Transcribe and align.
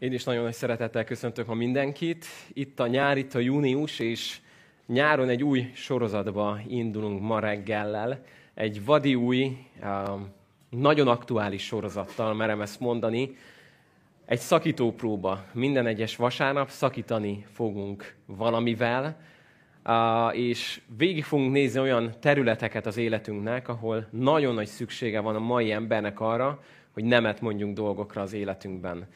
Én 0.00 0.12
is 0.12 0.24
nagyon 0.24 0.42
nagy 0.42 0.52
szeretettel 0.52 1.04
köszöntök 1.04 1.46
ma 1.46 1.54
mindenkit. 1.54 2.24
Itt 2.52 2.80
a 2.80 2.86
nyár, 2.86 3.16
itt 3.16 3.34
a 3.34 3.38
június, 3.38 3.98
és 3.98 4.40
nyáron 4.86 5.28
egy 5.28 5.42
új 5.42 5.70
sorozatba 5.74 6.60
indulunk 6.68 7.20
ma 7.20 7.40
reggellel. 7.40 8.22
Egy 8.54 8.84
vadi 8.84 9.14
új, 9.14 9.56
nagyon 10.70 11.08
aktuális 11.08 11.64
sorozattal, 11.64 12.34
merem 12.34 12.60
ezt 12.60 12.80
mondani. 12.80 13.36
Egy 14.26 14.38
szakítópróba. 14.38 15.44
Minden 15.52 15.86
egyes 15.86 16.16
vasárnap 16.16 16.68
szakítani 16.68 17.46
fogunk 17.52 18.14
valamivel, 18.26 19.20
és 20.32 20.80
végig 20.96 21.24
fogunk 21.24 21.52
nézni 21.52 21.80
olyan 21.80 22.14
területeket 22.20 22.86
az 22.86 22.96
életünknek, 22.96 23.68
ahol 23.68 24.06
nagyon 24.10 24.54
nagy 24.54 24.68
szüksége 24.68 25.20
van 25.20 25.34
a 25.34 25.40
mai 25.40 25.72
embernek 25.72 26.20
arra, 26.20 26.62
hogy 26.92 27.04
nemet 27.04 27.40
mondjunk 27.40 27.76
dolgokra 27.76 28.22
az 28.22 28.32
életünkben. 28.32 29.06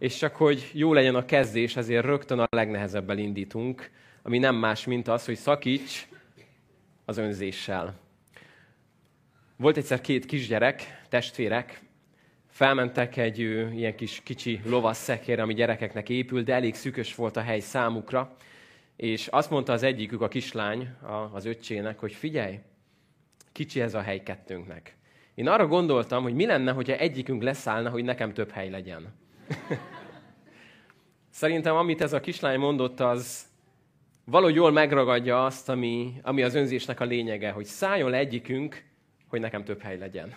És 0.00 0.16
csak 0.16 0.36
hogy 0.36 0.70
jó 0.72 0.92
legyen 0.92 1.14
a 1.14 1.24
kezdés, 1.24 1.76
ezért 1.76 2.04
rögtön 2.04 2.38
a 2.38 2.46
legnehezebbel 2.50 3.18
indítunk, 3.18 3.90
ami 4.22 4.38
nem 4.38 4.56
más, 4.56 4.84
mint 4.84 5.08
az, 5.08 5.24
hogy 5.24 5.36
szakíts 5.36 6.08
az 7.04 7.18
önzéssel. 7.18 7.98
Volt 9.56 9.76
egyszer 9.76 10.00
két 10.00 10.26
kisgyerek, 10.26 11.02
testvérek, 11.08 11.80
felmentek 12.46 13.16
egy 13.16 13.38
ilyen 13.38 13.96
kis 13.96 14.20
kicsi 14.24 14.60
lovasszekére, 14.64 15.42
ami 15.42 15.54
gyerekeknek 15.54 16.08
épült, 16.08 16.44
de 16.44 16.54
elég 16.54 16.74
szükös 16.74 17.14
volt 17.14 17.36
a 17.36 17.40
hely 17.40 17.60
számukra, 17.60 18.36
és 18.96 19.26
azt 19.26 19.50
mondta 19.50 19.72
az 19.72 19.82
egyikük, 19.82 20.20
a 20.20 20.28
kislány, 20.28 20.94
az 21.32 21.44
öccsének, 21.44 21.98
hogy 21.98 22.12
figyelj, 22.12 22.58
kicsi 23.52 23.80
ez 23.80 23.94
a 23.94 24.00
hely 24.00 24.22
kettőnknek. 24.22 24.96
Én 25.34 25.48
arra 25.48 25.66
gondoltam, 25.66 26.22
hogy 26.22 26.34
mi 26.34 26.46
lenne, 26.46 26.72
hogyha 26.72 26.96
egyikünk 26.96 27.42
leszállna, 27.42 27.90
hogy 27.90 28.04
nekem 28.04 28.32
több 28.32 28.50
hely 28.50 28.70
legyen. 28.70 29.19
Szerintem, 31.30 31.76
amit 31.76 32.02
ez 32.02 32.12
a 32.12 32.20
kislány 32.20 32.58
mondott, 32.58 33.00
az 33.00 33.48
valahogy 34.24 34.54
jól 34.54 34.70
megragadja 34.70 35.44
azt, 35.44 35.68
ami, 35.68 36.12
ami 36.22 36.42
az 36.42 36.54
önzésnek 36.54 37.00
a 37.00 37.04
lényege, 37.04 37.50
hogy 37.50 37.64
szálljon 37.64 38.10
le 38.10 38.16
egyikünk, 38.16 38.84
hogy 39.28 39.40
nekem 39.40 39.64
több 39.64 39.80
hely 39.80 39.98
legyen. 39.98 40.34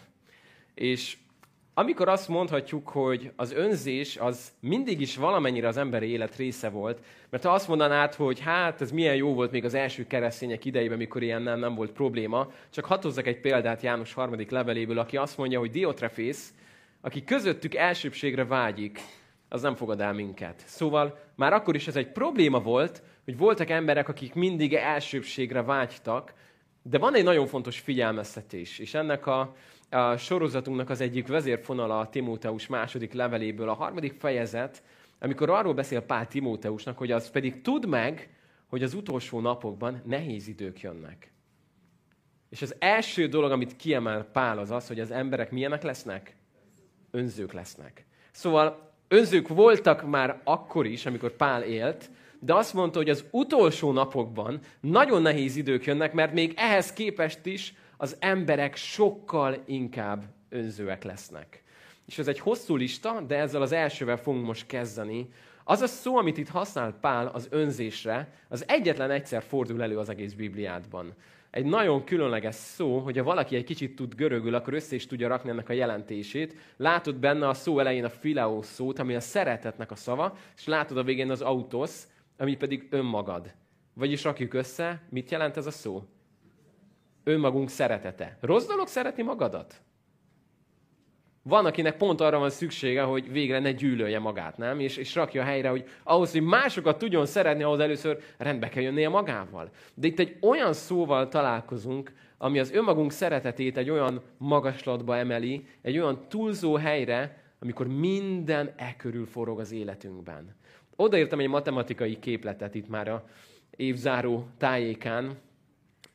És 0.74 1.18
amikor 1.74 2.08
azt 2.08 2.28
mondhatjuk, 2.28 2.90
hogy 2.90 3.32
az 3.36 3.52
önzés 3.52 4.18
az 4.18 4.52
mindig 4.60 5.02
is 5.02 5.16
valamennyire 5.16 5.68
az 5.68 5.78
emberi 5.78 6.08
élet 6.08 6.36
része 6.36 6.70
volt, 6.70 7.00
mert 7.30 7.44
ha 7.44 7.54
azt 7.54 7.68
mondanád, 7.68 8.14
hogy 8.14 8.40
hát 8.40 8.82
ez 8.82 8.92
milyen 8.92 9.16
jó 9.16 9.34
volt 9.34 9.52
még 9.52 9.66
az 9.66 9.74
első 9.74 10.08
keresztények 10.08 10.66
idejében, 10.66 10.98
mikor 10.98 11.24
ilyen 11.24 11.42
nem, 11.42 11.60
nem 11.60 11.76
volt 11.76 11.92
probléma, 11.92 12.52
csak 12.70 12.86
hatozzak 12.86 13.28
egy 13.28 13.40
példát 13.40 13.82
János 13.82 14.14
harmadik 14.14 14.50
leveléből, 14.50 15.00
aki 15.00 15.18
azt 15.18 15.38
mondja, 15.38 15.60
hogy 15.60 15.72
Diotrefész, 15.72 16.54
aki 17.06 17.24
közöttük 17.24 17.76
elsőbségre 17.76 18.46
vágyik, 18.46 19.00
az 19.50 19.62
nem 19.62 19.76
fogad 19.76 20.02
el 20.02 20.14
minket. 20.14 20.64
Szóval 20.66 21.20
már 21.36 21.54
akkor 21.54 21.76
is 21.76 21.88
ez 21.88 21.96
egy 21.96 22.12
probléma 22.12 22.60
volt, 22.60 23.04
hogy 23.26 23.38
voltak 23.38 23.70
emberek, 23.70 24.10
akik 24.10 24.34
mindig 24.34 24.74
elsőbségre 24.74 25.62
vágytak, 25.62 26.34
de 26.82 26.98
van 26.98 27.16
egy 27.16 27.24
nagyon 27.24 27.48
fontos 27.48 27.80
figyelmeztetés, 27.80 28.80
és 28.80 28.94
ennek 28.94 29.26
a, 29.26 29.56
a 29.90 30.18
sorozatunknak 30.18 30.90
az 30.90 31.02
egyik 31.02 31.28
vezérfonala 31.28 32.00
a 32.00 32.10
Timóteus 32.10 32.68
második 32.68 33.14
leveléből, 33.14 33.70
a 33.70 33.74
harmadik 33.74 34.14
fejezet, 34.20 34.84
amikor 35.20 35.50
arról 35.50 35.74
beszél 35.74 36.02
Pál 36.02 36.28
Timóteusnak, 36.28 36.98
hogy 36.98 37.12
az 37.12 37.30
pedig 37.30 37.62
tud 37.62 37.88
meg, 37.88 38.30
hogy 38.68 38.84
az 38.84 38.94
utolsó 38.94 39.40
napokban 39.40 40.02
nehéz 40.06 40.48
idők 40.48 40.82
jönnek. 40.82 41.32
És 42.50 42.62
az 42.62 42.76
első 42.80 43.28
dolog, 43.28 43.52
amit 43.52 43.76
kiemel 43.76 44.24
Pál, 44.24 44.58
az 44.58 44.72
az, 44.72 44.88
hogy 44.88 45.00
az 45.00 45.12
emberek 45.12 45.52
milyenek 45.52 45.84
lesznek? 45.84 46.36
Önzők 47.16 47.54
lesznek. 47.54 48.06
Szóval 48.32 48.92
önzők 49.08 49.48
voltak 49.48 50.10
már 50.10 50.42
akkor 50.44 50.86
is, 50.86 51.06
amikor 51.06 51.36
Pál 51.36 51.64
élt, 51.64 52.10
de 52.40 52.54
azt 52.54 52.74
mondta, 52.74 52.98
hogy 52.98 53.10
az 53.10 53.26
utolsó 53.32 53.92
napokban 53.92 54.60
nagyon 54.80 55.22
nehéz 55.22 55.56
idők 55.56 55.86
jönnek, 55.86 56.14
mert 56.14 56.34
még 56.34 56.54
ehhez 56.56 56.94
képest 56.94 57.46
is 57.46 57.74
az 57.98 58.16
emberek 58.20 58.76
sokkal 58.76 59.64
inkább 59.66 60.24
önzőek 60.50 61.04
lesznek. 61.04 61.64
És 62.06 62.18
ez 62.18 62.28
egy 62.28 62.40
hosszú 62.40 62.76
lista, 62.76 63.22
de 63.28 63.36
ezzel 63.36 63.62
az 63.62 63.72
elsővel 63.72 64.18
fogunk 64.18 64.46
most 64.46 64.66
kezdeni. 64.66 65.30
Az 65.64 65.82
a 65.82 65.88
szó, 65.88 66.18
amit 66.18 66.38
itt 66.38 66.50
használ 66.50 66.98
Pál 67.02 67.28
az 67.28 67.48
önzésre, 67.50 68.34
az 68.48 68.66
egyetlen 68.68 69.12
egyszer 69.12 69.44
fordul 69.44 69.84
elő 69.84 69.98
az 69.98 70.10
egész 70.10 70.34
Bibliádban. 70.34 71.14
Egy 71.54 71.66
nagyon 71.66 72.04
különleges 72.04 72.56
szó, 72.56 73.00
hogyha 73.00 73.24
valaki 73.24 73.56
egy 73.56 73.64
kicsit 73.64 73.96
tud 73.96 74.16
görögül, 74.16 74.56
akkor 74.56 74.74
össze 74.74 74.96
is 74.96 75.06
tudja 75.06 75.28
rakni 75.28 75.50
ennek 75.50 75.70
a 75.70 75.74
jelentését. 75.74 76.56
Látod 76.78 77.16
benne 77.16 77.48
a 77.48 77.54
szó 77.54 77.80
elején 77.80 78.04
a 78.04 78.10
fileó 78.10 78.62
szót, 78.62 79.00
ami 79.00 79.16
a 79.16 79.20
szeretetnek 79.20 79.92
a 79.92 79.96
szava, 79.96 80.38
és 80.56 80.66
látod 80.66 80.98
a 80.98 81.04
végén 81.04 81.30
az 81.30 81.42
autosz, 81.42 82.08
ami 82.38 82.56
pedig 82.56 82.88
önmagad. 82.90 83.54
Vagyis 83.94 84.24
rakjuk 84.24 84.54
össze, 84.54 85.02
mit 85.10 85.32
jelent 85.32 85.58
ez 85.58 85.66
a 85.66 85.72
szó? 85.72 86.04
Önmagunk 87.24 87.70
szeretete. 87.70 88.38
Rossz 88.42 88.68
dolog 88.68 88.88
szeretni 88.88 89.24
magadat? 89.24 89.82
Van, 91.46 91.66
akinek 91.66 91.98
pont 91.98 92.22
arra 92.22 92.40
van 92.40 92.50
szüksége, 92.50 93.02
hogy 93.02 93.32
végre 93.32 93.60
ne 93.60 93.72
gyűlölje 93.72 94.20
magát, 94.20 94.58
nem? 94.58 94.80
És, 94.80 94.98
és 94.98 95.16
rakja 95.16 95.44
helyre, 95.44 95.70
hogy 95.70 95.90
ahhoz, 96.04 96.32
hogy 96.32 96.42
másokat 96.42 96.98
tudjon 96.98 97.26
szeretni, 97.26 97.64
ahhoz 97.64 97.80
először 97.80 98.18
rendbe 98.38 98.70
kell 98.70 98.84
jönnie 98.84 99.10
magával. 99.10 99.70
De 99.94 100.08
itt 100.08 100.20
egy 100.20 100.38
olyan 100.42 100.74
szóval 100.74 101.28
találkozunk, 101.28 102.14
ami 102.38 102.60
az 102.60 102.72
önmagunk 102.72 103.12
szeretetét 103.12 103.78
egy 103.78 103.90
olyan 103.90 104.22
magaslatba 104.38 105.18
emeli, 105.18 105.66
egy 105.82 105.98
olyan 105.98 106.26
túlzó 106.28 106.76
helyre, 106.76 107.44
amikor 107.60 107.88
minden 107.88 108.74
e 108.78 108.96
körül 108.96 109.26
forog 109.26 109.60
az 109.60 109.72
életünkben. 109.72 110.56
Odaírtam 110.96 111.40
egy 111.40 111.48
matematikai 111.48 112.20
képletet 112.20 112.76
itt 112.76 112.90
már 112.90 113.08
a 113.08 113.26
évzáró 113.76 114.48
tájékán. 114.58 115.38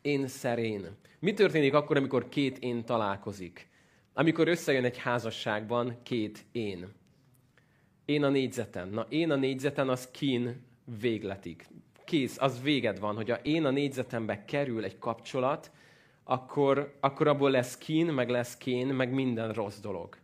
Én 0.02 0.26
szerén. 0.26 0.86
Mi 1.18 1.32
történik 1.32 1.74
akkor, 1.74 1.96
amikor 1.96 2.28
két 2.28 2.58
én 2.58 2.84
találkozik? 2.84 3.67
Amikor 4.18 4.48
összejön 4.48 4.84
egy 4.84 4.98
házasságban 4.98 5.96
két 6.02 6.44
én. 6.52 6.88
Én 8.04 8.24
a 8.24 8.28
négyzeten. 8.28 8.88
Na, 8.88 9.06
én 9.08 9.30
a 9.30 9.36
négyzeten 9.36 9.88
az 9.88 10.10
kín 10.10 10.62
végletig. 11.00 11.66
Kész, 12.04 12.36
az 12.38 12.62
véged 12.62 12.98
van, 12.98 13.14
hogy 13.14 13.30
a 13.30 13.34
én 13.34 13.64
a 13.64 13.70
négyzetembe 13.70 14.44
kerül 14.44 14.84
egy 14.84 14.98
kapcsolat, 14.98 15.70
akkor, 16.24 16.96
akkor 17.00 17.26
abból 17.26 17.50
lesz 17.50 17.76
kín, 17.76 18.06
meg 18.06 18.28
lesz 18.28 18.56
kén, 18.56 18.86
meg 18.86 19.12
minden 19.12 19.52
rossz 19.52 19.78
dolog. 19.78 20.16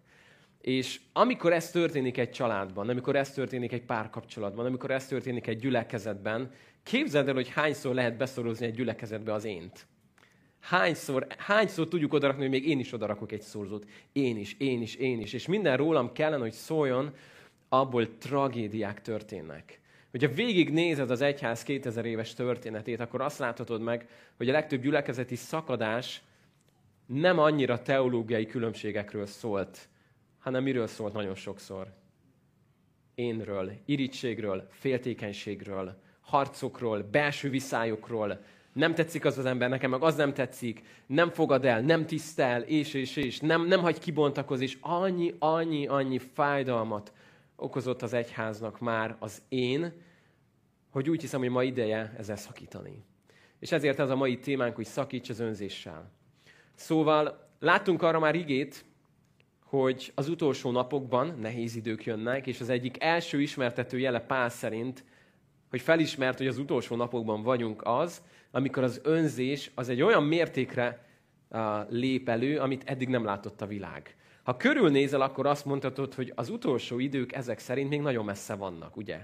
És 0.61 1.01
amikor 1.13 1.53
ez 1.53 1.71
történik 1.71 2.19
egy 2.19 2.31
családban, 2.31 2.89
amikor 2.89 3.17
ez 3.17 3.33
történik 3.33 3.73
egy 3.73 3.85
párkapcsolatban, 3.85 4.67
amikor 4.67 4.91
ez 4.91 5.07
történik 5.07 5.47
egy 5.47 5.59
gyülekezetben, 5.59 6.51
képzeld 6.83 7.29
el, 7.29 7.35
hogy 7.35 7.49
hányszor 7.49 7.95
lehet 7.95 8.17
beszorozni 8.17 8.67
egy 8.67 8.75
gyülekezetbe 8.75 9.33
az 9.33 9.45
ént. 9.45 9.87
Hányszor, 10.65 11.27
hányszor 11.39 11.89
tudjuk 11.89 12.13
odarakni, 12.13 12.43
hogy 12.43 12.51
még 12.51 12.69
én 12.69 12.79
is 12.79 12.93
odarakok 12.93 13.33
egy 13.33 13.43
szorzót. 13.43 13.87
Én 14.13 14.37
is, 14.37 14.57
én 14.59 14.83
is, 14.83 14.95
én 14.95 15.21
is. 15.21 15.33
És 15.33 15.47
minden 15.47 15.77
rólam 15.77 16.13
kellene, 16.13 16.43
hogy 16.43 16.53
szóljon, 16.53 17.15
abból 17.69 18.19
tragédiák 18.19 19.03
történnek. 19.03 19.81
Hogyha 20.11 20.29
végignézed 20.29 21.11
az 21.11 21.21
egyház 21.21 21.63
2000 21.63 22.05
éves 22.05 22.35
történetét, 22.35 23.01
akkor 23.01 23.21
azt 23.21 23.39
láthatod 23.39 23.81
meg, 23.81 24.09
hogy 24.37 24.49
a 24.49 24.53
legtöbb 24.53 24.83
gyülekezeti 24.83 25.37
szakadás 25.37 26.23
nem 27.07 27.39
annyira 27.39 27.83
teológiai 27.83 28.47
különbségekről 28.47 29.27
szólt, 29.27 29.89
hanem 30.39 30.63
miről 30.63 30.87
szólt 30.87 31.13
nagyon 31.13 31.35
sokszor? 31.35 31.93
Énről, 33.15 33.73
irítségről, 33.85 34.69
féltékenységről, 34.71 36.01
harcokról, 36.21 37.03
belső 37.03 37.51
viszályokról, 37.51 38.41
nem 38.75 38.95
tetszik 38.95 39.25
az 39.25 39.39
az 39.39 39.45
ember, 39.45 39.69
nekem 39.69 39.91
meg 39.91 40.03
az 40.03 40.15
nem 40.15 40.35
tetszik, 40.35 40.83
nem 41.07 41.31
fogad 41.31 41.65
el, 41.65 41.81
nem 41.81 42.07
tisztel, 42.07 42.63
és, 42.63 42.95
és, 42.95 43.17
és, 43.17 43.41
nem, 43.41 43.67
nem 43.67 43.81
hagy 43.81 43.99
kibontakozni, 43.99 44.65
és 44.65 44.79
annyi, 44.81 45.35
annyi, 45.39 45.87
annyi 45.87 46.19
fájdalmat 46.19 47.13
okozott 47.57 48.03
az 48.03 48.13
egyháznak 48.13 48.81
már 48.81 49.17
az 49.19 49.43
én, 49.49 49.93
hogy 50.91 51.11
úgy 51.11 51.21
hiszem, 51.21 51.41
hogy 51.41 51.51
ma 51.51 51.63
ideje 51.63 52.15
ezzel 52.19 52.37
szakítani. 52.37 53.05
És 53.59 53.73
ezért 53.73 53.99
ez 53.99 54.11
a 54.11 54.17
mai 54.17 54.39
témánk, 54.39 54.75
hogy 54.75 54.85
szakíts 54.85 55.29
az 55.29 55.41
önzéssel. 55.41 56.11
Szóval 56.75 57.49
láttunk 57.59 58.03
arra 58.03 58.19
már 58.19 58.35
igét, 58.35 58.85
hogy 59.65 60.13
az 60.15 60.29
utolsó 60.29 60.71
napokban 60.71 61.39
nehéz 61.41 61.77
idők 61.77 62.05
jönnek, 62.05 62.47
és 62.47 62.61
az 62.61 62.69
egyik 62.69 63.03
első 63.03 63.41
ismertető 63.41 63.99
jele 63.99 64.21
Pál 64.21 64.49
szerint, 64.49 65.05
hogy 65.71 65.81
felismert, 65.81 66.39
hogy 66.39 66.47
az 66.47 66.59
utolsó 66.59 66.97
napokban 66.97 67.43
vagyunk 67.43 67.83
az, 67.85 68.23
amikor 68.55 68.83
az 68.83 69.01
önzés 69.03 69.71
az 69.75 69.89
egy 69.89 70.03
olyan 70.03 70.25
mértékre 70.25 71.07
uh, 71.51 71.61
lép 71.89 72.29
elő, 72.29 72.59
amit 72.59 72.83
eddig 72.85 73.09
nem 73.09 73.25
látott 73.25 73.61
a 73.61 73.67
világ. 73.67 74.17
Ha 74.43 74.57
körülnézel, 74.57 75.21
akkor 75.21 75.47
azt 75.47 75.65
mondhatod, 75.65 76.15
hogy 76.15 76.33
az 76.35 76.49
utolsó 76.49 76.99
idők 76.99 77.33
ezek 77.33 77.59
szerint 77.59 77.89
még 77.89 78.01
nagyon 78.01 78.25
messze 78.25 78.55
vannak, 78.55 78.97
ugye? 78.97 79.19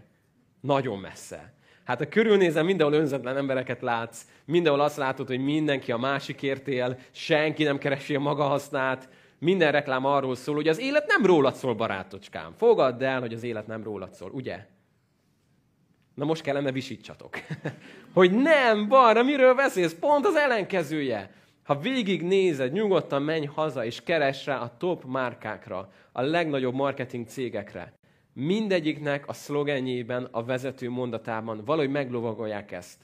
Nagyon 0.60 0.98
messze. 0.98 1.52
Hát 1.84 1.98
ha 1.98 2.08
körülnézel, 2.08 2.62
mindenhol 2.62 2.98
önzetlen 2.98 3.36
embereket 3.36 3.82
látsz, 3.82 4.26
mindenhol 4.44 4.80
azt 4.80 4.96
látod, 4.96 5.26
hogy 5.26 5.44
mindenki 5.44 5.92
a 5.92 5.96
másikért 5.96 6.68
él, 6.68 6.98
senki 7.10 7.62
nem 7.62 7.78
keresi 7.78 8.14
a 8.14 8.20
maga 8.20 8.42
hasznát, 8.42 9.08
Minden 9.38 9.72
reklám 9.72 10.04
arról 10.04 10.34
szól, 10.34 10.54
hogy 10.54 10.68
az 10.68 10.80
élet 10.80 11.06
nem 11.06 11.26
rólad 11.26 11.54
szól, 11.54 11.74
barátocskám. 11.74 12.52
Fogadd 12.56 13.02
el, 13.02 13.20
hogy 13.20 13.32
az 13.32 13.42
élet 13.42 13.66
nem 13.66 13.82
rólad 13.82 14.14
szól, 14.14 14.30
ugye? 14.30 14.66
Na 16.14 16.24
most 16.24 16.42
kellene 16.42 16.72
visítsatok. 16.72 17.38
hogy 18.14 18.32
nem, 18.32 18.88
balra, 18.88 19.22
miről 19.22 19.54
beszélsz? 19.54 19.94
Pont 19.94 20.26
az 20.26 20.34
ellenkezője. 20.34 21.30
Ha 21.62 21.78
végig 21.78 22.22
nézed, 22.22 22.72
nyugodtan 22.72 23.22
menj 23.22 23.46
haza, 23.46 23.84
és 23.84 24.02
keres 24.02 24.46
rá 24.46 24.58
a 24.60 24.76
top 24.76 25.04
márkákra, 25.04 25.92
a 26.12 26.22
legnagyobb 26.22 26.74
marketing 26.74 27.26
cégekre. 27.26 27.92
Mindegyiknek 28.32 29.28
a 29.28 29.32
szlogenjében, 29.32 30.28
a 30.30 30.44
vezető 30.44 30.90
mondatában 30.90 31.64
valahogy 31.64 31.90
meglovagolják 31.90 32.72
ezt. 32.72 32.98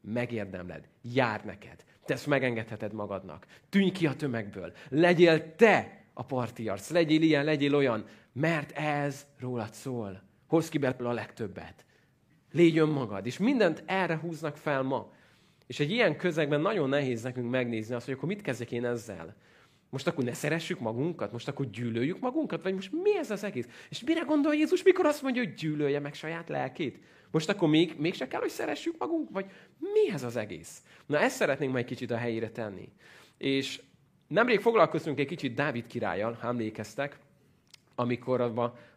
Megérdemled, 0.00 0.88
jár 1.02 1.44
neked, 1.44 1.84
te 2.04 2.14
ezt 2.14 2.26
megengedheted 2.26 2.92
magadnak. 2.92 3.46
Tűnj 3.68 3.90
ki 3.90 4.06
a 4.06 4.14
tömegből, 4.14 4.72
legyél 4.88 5.54
te 5.56 6.04
a 6.14 6.22
parti 6.22 6.68
arc, 6.68 6.90
legyél 6.90 7.22
ilyen, 7.22 7.44
legyél 7.44 7.74
olyan, 7.74 8.04
mert 8.32 8.70
ez 8.70 9.26
rólad 9.40 9.72
szól. 9.72 10.22
Hozz 10.46 10.68
ki 10.68 10.78
belőle 10.78 11.08
a 11.08 11.12
legtöbbet. 11.12 11.85
Légy 12.56 12.78
önmagad. 12.78 13.26
És 13.26 13.38
mindent 13.38 13.82
erre 13.86 14.16
húznak 14.16 14.56
fel 14.56 14.82
ma. 14.82 15.12
És 15.66 15.80
egy 15.80 15.90
ilyen 15.90 16.16
közegben 16.16 16.60
nagyon 16.60 16.88
nehéz 16.88 17.22
nekünk 17.22 17.50
megnézni 17.50 17.94
azt, 17.94 18.04
hogy 18.04 18.14
akkor 18.14 18.28
mit 18.28 18.42
kezdjek 18.42 18.72
én 18.72 18.84
ezzel. 18.84 19.36
Most 19.90 20.06
akkor 20.06 20.24
ne 20.24 20.32
szeressük 20.32 20.78
magunkat? 20.78 21.32
Most 21.32 21.48
akkor 21.48 21.70
gyűlöljük 21.70 22.20
magunkat? 22.20 22.62
Vagy 22.62 22.74
most 22.74 22.92
mi 22.92 23.16
ez 23.18 23.30
az 23.30 23.44
egész? 23.44 23.66
És 23.88 24.04
mire 24.04 24.20
gondol 24.20 24.54
Jézus, 24.54 24.82
mikor 24.82 25.06
azt 25.06 25.22
mondja, 25.22 25.42
hogy 25.42 25.54
gyűlölje 25.54 26.00
meg 26.00 26.14
saját 26.14 26.48
lelkét? 26.48 26.98
Most 27.30 27.48
akkor 27.48 27.68
még, 27.68 27.94
mégse 27.98 28.28
kell, 28.28 28.40
hogy 28.40 28.50
szeressük 28.50 28.94
magunk? 28.98 29.30
Vagy 29.30 29.46
mi 29.78 30.12
ez 30.12 30.22
az 30.22 30.36
egész? 30.36 30.82
Na 31.06 31.18
ezt 31.18 31.36
szeretnénk 31.36 31.72
majd 31.72 31.84
kicsit 31.84 32.10
a 32.10 32.16
helyére 32.16 32.50
tenni. 32.50 32.88
És 33.38 33.80
nemrég 34.28 34.60
foglalkoztunk 34.60 35.18
egy 35.18 35.26
kicsit 35.26 35.54
Dávid 35.54 35.86
királlyal, 35.86 36.32
ha 36.40 36.48
emlékeztek, 36.48 37.18
amikor 37.94 38.40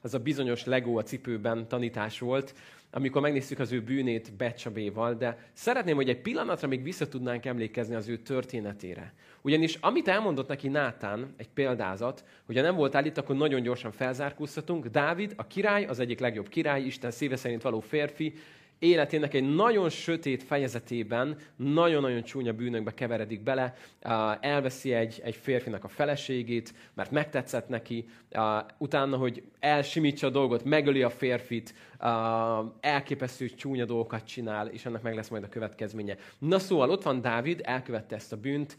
az 0.02 0.14
a 0.14 0.20
bizonyos 0.20 0.66
Lego 0.66 0.98
a 0.98 1.04
cipőben 1.04 1.68
tanítás 1.68 2.20
volt, 2.20 2.54
amikor 2.92 3.22
megnéztük 3.22 3.60
az 3.60 3.72
ő 3.72 3.82
bűnét 3.82 4.34
Becsabéval, 4.34 5.14
de 5.14 5.38
szeretném, 5.54 5.96
hogy 5.96 6.10
egy 6.10 6.22
pillanatra 6.22 6.68
még 6.68 6.84
vissza 6.84 7.08
tudnánk 7.08 7.46
emlékezni 7.46 7.96
az 7.96 8.08
ő 8.08 8.18
történetére. 8.18 9.14
Ugyanis 9.42 9.76
amit 9.76 10.08
elmondott 10.08 10.48
neki 10.48 10.68
Nátán, 10.68 11.34
egy 11.38 11.50
példázat, 11.50 12.24
hogyha 12.46 12.62
nem 12.62 12.76
volt 12.76 13.06
itt, 13.06 13.18
akkor 13.18 13.36
nagyon 13.36 13.62
gyorsan 13.62 13.92
felzárkóztatunk. 13.92 14.86
Dávid, 14.86 15.34
a 15.36 15.48
király, 15.48 15.86
az 15.86 16.00
egyik 16.00 16.20
legjobb 16.20 16.48
király, 16.48 16.82
Isten 16.82 17.12
szíve 17.12 17.36
szerint 17.36 17.62
való 17.62 17.80
férfi, 17.80 18.34
életének 18.80 19.34
egy 19.34 19.56
nagyon 19.56 19.90
sötét 19.90 20.44
fejezetében 20.44 21.38
nagyon-nagyon 21.56 22.24
csúnya 22.24 22.54
bűnökbe 22.54 22.94
keveredik 22.94 23.42
bele, 23.42 23.74
elveszi 24.40 24.94
egy, 24.94 25.22
egy 25.24 25.36
férfinak 25.36 25.84
a 25.84 25.88
feleségét, 25.88 26.74
mert 26.94 27.12
megtetszett 27.12 27.68
neki, 27.68 28.08
utána, 28.78 29.18
hogy 29.18 29.44
elsimítsa 29.60 30.28
a 30.28 30.30
dolgot, 30.30 30.64
megöli 30.64 31.04
a 31.04 31.10
férfit, 31.10 31.74
elképesztő 32.80 33.50
csúnya 33.50 33.86
dolgokat 33.86 34.26
csinál, 34.26 34.68
és 34.68 34.86
ennek 34.86 35.02
meg 35.02 35.16
lesz 35.16 35.30
majd 35.30 35.44
a 35.44 35.50
következménye. 35.50 36.18
Na 36.38 36.60
szóval 36.60 36.90
ott 36.90 37.04
van 37.04 37.22
Dávid, 37.22 37.62
elkövette 37.64 38.16
ezt 38.16 38.34
a 38.34 38.38
bűnt, 38.38 38.78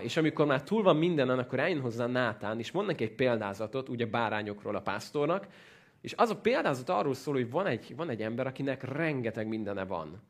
és 0.00 0.16
amikor 0.16 0.46
már 0.46 0.62
túl 0.62 0.82
van 0.82 0.96
mindenen, 0.96 1.38
akkor 1.38 1.58
eljön 1.58 1.80
hozzá 1.80 2.06
Nátán, 2.06 2.58
és 2.58 2.70
mond 2.70 2.86
neki 2.86 3.04
egy 3.04 3.14
példázatot, 3.14 3.88
ugye 3.88 4.06
bárányokról 4.06 4.76
a 4.76 4.80
pásztornak, 4.80 5.46
és 6.06 6.14
az 6.16 6.30
a 6.30 6.36
példázat 6.36 6.88
arról 6.88 7.14
szól, 7.14 7.34
hogy 7.34 7.50
van 7.50 7.66
egy, 7.66 7.96
van 7.96 8.10
egy 8.10 8.22
ember, 8.22 8.46
akinek 8.46 8.82
rengeteg 8.82 9.46
mindene 9.48 9.84
van. 9.84 10.22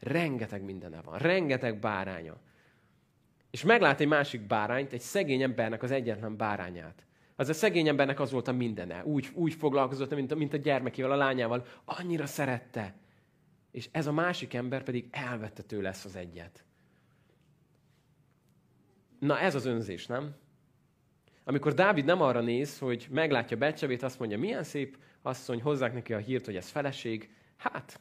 Rengeteg 0.00 0.62
mindene 0.62 1.00
van. 1.00 1.18
Rengeteg 1.18 1.78
báránya. 1.78 2.36
És 3.50 3.62
meglát 3.62 4.00
egy 4.00 4.08
másik 4.08 4.46
bárányt, 4.46 4.92
egy 4.92 5.00
szegény 5.00 5.42
embernek 5.42 5.82
az 5.82 5.90
egyetlen 5.90 6.36
bárányát. 6.36 7.06
Az 7.36 7.48
a 7.48 7.52
szegény 7.52 7.88
embernek 7.88 8.20
az 8.20 8.30
volt 8.30 8.48
a 8.48 8.52
mindene. 8.52 9.04
Úgy, 9.04 9.30
úgy 9.34 9.54
foglalkozott, 9.54 10.14
mint 10.14 10.32
a, 10.32 10.34
mint 10.34 10.52
a 10.52 10.56
gyermekével, 10.56 11.10
a 11.10 11.16
lányával. 11.16 11.66
Annyira 11.84 12.26
szerette. 12.26 12.94
És 13.70 13.88
ez 13.92 14.06
a 14.06 14.12
másik 14.12 14.54
ember 14.54 14.82
pedig 14.82 15.08
elvette 15.10 15.62
tőle 15.62 15.88
ezt 15.88 16.04
az 16.04 16.16
egyet. 16.16 16.64
Na 19.18 19.38
ez 19.38 19.54
az 19.54 19.66
önzés, 19.66 20.06
nem? 20.06 20.34
Amikor 21.44 21.74
Dávid 21.74 22.04
nem 22.04 22.20
arra 22.20 22.40
néz, 22.40 22.78
hogy 22.78 23.06
meglátja 23.10 23.56
Becsevét, 23.56 24.02
azt 24.02 24.18
mondja, 24.18 24.38
milyen 24.38 24.62
szép 24.62 24.96
asszony, 25.22 25.62
hozzák 25.62 25.94
neki 25.94 26.12
a 26.12 26.18
hírt, 26.18 26.44
hogy 26.44 26.56
ez 26.56 26.68
feleség. 26.68 27.30
Hát, 27.56 28.00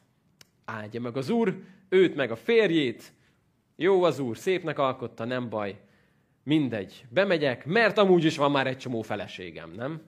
áldja 0.65 1.01
meg 1.01 1.17
az 1.17 1.29
úr, 1.29 1.63
őt 1.89 2.15
meg 2.15 2.31
a 2.31 2.35
férjét. 2.35 3.13
Jó 3.75 4.03
az 4.03 4.19
úr, 4.19 4.37
szépnek 4.37 4.79
alkotta, 4.79 5.25
nem 5.25 5.49
baj. 5.49 5.79
Mindegy, 6.43 7.05
bemegyek, 7.09 7.65
mert 7.65 7.97
amúgy 7.97 8.23
is 8.23 8.37
van 8.37 8.51
már 8.51 8.67
egy 8.67 8.77
csomó 8.77 9.01
feleségem, 9.01 9.71
nem? 9.71 10.01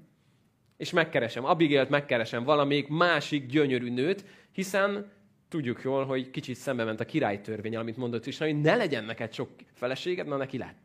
És 0.77 0.92
megkeresem 0.92 1.45
Abigélt, 1.45 1.89
megkeresem 1.89 2.44
valamelyik 2.44 2.88
másik 2.88 3.45
gyönyörű 3.45 3.89
nőt, 3.89 4.25
hiszen 4.51 5.12
tudjuk 5.48 5.81
jól, 5.83 6.06
hogy 6.06 6.30
kicsit 6.30 6.56
szembe 6.56 6.83
ment 6.83 7.00
a 7.00 7.06
királytörvény, 7.06 7.75
amit 7.75 7.98
mondott 7.98 8.25
is, 8.25 8.38
hogy 8.38 8.62
ne 8.62 8.75
legyen 8.75 9.04
neked 9.04 9.33
sok 9.33 9.50
feleséged, 9.74 10.27
na 10.27 10.38
neki 10.38 10.57
lett. 10.57 10.82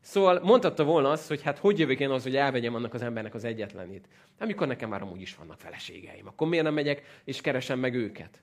Szóval 0.00 0.40
mondhatta 0.42 0.84
volna 0.84 1.10
azt, 1.10 1.28
hogy 1.28 1.42
hát 1.42 1.58
hogy 1.58 1.78
jövök 1.78 2.00
én 2.00 2.10
az, 2.10 2.22
hogy 2.22 2.36
elvegyem 2.36 2.74
annak 2.74 2.94
az 2.94 3.02
embernek 3.02 3.34
az 3.34 3.44
egyetlenét. 3.44 4.08
Amikor 4.38 4.66
nekem 4.66 4.88
már 4.88 5.02
amúgy 5.02 5.20
is 5.20 5.36
vannak 5.36 5.58
feleségeim, 5.58 6.26
akkor 6.26 6.48
miért 6.48 6.64
nem 6.64 6.74
megyek 6.74 7.20
és 7.24 7.40
keresem 7.40 7.78
meg 7.78 7.94
őket? 7.94 8.42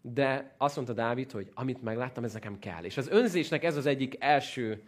De 0.00 0.54
azt 0.58 0.76
mondta 0.76 0.94
Dávid, 0.94 1.30
hogy 1.30 1.50
amit 1.54 1.82
megláttam, 1.82 2.24
ez 2.24 2.32
nekem 2.32 2.58
kell. 2.58 2.84
És 2.84 2.96
az 2.96 3.08
önzésnek 3.08 3.64
ez 3.64 3.76
az 3.76 3.86
egyik 3.86 4.16
első 4.18 4.82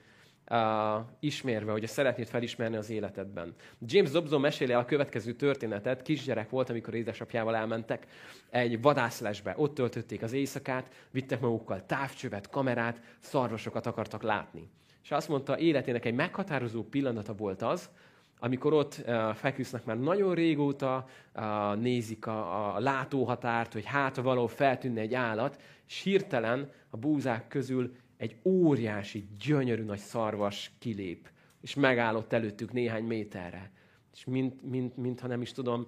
uh, 0.50 1.04
ismérve, 1.20 1.72
hogy 1.72 1.86
szeretnéd 1.86 2.26
felismerni 2.26 2.76
az 2.76 2.90
életedben. 2.90 3.54
James 3.80 4.10
Dobson 4.10 4.40
meséli 4.40 4.72
a 4.72 4.84
következő 4.84 5.32
történetet. 5.32 6.02
Kisgyerek 6.02 6.50
volt, 6.50 6.70
amikor 6.70 6.94
édesapjával 6.94 7.56
elmentek 7.56 8.06
egy 8.50 8.80
vadászlesbe. 8.80 9.54
Ott 9.56 9.74
töltötték 9.74 10.22
az 10.22 10.32
éjszakát, 10.32 10.92
vittek 11.10 11.40
magukkal 11.40 11.86
távcsövet, 11.86 12.50
kamerát, 12.50 13.00
szarvasokat 13.20 13.86
akartak 13.86 14.22
látni. 14.22 14.70
És 15.06 15.12
azt 15.12 15.28
mondta, 15.28 15.58
életének 15.58 16.04
egy 16.04 16.14
meghatározó 16.14 16.82
pillanata 16.82 17.34
volt 17.34 17.62
az, 17.62 17.90
amikor 18.38 18.72
ott 18.72 19.02
uh, 19.06 19.34
feküsznek 19.34 19.84
már 19.84 19.98
nagyon 19.98 20.34
régóta, 20.34 21.08
uh, 21.34 21.76
nézik 21.80 22.26
a, 22.26 22.74
a 22.74 22.78
látóhatárt, 22.78 23.72
hogy 23.72 23.84
hát 23.84 24.16
való 24.16 24.46
feltűnne 24.46 25.00
egy 25.00 25.14
állat, 25.14 25.60
és 25.86 26.02
hirtelen 26.02 26.70
a 26.90 26.96
búzák 26.96 27.48
közül 27.48 27.94
egy 28.16 28.36
óriási, 28.44 29.28
gyönyörű 29.38 29.82
nagy 29.82 29.98
szarvas 29.98 30.72
kilép, 30.78 31.28
és 31.60 31.74
megállott 31.74 32.32
előttük 32.32 32.72
néhány 32.72 33.04
méterre. 33.04 33.70
És 34.12 34.24
mint, 34.24 34.62
mint, 34.70 34.96
mintha 34.96 35.26
nem 35.26 35.40
is 35.40 35.52
tudom, 35.52 35.86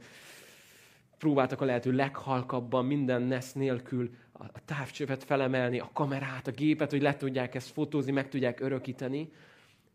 próbáltak 1.18 1.60
a 1.60 1.64
lehető 1.64 1.92
leghalkabban, 1.92 2.84
minden 2.84 3.22
nesz 3.22 3.52
nélkül 3.52 4.10
a 4.38 4.64
távcsövet 4.64 5.24
felemelni, 5.24 5.78
a 5.78 5.90
kamerát, 5.92 6.46
a 6.46 6.50
gépet, 6.50 6.90
hogy 6.90 7.02
le 7.02 7.16
tudják 7.16 7.54
ezt 7.54 7.70
fotózni, 7.70 8.12
meg 8.12 8.28
tudják 8.28 8.60
örökíteni. 8.60 9.32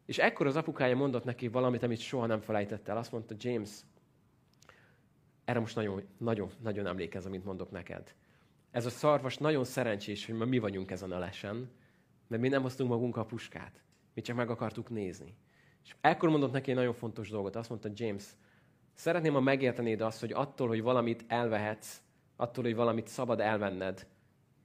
És 0.05 0.17
ekkor 0.17 0.47
az 0.47 0.55
apukája 0.55 0.95
mondott 0.95 1.23
neki 1.23 1.47
valamit, 1.47 1.83
amit 1.83 1.99
soha 1.99 2.25
nem 2.25 2.39
felejtett 2.39 2.87
el. 2.87 2.97
Azt 2.97 3.11
mondta, 3.11 3.35
James, 3.37 3.69
erre 5.45 5.59
most 5.59 5.75
nagyon, 5.75 6.03
nagyon, 6.17 6.49
nagyon 6.61 6.87
emlékez, 6.87 7.25
amit 7.25 7.45
mondok 7.45 7.71
neked. 7.71 8.15
Ez 8.71 8.85
a 8.85 8.89
szarvas 8.89 9.37
nagyon 9.37 9.63
szerencsés, 9.63 10.25
hogy 10.25 10.35
ma 10.35 10.45
mi 10.45 10.59
vagyunk 10.59 10.91
ezen 10.91 11.11
a 11.11 11.17
lesen, 11.17 11.69
mert 12.27 12.41
mi 12.41 12.47
nem 12.47 12.61
hoztunk 12.61 13.17
a 13.17 13.25
puskát. 13.25 13.83
Mi 14.13 14.21
csak 14.21 14.35
meg 14.35 14.49
akartuk 14.49 14.89
nézni. 14.89 15.35
És 15.83 15.95
ekkor 16.01 16.29
mondott 16.29 16.51
neki 16.51 16.69
egy 16.69 16.75
nagyon 16.75 16.93
fontos 16.93 17.29
dolgot. 17.29 17.55
Azt 17.55 17.69
mondta, 17.69 17.89
James, 17.93 18.23
szeretném, 18.93 19.33
ha 19.33 19.39
megértenéd 19.39 20.01
azt, 20.01 20.19
hogy 20.19 20.31
attól, 20.31 20.67
hogy 20.67 20.81
valamit 20.81 21.25
elvehetsz, 21.27 22.01
attól, 22.35 22.63
hogy 22.63 22.75
valamit 22.75 23.07
szabad 23.07 23.39
elvenned, 23.39 24.07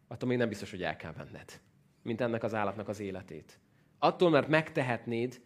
attól 0.08 0.28
még 0.28 0.38
nem 0.38 0.48
biztos, 0.48 0.70
hogy 0.70 0.82
el 0.82 0.96
kell 0.96 1.12
venned, 1.12 1.60
mint 2.02 2.20
ennek 2.20 2.42
az 2.42 2.54
állatnak 2.54 2.88
az 2.88 3.00
életét. 3.00 3.58
Attól, 3.98 4.30
mert 4.30 4.48
megtehetnéd, 4.48 5.40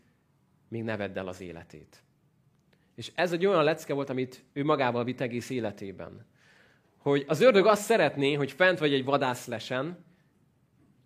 még 0.69 0.83
ne 0.83 0.97
vedd 0.97 1.19
el 1.19 1.28
az 1.28 1.40
életét. 1.40 2.02
És 2.95 3.12
ez 3.14 3.33
egy 3.33 3.47
olyan 3.47 3.64
lecke 3.64 3.95
volt, 3.95 4.11
amit 4.11 4.45
ő 4.52 4.64
magával 4.64 5.04
vitt 5.04 5.21
egész 5.21 5.50
életében. 5.50 6.26
Hogy 6.99 7.25
az 7.28 7.40
ördög 7.40 7.66
azt 7.66 7.83
szeretné, 7.83 8.33
hogy 8.35 8.52
fent 8.52 8.78
vagy 8.78 8.92
egy 8.92 9.04
vadászlesen, 9.04 10.04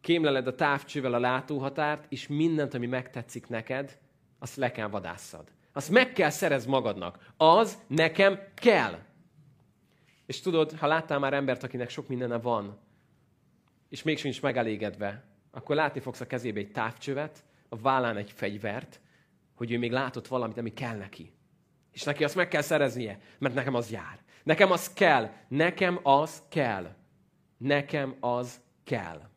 kémleled 0.01 0.47
a 0.47 0.55
távcsővel 0.55 1.15
a 1.15 1.19
látóhatárt, 1.19 2.07
és 2.09 2.27
mindent, 2.27 2.75
ami 2.75 2.87
megtetszik 2.87 3.49
neked, 3.49 3.99
azt 4.39 4.57
le 4.57 4.71
kell 4.71 4.89
vadásszad. 4.89 5.53
Azt 5.73 5.91
meg 5.91 6.13
kell 6.13 6.31
szerez 6.31 6.67
magadnak. 6.67 7.33
Az 7.37 7.79
nekem 7.87 8.39
kell. 8.55 8.99
És 10.27 10.41
tudod, 10.41 10.73
ha 10.73 10.87
láttál 10.87 11.19
már 11.19 11.33
embert, 11.33 11.63
akinek 11.63 11.89
sok 11.89 12.09
mindene 12.09 12.39
van, 12.39 12.79
és 13.89 14.03
még 14.03 14.19
sincs 14.19 14.43
megelégedve, 14.43 15.25
akkor 15.51 15.77
látni 15.77 16.01
fogsz 16.01 16.21
a 16.21 16.27
kezébe 16.27 16.59
egy 16.59 16.71
távcsövet, 16.71 17.45
a 17.69 17.77
vállán 17.77 18.17
egy 18.17 18.33
fegyvert, 18.33 19.01
hogy 19.55 19.73
ő 19.73 19.79
még 19.79 19.93
látott 19.93 20.27
valamit, 20.27 20.59
ami 20.59 20.73
kell 20.73 20.97
neki. 20.97 21.33
És 21.93 22.03
neki 22.03 22.25
azt 22.25 22.35
meg 22.35 22.49
kell 22.49 22.63
szereznie, 22.63 23.21
mert 23.39 23.55
nekem 23.55 23.75
az 23.75 23.91
jár. 23.91 24.25
Nekem 24.45 24.71
az 24.71 24.93
kell. 24.93 25.33
Nekem 25.49 26.01
az 26.03 26.43
kell. 26.49 26.95
Nekem 27.57 28.17
az 28.21 28.61
kell. 28.85 29.31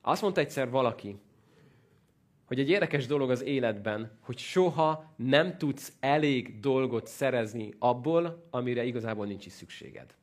Azt 0.00 0.22
mondta 0.22 0.40
egyszer 0.40 0.70
valaki, 0.70 1.20
hogy 2.46 2.60
egy 2.60 2.70
érdekes 2.70 3.06
dolog 3.06 3.30
az 3.30 3.42
életben, 3.42 4.18
hogy 4.20 4.38
soha 4.38 5.14
nem 5.16 5.58
tudsz 5.58 5.92
elég 6.00 6.60
dolgot 6.60 7.06
szerezni 7.06 7.74
abból, 7.78 8.48
amire 8.50 8.84
igazából 8.84 9.26
nincs 9.26 9.46
is 9.46 9.52
szükséged. 9.52 10.14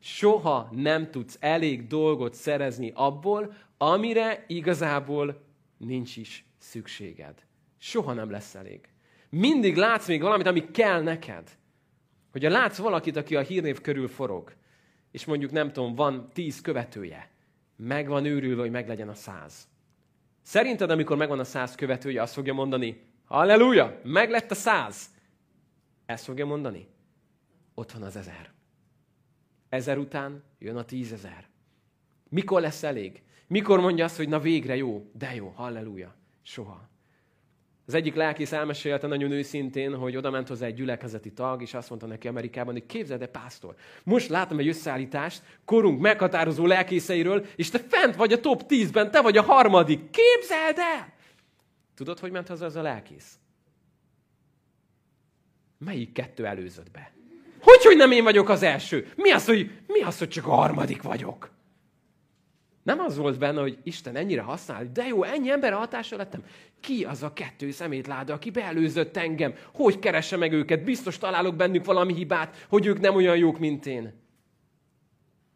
Soha 0.00 0.68
nem 0.72 1.10
tudsz 1.10 1.36
elég 1.40 1.86
dolgot 1.86 2.34
szerezni 2.34 2.92
abból, 2.94 3.54
amire 3.76 4.44
igazából 4.46 5.44
nincs 5.76 6.16
is 6.16 6.44
szükséged. 6.58 7.44
Soha 7.78 8.12
nem 8.12 8.30
lesz 8.30 8.54
elég. 8.54 8.88
Mindig 9.30 9.76
látsz 9.76 10.08
még 10.08 10.22
valamit, 10.22 10.46
ami 10.46 10.70
kell 10.70 11.02
neked. 11.02 11.50
Hogyha 12.30 12.50
látsz 12.50 12.78
valakit, 12.78 13.16
aki 13.16 13.36
a 13.36 13.40
hírnév 13.40 13.80
körül 13.80 14.08
forog, 14.08 14.52
és 15.10 15.24
mondjuk 15.24 15.50
nem 15.50 15.72
tudom, 15.72 15.94
van 15.94 16.28
tíz 16.32 16.60
követője, 16.60 17.30
meg 17.76 18.08
van 18.08 18.24
őrülve, 18.24 18.60
hogy 18.60 18.70
meglegyen 18.70 19.08
a 19.08 19.14
száz. 19.14 19.68
Szerinted, 20.42 20.90
amikor 20.90 21.16
megvan 21.16 21.38
a 21.38 21.44
száz 21.44 21.74
követője, 21.74 22.22
azt 22.22 22.34
fogja 22.34 22.52
mondani, 22.52 23.00
halleluja, 23.24 24.00
meg 24.04 24.30
lett 24.30 24.50
a 24.50 24.54
száz. 24.54 25.06
Ezt 26.06 26.24
fogja 26.24 26.46
mondani? 26.46 26.88
Ott 27.74 27.92
van 27.92 28.02
az 28.02 28.16
ezer. 28.16 28.50
Ezer 29.68 29.98
után 29.98 30.42
jön 30.58 30.76
a 30.76 30.84
tízezer. 30.84 31.48
Mikor 32.28 32.60
lesz 32.60 32.82
elég? 32.82 33.22
Mikor 33.46 33.80
mondja 33.80 34.04
azt, 34.04 34.16
hogy 34.16 34.28
na 34.28 34.38
végre 34.38 34.76
jó, 34.76 35.10
de 35.12 35.34
jó, 35.34 35.48
halleluja. 35.48 36.14
Soha. 36.42 36.88
Az 37.86 37.94
egyik 37.94 38.14
lelkész 38.14 38.52
elmesélte 38.52 39.06
nagyon 39.06 39.30
őszintén, 39.30 39.94
hogy 39.96 40.16
oda 40.16 40.30
ment 40.30 40.48
hozzá 40.48 40.66
egy 40.66 40.74
gyülekezeti 40.74 41.32
tag, 41.32 41.62
és 41.62 41.74
azt 41.74 41.88
mondta 41.88 42.06
neki 42.06 42.28
Amerikában, 42.28 42.72
hogy 42.72 42.86
képzeld 42.86 43.22
el, 43.22 43.28
pásztor, 43.28 43.74
most 44.04 44.28
látom 44.28 44.58
egy 44.58 44.68
összeállítást 44.68 45.42
korunk 45.64 46.00
meghatározó 46.00 46.66
lelkészeiről, 46.66 47.46
és 47.56 47.70
te 47.70 47.78
fent 47.78 48.16
vagy 48.16 48.32
a 48.32 48.40
top 48.40 48.62
10-ben, 48.68 49.10
te 49.10 49.22
vagy 49.22 49.36
a 49.36 49.42
harmadik. 49.42 50.10
Képzeld 50.10 50.78
el! 50.78 51.12
Tudod, 51.94 52.18
hogy 52.18 52.30
ment 52.30 52.48
haza 52.48 52.64
az 52.64 52.76
a 52.76 52.82
lelkész? 52.82 53.38
Melyik 55.78 56.12
kettő 56.12 56.46
előzött 56.46 56.90
be? 56.90 57.12
Hogy, 57.60 57.84
hogy 57.84 57.96
nem 57.96 58.10
én 58.10 58.24
vagyok 58.24 58.48
az 58.48 58.62
első? 58.62 59.12
Mi 59.16 59.30
az, 59.30 59.46
hogy, 59.46 59.70
mi 59.86 60.00
az, 60.00 60.18
hogy 60.18 60.28
csak 60.28 60.46
a 60.46 60.54
harmadik 60.54 61.02
vagyok? 61.02 61.50
Nem 62.82 63.00
az 63.00 63.16
volt 63.16 63.38
benne, 63.38 63.60
hogy 63.60 63.78
Isten 63.82 64.16
ennyire 64.16 64.42
használ, 64.42 64.90
de 64.92 65.06
jó, 65.06 65.22
ennyi 65.22 65.50
ember 65.50 65.72
hatása 65.72 66.16
lettem. 66.16 66.44
Ki 66.80 67.04
az 67.04 67.22
a 67.22 67.32
kettő 67.32 67.70
szemétláda, 67.70 68.34
aki 68.34 68.50
beelőzött 68.50 69.16
engem? 69.16 69.54
Hogy 69.74 69.98
keresse 69.98 70.36
meg 70.36 70.52
őket? 70.52 70.84
Biztos 70.84 71.18
találok 71.18 71.56
bennük 71.56 71.84
valami 71.84 72.14
hibát, 72.14 72.66
hogy 72.68 72.86
ők 72.86 73.00
nem 73.00 73.14
olyan 73.14 73.36
jók, 73.36 73.58
mint 73.58 73.86
én. 73.86 74.12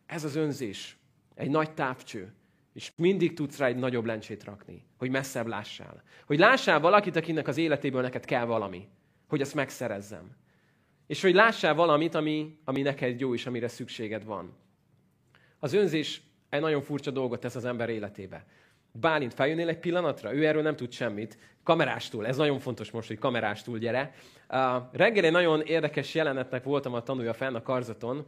Ez 0.07 0.25
az 0.25 0.37
önzés. 0.37 0.97
Egy 1.35 1.51
nagy 1.51 1.75
távcső. 1.75 2.35
És 2.73 2.93
mindig 2.97 3.35
tudsz 3.35 3.59
rá 3.59 3.67
egy 3.67 3.77
nagyobb 3.77 4.05
lencsét 4.05 4.45
rakni, 4.45 4.85
hogy 4.99 5.11
messzebb 5.11 5.47
lássál. 5.47 6.03
Hogy 6.27 6.39
lássál 6.39 6.81
valakit, 6.81 7.17
akinek 7.17 7.49
az 7.49 7.57
életéből 7.57 8.03
neked 8.03 8.25
kell 8.25 8.45
valami. 8.45 8.89
Hogy 9.29 9.41
ezt 9.41 9.55
megszerezzem. 9.55 10.37
És 11.07 11.23
hogy 11.23 11.35
lássál 11.35 11.75
valamit, 11.75 12.15
ami, 12.15 12.59
ami 12.65 12.83
neked 12.83 13.21
jó, 13.21 13.35
és 13.35 13.47
amire 13.47 13.69
szükséged 13.69 14.25
van. 14.25 14.57
Az 15.59 15.73
önzés 15.73 16.23
egy 16.49 16.61
nagyon 16.61 16.83
furcsa 16.83 17.11
dolgot 17.11 17.41
tesz 17.41 17.55
az 17.55 17.65
ember 17.65 17.89
életébe. 17.89 18.47
Bálint, 18.93 19.35
feljönnél 19.35 19.69
egy 19.69 19.79
pillanatra? 19.79 20.35
Ő 20.35 20.47
erről 20.47 20.63
nem 20.63 20.77
tud 20.77 20.93
semmit. 20.93 21.39
Kamerástól, 21.63 22.27
ez 22.27 22.37
nagyon 22.37 22.59
fontos 22.59 22.91
most, 22.91 23.09
hogy 23.09 23.19
kamerástól 23.19 23.79
gyere. 23.79 24.15
Uh, 24.49 24.83
reggel 24.93 25.25
egy 25.25 25.33
nagyon 25.33 25.61
érdekes 25.61 26.15
jelenetnek 26.15 26.65
voltam 26.65 26.95
a 26.95 27.03
tanulja 27.03 27.33
fenn 27.33 27.55
a 27.55 27.63
karzaton. 27.63 28.27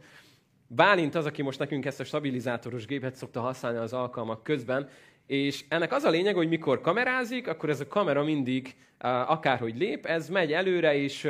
Bálint 0.67 1.15
az, 1.15 1.25
aki 1.25 1.41
most 1.41 1.59
nekünk 1.59 1.85
ezt 1.85 1.99
a 1.99 2.03
stabilizátoros 2.03 2.85
gépet 2.85 3.15
szokta 3.15 3.41
használni 3.41 3.77
az 3.77 3.93
alkalmak 3.93 4.43
közben, 4.43 4.89
és 5.27 5.63
ennek 5.67 5.93
az 5.93 6.03
a 6.03 6.09
lényeg, 6.09 6.35
hogy 6.35 6.47
mikor 6.47 6.81
kamerázik, 6.81 7.47
akkor 7.47 7.69
ez 7.69 7.79
a 7.79 7.87
kamera 7.87 8.23
mindig, 8.23 8.75
akárhogy 9.27 9.77
lép, 9.77 10.05
ez 10.05 10.29
megy 10.29 10.51
előre, 10.51 10.95
és, 10.95 11.27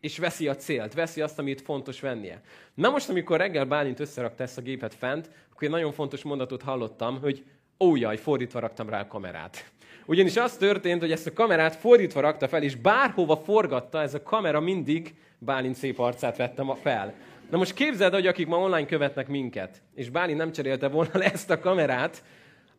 és 0.00 0.18
veszi 0.18 0.48
a 0.48 0.56
célt, 0.56 0.94
veszi 0.94 1.20
azt, 1.20 1.38
amit 1.38 1.60
fontos 1.60 2.00
vennie. 2.00 2.40
Na 2.74 2.90
most, 2.90 3.08
amikor 3.08 3.38
reggel 3.38 3.64
Bálint 3.64 4.00
összerakta 4.00 4.42
ezt 4.42 4.58
a 4.58 4.62
gépet 4.62 4.94
fent, 4.94 5.30
akkor 5.52 5.62
egy 5.62 5.70
nagyon 5.70 5.92
fontos 5.92 6.22
mondatot 6.22 6.62
hallottam, 6.62 7.20
hogy 7.20 7.44
ó 7.80 7.96
jaj, 7.96 8.16
fordítva 8.16 8.58
raktam 8.58 8.88
rá 8.88 9.00
a 9.00 9.06
kamerát. 9.06 9.70
Ugyanis 10.06 10.36
az 10.36 10.56
történt, 10.56 11.00
hogy 11.00 11.12
ezt 11.12 11.26
a 11.26 11.32
kamerát 11.32 11.76
fordítva 11.76 12.20
rakta 12.20 12.48
fel, 12.48 12.62
és 12.62 12.76
bárhova 12.76 13.36
forgatta, 13.36 14.00
ez 14.00 14.14
a 14.14 14.22
kamera 14.22 14.60
mindig 14.60 15.14
Bálint 15.38 15.74
szép 15.74 15.98
arcát 15.98 16.36
vettem 16.36 16.74
fel. 16.74 17.14
Na 17.50 17.56
most 17.56 17.74
képzeld, 17.74 18.12
hogy 18.12 18.26
akik 18.26 18.46
ma 18.46 18.56
online 18.56 18.86
követnek 18.86 19.28
minket, 19.28 19.82
és 19.94 20.10
Bálint 20.10 20.38
nem 20.38 20.52
cserélte 20.52 20.88
volna 20.88 21.10
le 21.12 21.24
ezt 21.32 21.50
a 21.50 21.60
kamerát, 21.60 22.22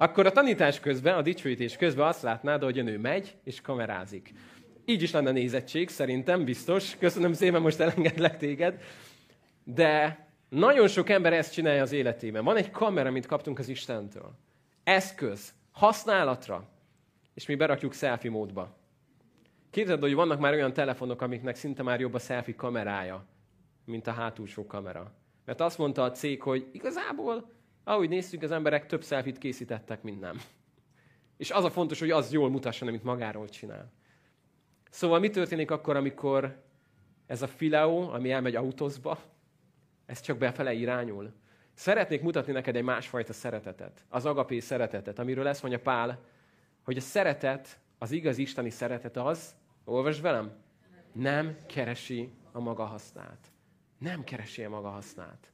akkor 0.02 0.26
a 0.26 0.32
tanítás 0.32 0.80
közben, 0.80 1.16
a 1.16 1.22
dicsőítés 1.22 1.78
közben 1.78 2.08
azt 2.08 2.22
látnád, 2.22 2.64
hogy 2.64 2.80
a 2.80 2.84
nő 2.84 2.98
megy 2.98 3.36
és 3.44 3.62
kamerázik. 3.62 4.34
Így 4.86 5.02
is 5.02 5.12
lenne 5.12 5.32
nézettség, 5.32 5.90
szerintem, 5.90 6.44
biztos. 6.46 6.98
Köszönöm 6.98 7.34
szépen, 7.34 7.62
most 7.62 7.80
elengedlek 7.80 8.38
téged. 8.38 8.82
De 9.64 10.26
nagyon 10.50 10.88
sok 10.88 11.10
ember 11.10 11.34
ezt 11.34 11.54
csinálja 11.54 11.82
az 11.82 11.92
életében. 11.92 12.44
Van 12.44 12.58
egy 12.58 12.72
kamera, 12.72 13.10
amit 13.10 13.26
kaptunk 13.26 13.60
az 13.60 13.70
Istentől. 13.70 14.32
Eszköz, 14.84 15.54
használatra, 15.72 16.70
és 17.34 17.46
mi 17.46 17.56
berakjuk 17.56 17.94
selfie 17.94 18.32
módba. 18.32 18.78
Képzeld, 19.70 20.02
hogy 20.02 20.14
vannak 20.14 20.40
már 20.40 20.54
olyan 20.54 20.74
telefonok, 20.74 21.22
amiknek 21.22 21.56
szinte 21.56 21.84
már 21.84 22.00
jobb 22.00 22.14
a 22.14 22.20
selfie 22.20 22.56
kamerája, 22.56 23.26
mint 23.86 24.08
a 24.08 24.12
hátulsó 24.12 24.66
kamera. 24.66 25.14
Mert 25.46 25.62
azt 25.62 25.78
mondta 25.78 26.04
a 26.04 26.12
cég, 26.12 26.42
hogy 26.42 26.68
igazából, 26.72 27.59
ahogy 27.90 28.10
néztük, 28.10 28.42
az 28.42 28.52
emberek 28.52 28.86
több 28.86 29.04
selfit 29.04 29.38
készítettek, 29.38 30.02
mint 30.02 30.20
nem. 30.20 30.42
És 31.38 31.52
az 31.52 31.64
a 31.64 31.70
fontos, 31.70 32.00
hogy 32.00 32.12
az 32.12 32.32
jól 32.32 32.50
mutasson, 32.50 32.88
amit 32.88 33.04
magáról 33.04 33.50
csinál. 33.50 33.92
Szóval 34.90 35.20
mi 35.20 35.30
történik 35.30 35.72
akkor, 35.72 35.96
amikor 35.96 36.64
ez 37.26 37.42
a 37.42 37.48
fileo, 37.48 38.10
ami 38.12 38.32
elmegy 38.32 38.56
autózba, 38.56 39.20
ez 40.06 40.22
csak 40.22 40.38
befele 40.38 40.74
irányul. 40.74 41.34
Szeretnék 41.74 42.22
mutatni 42.22 42.52
neked 42.52 42.76
egy 42.76 42.84
másfajta 42.84 43.34
szeretetet. 43.34 44.06
Az 44.10 44.26
agapé 44.26 44.60
szeretetet, 44.60 45.20
amiről 45.20 45.44
lesz 45.44 45.62
mondja 45.62 45.80
Pál, 45.80 46.20
hogy 46.84 46.98
a 46.98 47.02
szeretet, 47.02 47.80
az 47.98 48.12
igaz 48.12 48.38
isteni 48.38 48.70
szeretet 48.70 49.18
az, 49.18 49.56
olvasd 49.84 50.22
velem, 50.22 50.52
nem 51.12 51.58
keresi 51.66 52.34
a 52.52 52.60
maga 52.60 52.84
hasznát. 52.84 53.52
Nem 53.98 54.24
keresi 54.24 54.64
a 54.64 54.70
maga 54.70 54.90
hasznát. 54.90 55.52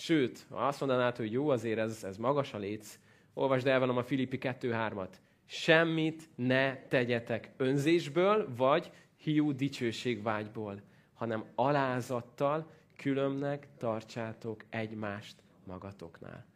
Sőt, 0.00 0.46
ha 0.50 0.66
azt 0.66 0.80
mondanád, 0.80 1.16
hogy 1.16 1.32
jó, 1.32 1.48
azért 1.48 1.78
ez, 1.78 2.04
ez 2.04 2.16
magas 2.16 2.54
a 2.54 2.58
léc, 2.58 2.98
olvasd 3.34 3.66
el 3.66 3.80
velem 3.80 3.96
a 3.96 4.02
Filippi 4.02 4.38
2.3-at. 4.40 5.12
Semmit 5.44 6.28
ne 6.34 6.76
tegyetek 6.76 7.50
önzésből, 7.56 8.54
vagy 8.56 8.90
hiú 9.16 9.52
dicsőségvágyból, 9.52 10.82
hanem 11.14 11.44
alázattal, 11.54 12.70
különbnek 12.96 13.68
tartsátok 13.78 14.64
egymást 14.70 15.42
magatoknál. 15.64 16.46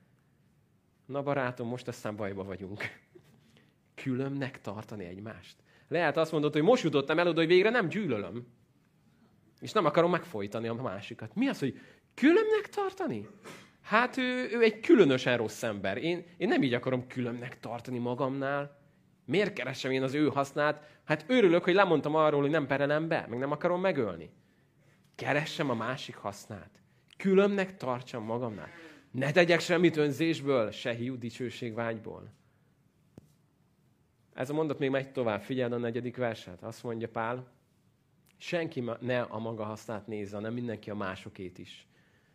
Na 1.07 1.23
barátom, 1.23 1.69
most 1.69 1.89
aztán 1.89 2.17
bajba 2.17 2.45
vagyunk. 2.45 2.83
Különbnek 3.95 4.61
tartani 4.61 5.05
egymást. 5.05 5.57
Lehet 5.89 6.17
azt 6.17 6.33
mondod, 6.33 6.53
hogy 6.53 6.63
most 6.63 6.83
jutottam 6.83 7.19
el 7.19 7.29
oda, 7.29 7.39
hogy 7.39 7.49
végre 7.49 7.71
nem 7.71 7.89
gyűlölöm. 7.89 8.47
És 9.61 9.73
nem 9.73 9.85
akarom 9.85 10.11
megfojtani 10.11 10.69
a 10.69 10.75
másikat. 10.75 11.35
Mi 11.35 11.49
az, 11.49 11.59
hogy 11.59 11.79
különbnek 12.15 12.69
tartani? 12.71 13.29
Hát 13.83 14.17
ő, 14.17 14.49
ő 14.53 14.63
egy 14.63 14.81
különösen 14.81 15.37
rossz 15.37 15.63
ember. 15.63 15.97
Én, 15.97 16.25
én 16.37 16.49
nem 16.49 16.63
így 16.63 16.75
akarom 16.75 17.07
különnek 17.07 17.61
tartani 17.61 17.99
magamnál. 17.99 18.81
Miért 19.25 19.53
keresem 19.53 19.91
én 19.91 20.03
az 20.03 20.15
ő 20.15 20.29
hasznát? 20.29 21.01
Hát 21.05 21.25
örülök, 21.29 21.65
hogy 21.65 21.75
lemondtam 21.75 22.15
arról, 22.15 22.41
hogy 22.41 22.51
nem 22.51 22.67
perelem 22.67 23.09
be, 23.09 23.27
meg 23.29 23.39
nem 23.39 23.51
akarom 23.51 23.81
megölni. 23.81 24.31
Keressem 25.15 25.71
a 25.71 25.75
másik 25.75 26.17
hasznát. 26.17 26.71
Különnek 27.17 27.77
tartsam 27.77 28.25
magamnál. 28.25 28.69
Ne 29.11 29.33
tegyek 29.33 29.61
semmit 29.61 29.97
önzésből, 29.97 30.71
se 30.71 30.93
hiú 30.93 31.19
dicsőségvágyból. 31.19 32.33
Ez 34.35 34.51
a 34.51 34.55
mondat 34.55 34.79
még 34.79 34.91
megy 34.91 35.13
tovább. 35.13 35.43
Figyeld 35.43 35.73
a 35.73 35.79
negyedik 35.79 36.17
verset. 36.17 36.63
Azt 36.63 36.83
mondja 36.83 37.09
Pál, 37.09 37.53
senki 38.37 38.85
ne 39.01 39.21
a 39.21 39.39
maga 39.39 39.65
hasznát 39.65 40.07
nézze, 40.07 40.37
hanem 40.37 40.53
mindenki 40.53 40.91
a 40.91 40.95
másokét 40.95 41.59
is. 41.59 41.87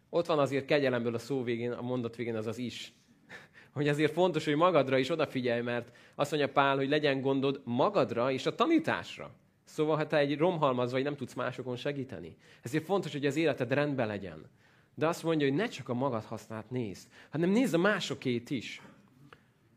Ott 0.09 0.25
van 0.25 0.39
azért 0.39 0.65
kegyelemből 0.65 1.15
a 1.15 1.19
szó 1.19 1.43
végén, 1.43 1.71
a 1.71 1.81
mondat 1.81 2.15
végén 2.15 2.35
az 2.35 2.47
az 2.47 2.57
is. 2.57 2.93
Hogy 3.73 3.87
azért 3.87 4.13
fontos, 4.13 4.45
hogy 4.45 4.55
magadra 4.55 4.97
is 4.97 5.09
odafigyelj, 5.09 5.61
mert 5.61 5.91
azt 6.15 6.31
mondja 6.31 6.51
Pál, 6.51 6.75
hogy 6.75 6.89
legyen 6.89 7.21
gondod 7.21 7.61
magadra 7.63 8.31
és 8.31 8.45
a 8.45 8.55
tanításra. 8.55 9.31
Szóval, 9.63 9.95
ha 9.95 10.07
te 10.07 10.17
egy 10.17 10.37
romhalmaz 10.37 10.91
vagy, 10.91 11.03
nem 11.03 11.15
tudsz 11.15 11.33
másokon 11.33 11.75
segíteni. 11.75 12.37
Ezért 12.61 12.83
fontos, 12.83 13.11
hogy 13.11 13.25
az 13.25 13.35
életed 13.35 13.71
rendben 13.71 14.07
legyen. 14.07 14.49
De 14.95 15.07
azt 15.07 15.23
mondja, 15.23 15.47
hogy 15.47 15.55
ne 15.55 15.67
csak 15.67 15.89
a 15.89 15.93
magad 15.93 16.23
használt 16.23 16.69
nézd, 16.69 17.07
hanem 17.29 17.49
nézd 17.49 17.73
a 17.73 17.77
másokét 17.77 18.49
is. 18.49 18.81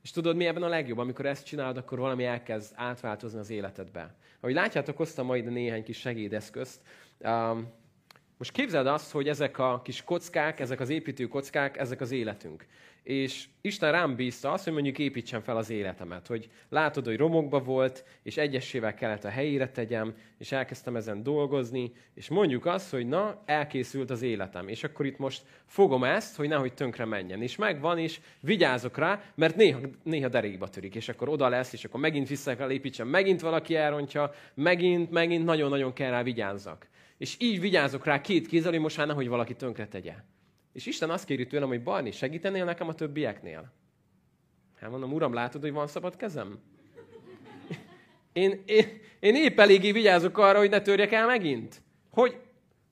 És 0.03 0.11
tudod, 0.11 0.37
mi 0.37 0.47
ebben 0.47 0.63
a 0.63 0.69
legjobb? 0.69 0.99
Amikor 0.99 1.27
ezt 1.27 1.47
csinálod, 1.47 1.77
akkor 1.77 1.99
valami 1.99 2.25
elkezd 2.25 2.73
átváltozni 2.77 3.39
az 3.39 3.51
életedbe. 3.51 4.15
Ahogy 4.41 4.55
látjátok, 4.55 4.97
hoztam 4.97 5.27
majd 5.27 5.45
néhány 5.45 5.83
kis 5.83 5.99
segédeszközt. 5.99 6.81
Um, 7.19 7.73
Most 8.41 8.53
képzeld 8.53 8.87
azt, 8.87 9.11
hogy 9.11 9.29
ezek 9.29 9.59
a 9.59 9.81
kis 9.85 10.05
kockák, 10.05 10.61
ezek 10.61 10.81
az 10.81 10.89
építő 10.89 11.27
kockák, 11.27 11.77
ezek 11.79 12.01
az 12.01 12.11
életünk. 12.11 12.67
És 13.03 13.45
Isten 13.61 13.93
rám 13.93 14.17
bízta 14.17 14.53
azt, 14.53 14.65
hogy 14.65 14.73
mondjuk 14.73 14.99
építsem 14.99 15.41
fel 15.41 15.57
az 15.57 15.71
életemet, 15.71 16.27
hogy 16.27 16.51
látod, 16.69 17.05
hogy 17.05 17.17
romokba 17.17 17.59
volt, 17.59 18.05
és 18.23 18.37
egyesével 18.37 18.95
kellett 18.95 19.25
a 19.25 19.29
helyére 19.29 19.69
tegyem, 19.69 20.15
és 20.39 20.53
elkezdtem 20.53 20.97
ezen 20.97 21.23
dolgozni, 21.23 21.93
és 22.15 22.29
mondjuk 22.29 22.67
azt, 22.67 22.91
hogy 22.91 23.07
na, 23.07 23.43
elkészült 23.45 24.11
az 24.11 24.23
életem, 24.23 24.69
és 24.69 24.85
akkor 24.85 25.07
itt 25.07 25.19
most 25.19 25.43
fogom 25.67 26.05
ezt, 26.05 26.37
hogy 26.37 26.49
nehogy 26.49 26.75
tönkre 26.75 27.05
menjen. 27.05 27.43
És 27.43 27.57
megvan, 27.57 27.99
és 27.99 28.21
vigyázok 28.41 28.99
rá, 28.99 29.23
mert 29.35 29.57
néha, 29.57 29.81
néha 30.03 30.29
derékba 30.29 30.69
törik, 30.69 30.95
és 30.95 31.09
akkor 31.09 31.29
oda 31.29 31.49
lesz, 31.49 31.73
és 31.73 31.85
akkor 31.85 32.01
megint 32.01 32.29
vissza 32.29 32.57
kell 32.57 32.71
építsem, 32.71 33.09
megint 33.09 33.41
valaki 33.41 33.77
elrontja, 33.77 34.33
megint, 34.55 35.11
megint 35.11 35.45
nagyon-nagyon 35.45 35.93
kell 35.93 36.11
rá 36.11 36.23
vigyázzak. 36.23 36.89
És 37.21 37.37
így 37.39 37.61
vigyázok 37.61 38.05
rá 38.05 38.21
két 38.21 38.47
kézzel, 38.47 38.71
hogy 38.71 38.81
most 38.81 38.97
már 38.97 39.07
nehogy 39.07 39.29
valaki 39.29 39.55
tönkre 39.55 39.89
tegye. 39.89 40.15
És 40.73 40.87
Isten 40.87 41.11
azt 41.11 41.25
kéri 41.25 41.47
tőlem, 41.47 41.69
hogy 41.69 41.83
Barni, 41.83 42.11
segítenél 42.11 42.65
nekem 42.65 42.89
a 42.89 42.95
többieknél? 42.95 43.73
Hát 44.77 44.91
mondom, 44.91 45.13
uram, 45.13 45.33
látod, 45.33 45.61
hogy 45.61 45.73
van 45.73 45.87
szabad 45.87 46.17
kezem? 46.17 46.59
Én, 48.33 48.63
én, 48.67 48.87
én 49.19 49.35
épp 49.35 49.59
eléggé 49.59 49.93
vigyázok 49.93 50.39
arra, 50.39 50.59
hogy 50.59 50.71
ne 50.71 50.81
törjek 50.81 51.13
el 51.13 51.27
megint. 51.27 51.83
Hogy? 52.11 52.41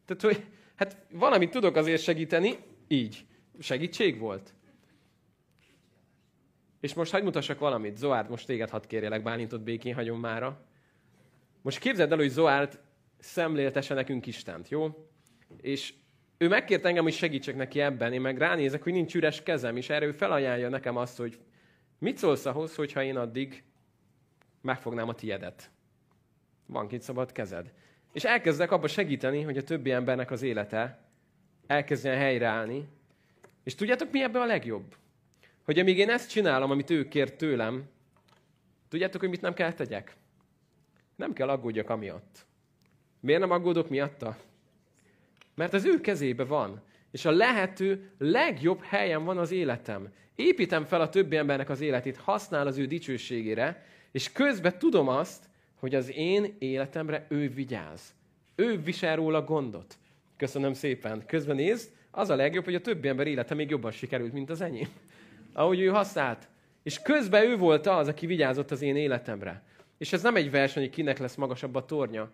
Tehát, 0.04 0.22
hogy 0.22 0.44
hát 0.76 0.96
valamit 1.10 1.50
tudok 1.50 1.76
azért 1.76 2.02
segíteni, 2.02 2.58
így. 2.88 3.26
Segítség 3.58 4.18
volt. 4.18 4.54
És 6.80 6.94
most 6.94 7.12
hagyd 7.12 7.24
mutassak 7.24 7.58
valamit. 7.58 7.96
Zoárd, 7.96 8.30
most 8.30 8.46
téged 8.46 8.70
hadd 8.70 8.86
kérjelek, 8.86 9.22
Bálintot 9.22 9.62
békén 9.62 9.94
hagyom 9.94 10.20
mára. 10.20 10.64
Most 11.62 11.78
képzeld 11.78 12.12
el, 12.12 12.18
hogy 12.18 12.28
Zoárd 12.28 12.86
szemléltese 13.18 13.94
nekünk 13.94 14.26
Istent, 14.26 14.68
jó? 14.68 15.08
És 15.60 15.94
ő 16.38 16.48
megkért 16.48 16.84
engem, 16.84 17.02
hogy 17.02 17.12
segítsek 17.12 17.56
neki 17.56 17.80
ebben, 17.80 18.12
én 18.12 18.20
meg 18.20 18.38
ránézek, 18.38 18.82
hogy 18.82 18.92
nincs 18.92 19.14
üres 19.14 19.42
kezem, 19.42 19.76
és 19.76 19.90
erre 19.90 20.12
felajánlja 20.12 20.68
nekem 20.68 20.96
azt, 20.96 21.16
hogy 21.16 21.38
mit 21.98 22.16
szólsz 22.16 22.46
ahhoz, 22.46 22.74
hogyha 22.74 23.02
én 23.02 23.16
addig 23.16 23.64
megfognám 24.60 25.08
a 25.08 25.14
tiedet. 25.14 25.70
Van 26.66 26.88
két 26.88 27.02
szabad 27.02 27.32
kezed. 27.32 27.72
És 28.12 28.24
elkezdek 28.24 28.70
abba 28.70 28.86
segíteni, 28.86 29.42
hogy 29.42 29.56
a 29.56 29.62
többi 29.62 29.90
embernek 29.90 30.30
az 30.30 30.42
élete 30.42 31.08
elkezdjen 31.66 32.16
helyreállni. 32.16 32.88
És 33.62 33.74
tudjátok, 33.74 34.10
mi 34.10 34.22
ebben 34.22 34.42
a 34.42 34.46
legjobb? 34.46 34.96
Hogy 35.64 35.78
amíg 35.78 35.98
én 35.98 36.10
ezt 36.10 36.30
csinálom, 36.30 36.70
amit 36.70 36.90
ő 36.90 37.08
kért 37.08 37.36
tőlem, 37.36 37.88
tudjátok, 38.88 39.20
hogy 39.20 39.30
mit 39.30 39.40
nem 39.40 39.54
kell 39.54 39.72
tegyek? 39.72 40.16
Nem 41.16 41.32
kell 41.32 41.48
aggódjak 41.48 41.90
amiatt. 41.90 42.46
Miért 43.20 43.40
nem 43.40 43.50
aggódok 43.50 43.88
miatta? 43.88 44.36
Mert 45.54 45.74
az 45.74 45.84
ő 45.84 46.00
kezébe 46.00 46.44
van. 46.44 46.82
És 47.10 47.24
a 47.24 47.30
lehető 47.30 48.10
legjobb 48.18 48.82
helyen 48.82 49.24
van 49.24 49.38
az 49.38 49.50
életem. 49.50 50.08
Építem 50.34 50.84
fel 50.84 51.00
a 51.00 51.08
többi 51.08 51.36
embernek 51.36 51.68
az 51.70 51.80
életét, 51.80 52.16
használ 52.16 52.66
az 52.66 52.78
ő 52.78 52.86
dicsőségére, 52.86 53.84
és 54.12 54.32
közben 54.32 54.78
tudom 54.78 55.08
azt, 55.08 55.44
hogy 55.74 55.94
az 55.94 56.12
én 56.14 56.54
életemre 56.58 57.26
ő 57.28 57.48
vigyáz. 57.48 58.14
Ő 58.54 58.80
visel 58.82 59.16
róla 59.16 59.44
gondot. 59.44 59.98
Köszönöm 60.36 60.72
szépen. 60.72 61.26
Közben 61.26 61.56
nézd, 61.56 61.90
az 62.10 62.30
a 62.30 62.36
legjobb, 62.36 62.64
hogy 62.64 62.74
a 62.74 62.80
többi 62.80 63.08
ember 63.08 63.26
élete 63.26 63.54
még 63.54 63.70
jobban 63.70 63.90
sikerült, 63.90 64.32
mint 64.32 64.50
az 64.50 64.60
enyém. 64.60 64.88
Ahogy 65.52 65.80
ő 65.80 65.86
használt. 65.88 66.48
És 66.82 67.02
közben 67.02 67.44
ő 67.44 67.56
volt 67.56 67.86
az, 67.86 68.08
aki 68.08 68.26
vigyázott 68.26 68.70
az 68.70 68.82
én 68.82 68.96
életemre. 68.96 69.62
És 69.98 70.12
ez 70.12 70.22
nem 70.22 70.36
egy 70.36 70.50
verseny, 70.50 70.82
hogy 70.82 70.92
kinek 70.92 71.18
lesz 71.18 71.34
magasabb 71.34 71.74
a 71.74 71.84
tornya, 71.84 72.30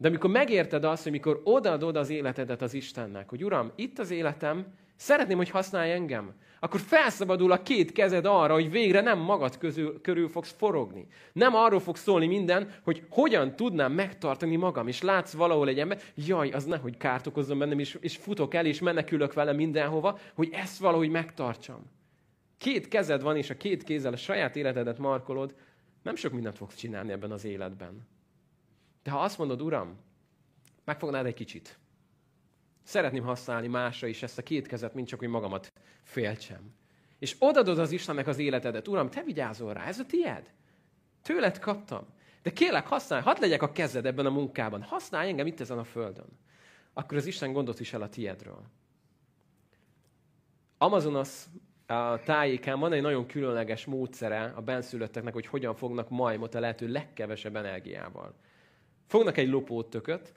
de 0.00 0.08
amikor 0.08 0.30
megérted 0.30 0.84
azt, 0.84 1.02
hogy 1.02 1.12
mikor 1.12 1.40
odaadod 1.44 1.96
az 1.96 2.10
életedet 2.10 2.62
az 2.62 2.74
Istennek, 2.74 3.28
hogy 3.28 3.44
Uram, 3.44 3.72
itt 3.76 3.98
az 3.98 4.10
életem, 4.10 4.66
szeretném, 4.96 5.36
hogy 5.36 5.50
használj 5.50 5.92
engem, 5.92 6.34
akkor 6.60 6.80
felszabadul 6.80 7.52
a 7.52 7.62
két 7.62 7.92
kezed 7.92 8.24
arra, 8.24 8.54
hogy 8.54 8.70
végre 8.70 9.00
nem 9.00 9.18
magad 9.18 9.58
közül, 9.58 10.00
körül 10.00 10.28
fogsz 10.28 10.54
forogni. 10.58 11.06
Nem 11.32 11.54
arról 11.54 11.80
fog 11.80 11.96
szólni 11.96 12.26
minden, 12.26 12.70
hogy 12.84 13.02
hogyan 13.10 13.56
tudnám 13.56 13.92
megtartani 13.92 14.56
magam, 14.56 14.88
és 14.88 15.02
látsz 15.02 15.32
valahol 15.32 15.68
egy 15.68 15.78
ember, 15.78 16.00
jaj, 16.14 16.50
az 16.50 16.64
nehogy 16.64 16.96
kárt 16.96 17.26
okozzon 17.26 17.58
bennem, 17.58 17.78
és, 17.78 17.98
és 18.00 18.16
futok 18.16 18.54
el, 18.54 18.66
és 18.66 18.80
menekülök 18.80 19.32
vele 19.32 19.52
mindenhova, 19.52 20.18
hogy 20.34 20.48
ezt 20.52 20.78
valahogy 20.78 21.10
megtartsam. 21.10 21.82
Két 22.58 22.88
kezed 22.88 23.22
van, 23.22 23.36
és 23.36 23.50
a 23.50 23.56
két 23.56 23.82
kézzel 23.82 24.12
a 24.12 24.16
saját 24.16 24.56
életedet 24.56 24.98
markolod, 24.98 25.54
nem 26.02 26.16
sok 26.16 26.32
mindent 26.32 26.56
fogsz 26.56 26.76
csinálni 26.76 27.12
ebben 27.12 27.30
az 27.30 27.44
életben. 27.44 28.08
De 29.02 29.10
ha 29.10 29.20
azt 29.20 29.38
mondod, 29.38 29.62
Uram, 29.62 29.98
megfognád 30.84 31.26
egy 31.26 31.34
kicsit. 31.34 31.78
Szeretném 32.82 33.22
használni 33.22 33.66
másra 33.66 34.06
is 34.06 34.22
ezt 34.22 34.38
a 34.38 34.42
két 34.42 34.66
kezet, 34.66 34.94
mint 34.94 35.08
csak, 35.08 35.18
hogy 35.18 35.28
magamat 35.28 35.72
féltsem. 36.02 36.74
És 37.18 37.36
odadod 37.38 37.78
az 37.78 37.92
Istennek 37.92 38.26
az 38.26 38.38
életedet. 38.38 38.88
Uram, 38.88 39.10
te 39.10 39.22
vigyázol 39.22 39.72
rá, 39.72 39.86
ez 39.86 39.98
a 39.98 40.06
tied. 40.06 40.52
Tőled 41.22 41.58
kaptam. 41.58 42.06
De 42.42 42.50
kérlek, 42.50 42.86
használj, 42.86 43.22
hadd 43.22 43.40
legyek 43.40 43.62
a 43.62 43.72
kezed 43.72 44.06
ebben 44.06 44.26
a 44.26 44.30
munkában. 44.30 44.82
Használj 44.82 45.28
engem 45.28 45.46
itt 45.46 45.60
ezen 45.60 45.78
a 45.78 45.84
földön. 45.84 46.38
Akkor 46.92 47.16
az 47.16 47.26
Isten 47.26 47.52
gondot 47.52 47.78
visel 47.78 48.02
a 48.02 48.08
tiedről. 48.08 48.62
Amazonas 50.78 51.44
a 51.86 52.20
tájékán 52.24 52.80
van 52.80 52.92
egy 52.92 53.02
nagyon 53.02 53.26
különleges 53.26 53.84
módszere 53.84 54.52
a 54.56 54.60
benszülötteknek, 54.60 55.32
hogy 55.32 55.46
hogyan 55.46 55.74
fognak 55.74 56.08
majmot 56.08 56.54
a 56.54 56.60
lehető 56.60 56.88
legkevesebb 56.88 57.56
energiával. 57.56 58.34
Fognak 59.10 59.36
egy 59.36 59.48
lopótököt, 59.48 60.34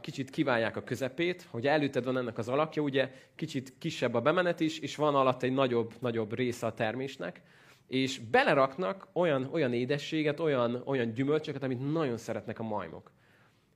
kicsit 0.00 0.30
kiválják 0.30 0.76
a 0.76 0.82
közepét, 0.82 1.46
hogy 1.50 1.66
előtted 1.66 2.04
van 2.04 2.16
ennek 2.16 2.38
az 2.38 2.48
alakja, 2.48 2.82
ugye 2.82 3.12
kicsit 3.34 3.78
kisebb 3.78 4.14
a 4.14 4.20
bemenet 4.20 4.60
is, 4.60 4.78
és 4.78 4.96
van 4.96 5.14
alatt 5.14 5.42
egy 5.42 5.52
nagyobb, 5.52 5.94
nagyobb 6.00 6.34
része 6.34 6.66
a 6.66 6.74
termésnek, 6.74 7.42
és 7.86 8.18
beleraknak 8.18 9.08
olyan, 9.12 9.48
olyan 9.52 9.72
édességet, 9.72 10.40
olyan, 10.40 10.82
olyan 10.84 11.12
gyümölcsöket, 11.12 11.62
amit 11.62 11.92
nagyon 11.92 12.16
szeretnek 12.16 12.58
a 12.58 12.62
majmok. 12.62 13.10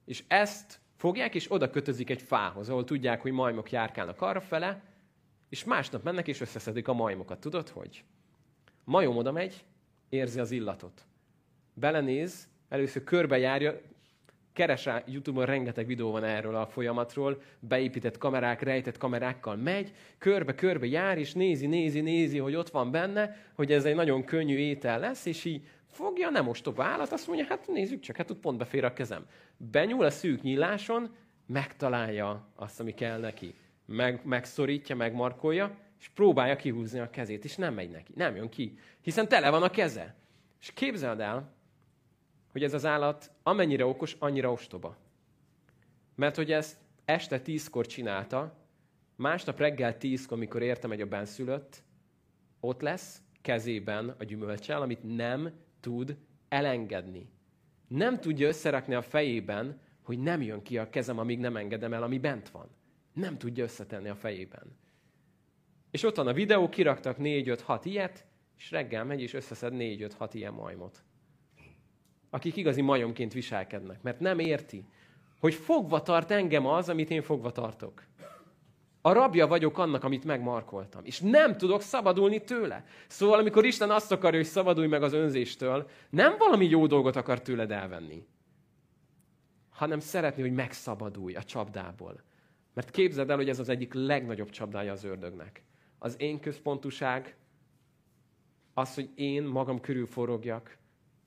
És 0.05 0.25
ezt 0.29 0.81
fogják, 0.97 1.35
és 1.35 1.53
oda 1.53 1.71
kötözik 1.71 2.11
egy 2.11 2.23
fához, 2.23 2.69
ahol 2.69 2.85
tudják, 2.85 3.23
hogy 3.23 3.33
majmok 3.33 3.71
járkálnak 3.71 4.23
arra 4.23 4.41
fele, 4.41 4.83
és 5.49 5.65
másnap 5.65 6.03
mennek, 6.03 6.29
és 6.29 6.41
összeszedik 6.41 6.89
a 6.89 6.93
majmokat. 6.93 7.41
Tudod, 7.41 7.69
hogy? 7.69 8.05
Majom 8.85 9.17
oda 9.17 9.33
megy, 9.33 9.65
érzi 10.09 10.41
az 10.41 10.51
illatot. 10.51 11.07
Belenéz, 11.75 12.49
először 12.69 13.05
körbejárja, 13.05 13.81
keres 14.57 14.85
rá 14.85 15.03
Youtube-on, 15.07 15.47
rengeteg 15.47 15.87
videó 15.87 16.11
van 16.11 16.25
erről 16.25 16.55
a 16.55 16.67
folyamatról, 16.67 17.41
beépített 17.59 18.19
kamerák, 18.19 18.63
rejtett 18.63 18.99
kamerákkal 18.99 19.57
megy, 19.57 19.93
körbe-körbe 20.19 20.87
jár, 20.87 21.19
és 21.19 21.33
nézi, 21.33 21.67
nézi, 21.67 22.01
nézi, 22.01 22.39
hogy 22.39 22.55
ott 22.55 22.69
van 22.69 22.91
benne, 22.91 23.37
hogy 23.55 23.73
ez 23.73 23.85
egy 23.85 23.95
nagyon 23.95 24.25
könnyű 24.25 24.57
étel 24.57 24.99
lesz, 24.99 25.27
és 25.27 25.45
így 25.45 25.67
fogja, 25.91 26.31
nem 26.31 26.49
ostoba 26.49 26.85
állat, 26.85 27.13
azt 27.13 27.27
mondja, 27.27 27.47
hát 27.49 27.67
nézzük 27.67 28.01
csak, 28.01 28.17
hát 28.17 28.31
ott 28.31 28.41
pont 28.41 28.59
befér 28.59 28.85
a 28.85 28.93
kezem. 28.93 29.27
Benyúl 29.57 30.05
a 30.05 30.11
szűk 30.11 30.43
nyíláson, 30.43 31.15
megtalálja 31.47 32.49
azt, 32.55 32.81
ami 32.81 32.95
kell 32.95 33.19
neki. 33.19 33.55
Meg, 33.87 34.21
megszorítja, 34.25 34.97
megmarkolja, 34.97 35.77
és 36.01 36.09
próbálja 36.09 36.57
kihúzni 36.57 36.99
a 36.99 37.11
kezét, 37.11 37.45
és 37.45 37.57
nem 37.57 37.75
megy 37.75 37.91
neki, 37.91 38.13
nem 38.15 38.37
jön 38.37 38.49
ki, 38.49 38.79
hiszen 39.01 39.29
tele 39.29 39.51
van 39.51 39.63
a 39.63 39.71
keze. 39.71 40.15
És 40.61 40.73
képzeld 40.73 41.21
el, 41.21 41.55
hogy 42.57 42.65
ez 42.65 42.75
az 42.75 42.85
állat 42.85 43.31
amennyire 43.43 43.87
okos, 43.87 44.17
annyira 44.19 44.53
ostoba. 44.53 44.97
Mert 46.15 46.37
hogy 46.37 46.53
ezt 46.53 46.79
este 47.05 47.41
tízkor 47.41 47.87
csinálta, 47.87 48.57
másnap 49.17 49.59
reggel 49.59 49.99
tízkor, 49.99 50.39
mikor 50.39 50.63
értem 50.63 50.91
egy 50.91 51.01
a 51.01 51.07
benszülött, 51.07 51.83
ott 52.61 52.81
lesz 52.81 53.23
kezében 53.43 54.15
a 54.19 54.25
gyümölcsel, 54.25 54.83
amit 54.83 55.17
nem 55.17 55.53
tud 55.81 56.17
elengedni. 56.49 57.29
Nem 57.89 58.21
tudja 58.21 58.49
összerakni 58.49 58.95
a 58.95 59.03
fejében, 59.03 59.81
hogy 60.03 60.19
nem 60.19 60.43
jön 60.43 60.63
ki 60.63 60.79
a 60.79 60.91
kezem, 60.91 61.19
amíg 61.19 61.39
nem 61.39 61.57
engedem 61.57 61.93
el, 61.93 62.03
ami 62.03 62.19
bent 62.19 62.49
van. 62.49 62.69
Nem 63.13 63.39
tudja 63.39 63.65
összetenni 63.65 64.09
a 64.09 64.15
fejében. 64.15 64.77
És 65.91 66.03
ott 66.03 66.17
van 66.17 66.27
a 66.27 66.33
videó, 66.33 66.69
kiraktak 66.69 67.17
4-5-6 67.21 67.81
ilyet, 67.83 68.27
és 68.59 68.71
reggel 68.71 69.05
megy 69.05 69.21
és 69.21 69.35
összeszed 69.35 69.73
4-5-6 69.77 70.31
ilyen 70.33 70.53
majmot 70.53 71.05
akik 72.31 72.57
igazi 72.57 72.81
majomként 72.81 73.33
viselkednek, 73.33 74.03
mert 74.03 74.21
nem 74.21 74.39
érti, 74.39 74.85
hogy 75.41 75.55
fogva 75.55 76.03
tart 76.03 76.31
engem 76.31 76.67
az, 76.67 76.89
amit 76.89 77.11
én 77.11 77.23
fogva 77.23 77.53
tartok. 77.53 78.03
A 79.01 79.13
rabja 79.13 79.47
vagyok 79.47 79.79
annak, 79.79 80.05
amit 80.05 80.25
megmarkoltam. 80.25 81.05
És 81.05 81.21
nem 81.21 81.57
tudok 81.57 81.81
szabadulni 81.81 82.45
tőle. 82.45 82.85
Szóval, 83.07 83.39
amikor 83.39 83.65
Isten 83.65 83.91
azt 83.91 84.13
akarja, 84.13 84.39
hogy 84.39 84.49
szabadulj 84.49 84.87
meg 84.87 85.03
az 85.03 85.13
önzéstől, 85.13 85.89
nem 86.11 86.35
valami 86.39 86.69
jó 86.69 86.87
dolgot 86.87 87.17
akar 87.17 87.43
tőled 87.43 87.71
elvenni, 87.71 88.27
hanem 89.71 90.01
szeretné, 90.01 90.43
hogy 90.43 90.53
megszabadulj 90.53 91.35
a 91.35 91.43
csapdából. 91.43 92.23
Mert 92.75 92.91
képzeld 92.91 93.31
el, 93.31 93.37
hogy 93.37 93.49
ez 93.49 93.59
az 93.59 93.69
egyik 93.69 93.95
legnagyobb 93.95 94.51
csapdája 94.51 94.93
az 94.93 95.05
ördögnek. 95.05 95.63
Az 95.99 96.15
én 96.19 96.41
központuság, 96.41 97.37
az, 98.75 98.95
hogy 98.95 99.11
én 99.15 99.43
magam 99.43 99.81
körül 99.81 100.07
forogjak, 100.07 100.79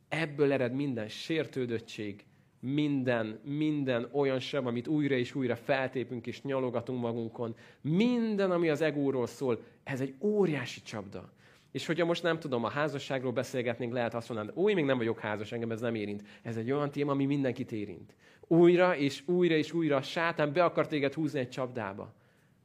Ebből 0.09 0.51
ered 0.51 0.73
minden 0.73 1.07
sértődöttség, 1.07 2.23
minden, 2.59 3.39
minden 3.43 4.09
olyan 4.11 4.39
sem, 4.39 4.67
amit 4.67 4.87
újra 4.87 5.15
és 5.15 5.35
újra 5.35 5.55
feltépünk 5.55 6.27
és 6.27 6.41
nyalogatunk 6.41 7.01
magunkon, 7.01 7.55
minden, 7.81 8.51
ami 8.51 8.69
az 8.69 8.81
egóról 8.81 9.27
szól, 9.27 9.63
ez 9.83 10.01
egy 10.01 10.15
óriási 10.19 10.81
csapda. 10.81 11.31
És 11.71 11.85
hogyha 11.85 12.05
most 12.05 12.23
nem 12.23 12.39
tudom, 12.39 12.63
a 12.63 12.69
házasságról 12.69 13.31
beszélgetnénk, 13.31 13.93
lehet 13.93 14.13
azt 14.13 14.29
mondani, 14.29 14.51
új, 14.53 14.73
még 14.73 14.85
nem 14.85 14.97
vagyok 14.97 15.19
házas, 15.19 15.51
engem 15.51 15.71
ez 15.71 15.81
nem 15.81 15.95
érint. 15.95 16.23
Ez 16.41 16.57
egy 16.57 16.71
olyan 16.71 16.91
téma, 16.91 17.11
ami 17.11 17.25
mindenkit 17.25 17.71
érint. 17.71 18.15
Újra 18.47 18.97
és 18.97 19.27
újra 19.27 19.55
és 19.55 19.73
újra 19.73 19.95
a 19.95 20.01
sátán 20.01 20.53
be 20.53 20.63
akar 20.63 20.87
téged 20.87 21.13
húzni 21.13 21.39
egy 21.39 21.49
csapdába, 21.49 22.13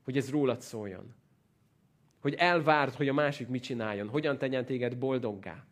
hogy 0.04 0.16
ez 0.16 0.30
rólad 0.30 0.60
szóljon. 0.60 1.14
Hogy 2.20 2.34
elvárd, 2.34 2.94
hogy 2.94 3.08
a 3.08 3.12
másik 3.12 3.48
mit 3.48 3.62
csináljon, 3.62 4.08
hogyan 4.08 4.38
tegyen 4.38 4.64
téged 4.64 4.96
boldoggá. 4.96 5.64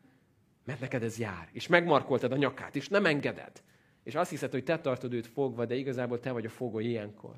Mert 0.64 0.81
neked 0.81 1.03
ez 1.03 1.18
jár. 1.18 1.48
És 1.53 1.66
megmarkoltad 1.66 2.33
a 2.33 2.37
nyakát, 2.37 2.77
és 2.77 2.88
nem 2.88 3.07
engeded. 3.07 3.62
És 4.03 4.14
azt 4.14 4.31
hiszed, 4.31 4.51
hogy 4.51 4.64
te 4.64 4.81
tartod 4.81 5.12
őt 5.12 5.27
fogva, 5.27 5.66
de 5.66 5.75
igazából 5.75 6.20
te 6.20 6.33
vagy 6.33 6.46
a 6.46 6.51
fogó 6.51 6.79
ilyenkor. 6.79 7.35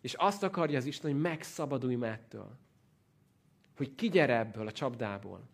És 0.00 0.14
azt 0.14 0.42
akarja 0.42 0.76
az 0.76 0.84
Isten, 0.84 1.10
hogy 1.10 1.20
megszabadulj 1.20 2.04
ettől. 2.04 2.58
Hogy 3.76 3.94
kigyere 3.94 4.38
ebből 4.38 4.66
a 4.66 4.72
csapdából. 4.72 5.48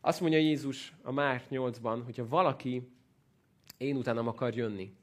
Azt 0.00 0.20
mondja 0.20 0.38
Jézus 0.38 0.94
a 1.02 1.12
Márk 1.12 1.44
8-ban, 1.50 2.00
hogyha 2.04 2.28
valaki 2.28 2.92
én 3.76 3.96
utánam 3.96 4.28
akar 4.28 4.54
jönni, 4.54 4.94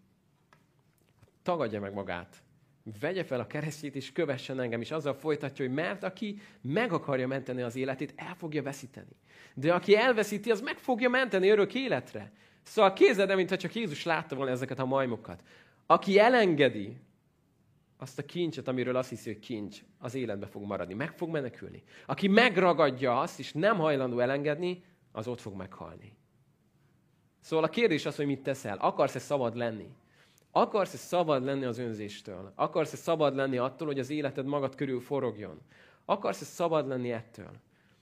tagadja 1.41 1.79
meg 1.79 1.93
magát, 1.93 2.43
vegye 2.99 3.23
fel 3.23 3.39
a 3.39 3.47
keresztjét, 3.47 3.95
és 3.95 4.11
kövessen 4.11 4.59
engem, 4.59 4.81
és 4.81 4.91
azzal 4.91 5.13
folytatja, 5.13 5.65
hogy 5.65 5.73
mert 5.73 6.03
aki 6.03 6.39
meg 6.61 6.91
akarja 6.91 7.27
menteni 7.27 7.61
az 7.61 7.75
életét, 7.75 8.13
el 8.15 8.35
fogja 8.35 8.63
veszíteni. 8.63 9.15
De 9.53 9.73
aki 9.73 9.95
elveszíti, 9.95 10.51
az 10.51 10.61
meg 10.61 10.77
fogja 10.77 11.09
menteni 11.09 11.49
örök 11.49 11.73
életre. 11.73 12.31
Szóval 12.63 12.93
kézed, 12.93 13.35
mintha 13.35 13.57
csak 13.57 13.75
Jézus 13.75 14.03
látta 14.03 14.35
volna 14.35 14.51
ezeket 14.51 14.79
a 14.79 14.85
majmokat. 14.85 15.43
Aki 15.85 16.19
elengedi 16.19 16.97
azt 17.97 18.19
a 18.19 18.25
kincset, 18.25 18.67
amiről 18.67 18.95
azt 18.95 19.09
hiszi, 19.09 19.31
hogy 19.31 19.39
kincs, 19.39 19.81
az 19.99 20.15
életbe 20.15 20.45
fog 20.45 20.63
maradni, 20.63 20.93
meg 20.93 21.11
fog 21.11 21.29
menekülni. 21.29 21.83
Aki 22.05 22.27
megragadja 22.27 23.19
azt, 23.19 23.39
és 23.39 23.53
nem 23.53 23.77
hajlandó 23.77 24.19
elengedni, 24.19 24.83
az 25.11 25.27
ott 25.27 25.41
fog 25.41 25.55
meghalni. 25.55 26.15
Szóval 27.39 27.65
a 27.65 27.69
kérdés 27.69 28.05
az, 28.05 28.15
hogy 28.15 28.25
mit 28.25 28.43
teszel. 28.43 28.77
Akarsz-e 28.77 29.19
szabad 29.19 29.55
lenni? 29.55 29.89
Akarsz-e 30.57 30.97
szabad 30.97 31.43
lenni 31.43 31.65
az 31.65 31.77
önzéstől? 31.77 32.51
Akarsz-e 32.55 32.95
szabad 32.95 33.35
lenni 33.35 33.57
attól, 33.57 33.87
hogy 33.87 33.99
az 33.99 34.09
életed 34.09 34.45
magad 34.45 34.75
körül 34.75 34.99
forogjon? 34.99 35.61
Akarsz-e 36.05 36.45
szabad 36.45 36.87
lenni 36.87 37.11
ettől? 37.11 37.51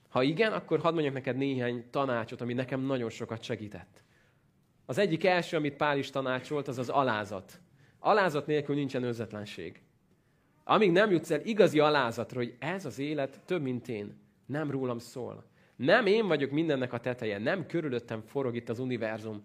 Ha 0.08 0.22
igen, 0.22 0.52
akkor 0.52 0.78
hadd 0.78 0.92
mondjak 0.92 1.14
neked 1.14 1.36
néhány 1.36 1.84
tanácsot, 1.90 2.40
ami 2.40 2.52
nekem 2.52 2.80
nagyon 2.80 3.10
sokat 3.10 3.42
segített. 3.42 4.02
Az 4.86 4.98
egyik 4.98 5.24
első, 5.24 5.56
amit 5.56 5.76
Pál 5.76 5.98
is 5.98 6.10
tanácsolt, 6.10 6.68
az 6.68 6.78
az 6.78 6.88
alázat. 6.88 7.60
Alázat 7.98 8.46
nélkül 8.46 8.74
nincsen 8.74 9.02
önzetlenség. 9.02 9.82
Amíg 10.64 10.92
nem 10.92 11.10
jutsz 11.10 11.30
el 11.30 11.40
igazi 11.44 11.78
alázatra, 11.78 12.38
hogy 12.38 12.56
ez 12.58 12.84
az 12.84 12.98
élet 12.98 13.40
több, 13.44 13.62
mint 13.62 13.88
én, 13.88 14.20
nem 14.46 14.70
rólam 14.70 14.98
szól. 14.98 15.44
Nem 15.76 16.06
én 16.06 16.26
vagyok 16.26 16.50
mindennek 16.50 16.92
a 16.92 17.00
teteje, 17.00 17.38
nem 17.38 17.66
körülöttem 17.66 18.20
forog 18.20 18.56
itt 18.56 18.68
az 18.68 18.78
univerzum. 18.78 19.42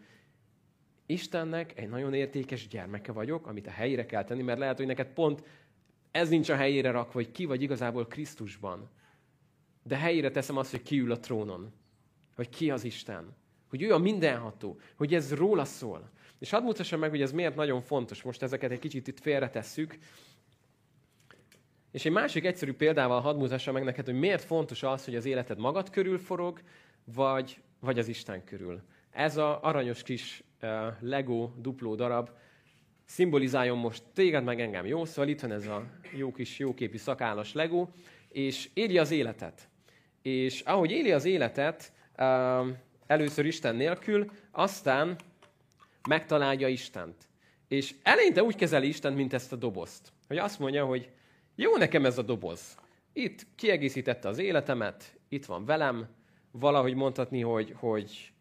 Istennek 1.12 1.80
egy 1.80 1.90
nagyon 1.90 2.14
értékes 2.14 2.68
gyermeke 2.68 3.12
vagyok, 3.12 3.48
amit 3.48 3.68
a 3.68 3.72
helyére 3.72 4.06
kell 4.06 4.24
tenni, 4.24 4.42
mert 4.42 4.60
lehet, 4.60 4.78
hogy 4.78 4.86
neked 4.86 5.08
pont 5.08 5.44
ez 6.12 6.30
nincs 6.30 6.50
a 6.50 6.56
helyére 6.56 6.92
rakva, 6.92 7.12
hogy 7.14 7.32
ki 7.32 7.46
vagy 7.46 7.62
igazából 7.62 8.08
Krisztusban. 8.08 8.90
De 9.84 9.98
helyére 9.98 10.32
teszem 10.32 10.58
azt, 10.58 10.72
hogy 10.72 10.82
ki 10.82 11.00
ül 11.00 11.12
a 11.12 11.20
trónon. 11.20 11.74
Hogy 12.36 12.50
ki 12.50 12.72
az 12.72 12.84
Isten. 12.84 13.36
Hogy 13.70 13.82
ő 13.82 13.94
a 13.94 13.98
mindenható. 13.98 14.80
Hogy 14.96 15.14
ez 15.14 15.34
róla 15.34 15.66
szól. 15.66 16.10
És 16.40 16.50
hadd 16.50 16.64
mutassam 16.64 17.00
meg, 17.00 17.10
hogy 17.10 17.22
ez 17.22 17.32
miért 17.32 17.56
nagyon 17.56 17.82
fontos. 17.82 18.24
Most 18.24 18.42
ezeket 18.42 18.72
egy 18.72 18.80
kicsit 18.80 19.08
itt 19.08 19.20
félretesszük. 19.20 19.98
És 21.92 22.06
egy 22.06 22.12
másik 22.12 22.46
egyszerű 22.46 22.74
példával 22.74 23.22
hadd 23.22 23.38
mutassam 23.38 23.74
meg 23.74 23.84
neked, 23.84 24.06
hogy 24.06 24.20
miért 24.20 24.44
fontos 24.44 24.84
az, 24.84 25.06
hogy 25.06 25.16
az 25.16 25.26
életed 25.26 25.58
magad 25.58 25.90
körül 25.90 26.18
forog, 26.18 26.62
vagy, 27.04 27.62
vagy 27.80 28.00
az 28.00 28.08
Isten 28.08 28.44
körül. 28.44 28.82
Ez 29.12 29.38
a 29.38 29.62
aranyos 29.62 30.04
kis 30.04 30.44
Lego 31.00 31.52
dupló 31.58 31.96
darab 31.96 32.30
szimbolizáljon 33.06 33.78
most 33.78 34.04
téged 34.14 34.44
meg 34.44 34.62
engem. 34.62 34.86
Jó? 34.86 35.06
Szóval 35.06 35.28
itt 35.28 35.40
van 35.40 35.52
ez 35.52 35.68
a 35.68 35.86
jó 36.16 36.32
kis 36.32 36.60
jóképű 36.60 36.98
szakállas 36.98 37.54
Lego, 37.54 37.88
és 38.30 38.70
éli 38.74 38.98
az 38.98 39.12
életet. 39.12 39.70
És 40.22 40.62
ahogy 40.62 40.92
éli 40.92 41.12
az 41.12 41.26
életet, 41.26 41.94
először 43.08 43.46
Isten 43.46 43.76
nélkül, 43.76 44.32
aztán 44.52 45.16
megtalálja 46.10 46.68
Istent. 46.68 47.16
És 47.68 47.96
eleinte 48.04 48.44
úgy 48.44 48.56
kezeli 48.56 48.88
Isten, 48.88 49.14
mint 49.14 49.34
ezt 49.34 49.54
a 49.54 49.56
dobozt. 49.56 50.12
Hogy 50.28 50.38
azt 50.38 50.60
mondja, 50.60 50.86
hogy 50.86 51.10
jó 51.56 51.78
nekem 51.78 52.06
ez 52.06 52.18
a 52.18 52.22
doboz. 52.22 52.78
Itt 53.14 53.46
kiegészítette 53.56 54.28
az 54.28 54.38
életemet, 54.38 55.20
itt 55.30 55.46
van 55.46 55.66
velem, 55.66 56.08
valahogy 56.52 56.94
mondhatni, 56.94 57.42
hogy, 57.42 57.74
hogy 57.76 58.32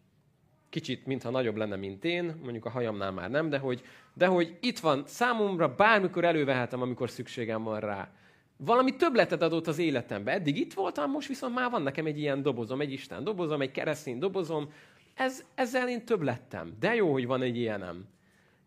kicsit, 0.71 1.05
mintha 1.05 1.29
nagyobb 1.29 1.55
lenne, 1.55 1.75
mint 1.75 2.05
én, 2.05 2.35
mondjuk 2.43 2.65
a 2.65 2.69
hajamnál 2.69 3.11
már 3.11 3.29
nem, 3.29 3.49
de 3.49 3.57
hogy, 3.57 3.81
de 4.13 4.25
hogy 4.25 4.57
itt 4.61 4.79
van 4.79 5.03
számomra, 5.05 5.75
bármikor 5.75 6.25
elővehetem, 6.25 6.81
amikor 6.81 7.09
szükségem 7.09 7.63
van 7.63 7.79
rá. 7.79 8.11
Valami 8.57 8.95
többletet 8.95 9.41
adott 9.41 9.67
az 9.67 9.77
életembe. 9.77 10.31
Eddig 10.31 10.57
itt 10.57 10.73
voltam, 10.73 11.11
most 11.11 11.27
viszont 11.27 11.55
már 11.55 11.69
van 11.69 11.81
nekem 11.81 12.05
egy 12.05 12.19
ilyen 12.19 12.41
dobozom, 12.41 12.81
egy 12.81 12.91
Isten 12.91 13.23
dobozom, 13.23 13.61
egy 13.61 13.71
keresztény 13.71 14.19
dobozom. 14.19 14.71
Ez, 15.15 15.45
ezzel 15.55 15.89
én 15.89 16.05
több 16.05 16.21
lettem. 16.21 16.75
De 16.79 16.95
jó, 16.95 17.11
hogy 17.11 17.25
van 17.25 17.41
egy 17.41 17.57
ilyenem. 17.57 18.07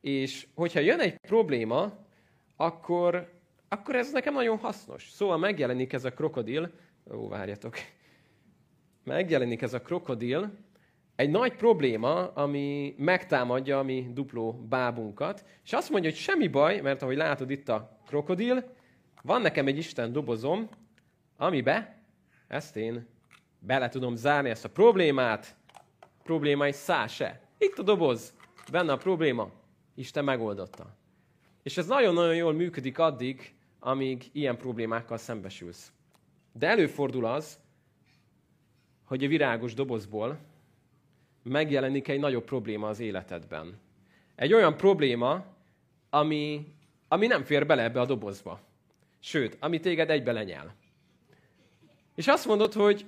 És 0.00 0.46
hogyha 0.54 0.80
jön 0.80 1.00
egy 1.00 1.16
probléma, 1.16 1.92
akkor, 2.56 3.32
akkor 3.68 3.96
ez 3.96 4.12
nekem 4.12 4.34
nagyon 4.34 4.58
hasznos. 4.58 5.08
Szóval 5.10 5.38
megjelenik 5.38 5.92
ez 5.92 6.04
a 6.04 6.12
krokodil, 6.12 6.70
ó, 7.14 7.28
várjatok, 7.28 7.74
megjelenik 9.04 9.62
ez 9.62 9.74
a 9.74 9.80
krokodil, 9.80 10.50
egy 11.16 11.30
nagy 11.30 11.56
probléma, 11.56 12.32
ami 12.32 12.94
megtámadja 12.98 13.78
a 13.78 13.82
mi 13.82 14.10
dupló 14.12 14.52
bábunkat, 14.68 15.44
és 15.64 15.72
azt 15.72 15.90
mondja, 15.90 16.10
hogy 16.10 16.18
semmi 16.18 16.48
baj, 16.48 16.80
mert 16.80 17.02
ahogy 17.02 17.16
látod 17.16 17.50
itt 17.50 17.68
a 17.68 17.98
krokodil, 18.06 18.74
van 19.22 19.40
nekem 19.40 19.66
egy 19.66 19.78
Isten 19.78 20.12
dobozom, 20.12 20.68
amibe 21.36 22.02
ezt 22.48 22.76
én 22.76 23.06
bele 23.58 23.88
tudom 23.88 24.16
zárni, 24.16 24.50
ezt 24.50 24.64
a 24.64 24.70
problémát, 24.70 25.56
probléma 26.22 26.64
egy 26.64 26.74
szá 26.74 27.06
se. 27.06 27.40
Itt 27.58 27.78
a 27.78 27.82
doboz, 27.82 28.34
benne 28.70 28.92
a 28.92 28.96
probléma, 28.96 29.50
Isten 29.94 30.24
megoldotta. 30.24 30.96
És 31.62 31.76
ez 31.76 31.86
nagyon-nagyon 31.86 32.34
jól 32.34 32.52
működik 32.52 32.98
addig, 32.98 33.54
amíg 33.78 34.24
ilyen 34.32 34.56
problémákkal 34.56 35.16
szembesülsz. 35.16 35.92
De 36.52 36.68
előfordul 36.68 37.24
az, 37.24 37.58
hogy 39.04 39.24
a 39.24 39.28
virágos 39.28 39.74
dobozból 39.74 40.38
megjelenik 41.44 42.08
egy 42.08 42.20
nagyobb 42.20 42.44
probléma 42.44 42.88
az 42.88 43.00
életedben. 43.00 43.80
Egy 44.34 44.52
olyan 44.52 44.76
probléma, 44.76 45.44
ami, 46.10 46.74
ami 47.08 47.26
nem 47.26 47.44
fér 47.44 47.66
bele 47.66 47.82
ebbe 47.82 48.00
a 48.00 48.06
dobozba. 48.06 48.60
Sőt, 49.20 49.56
ami 49.60 49.80
téged 49.80 50.10
egybe 50.10 50.32
lenyel. 50.32 50.74
És 52.14 52.28
azt 52.28 52.46
mondod, 52.46 52.72
hogy 52.72 53.06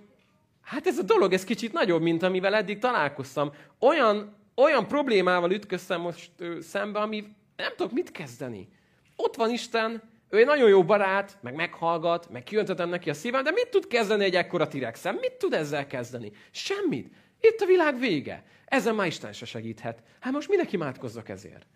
hát 0.63 0.87
ez 0.87 0.99
a 0.99 1.03
dolog, 1.03 1.33
ez 1.33 1.45
kicsit 1.45 1.73
nagyobb, 1.73 2.03
mint 2.03 2.23
amivel 2.23 2.55
eddig 2.55 2.79
találkoztam. 2.79 3.53
Olyan, 3.79 4.35
olyan 4.55 4.87
problémával 4.87 5.51
ütköztem 5.51 6.01
most 6.01 6.31
ö, 6.39 6.61
szembe, 6.61 6.99
ami 6.99 7.25
nem 7.57 7.73
tudok 7.77 7.93
mit 7.93 8.11
kezdeni. 8.11 8.69
Ott 9.17 9.37
van 9.37 9.51
Isten, 9.51 10.03
ő 10.29 10.39
egy 10.39 10.47
nagyon 10.47 10.69
jó 10.69 10.85
barát, 10.85 11.39
meg 11.41 11.55
meghallgat, 11.55 12.31
meg 12.31 12.43
kiöntöttem 12.43 12.89
neki 12.89 13.11
a 13.11 13.15
szívem, 13.15 13.45
de 13.45 13.51
mit 13.51 13.69
tud 13.69 13.87
kezdeni 13.87 14.25
egy 14.25 14.35
ekkora 14.35 14.69
tirexem? 14.69 15.15
Mit 15.15 15.33
tud 15.33 15.53
ezzel 15.53 15.87
kezdeni? 15.87 16.33
Semmit. 16.51 17.15
Itt 17.41 17.61
a 17.61 17.67
világ 17.67 17.99
vége. 17.99 18.45
Ezen 18.65 18.95
már 18.95 19.07
Isten 19.07 19.33
se 19.33 19.45
segíthet. 19.45 20.03
Hát 20.21 20.33
most 20.33 20.49
minek 20.49 20.73
imádkozzak 20.73 21.29
ezért? 21.29 21.67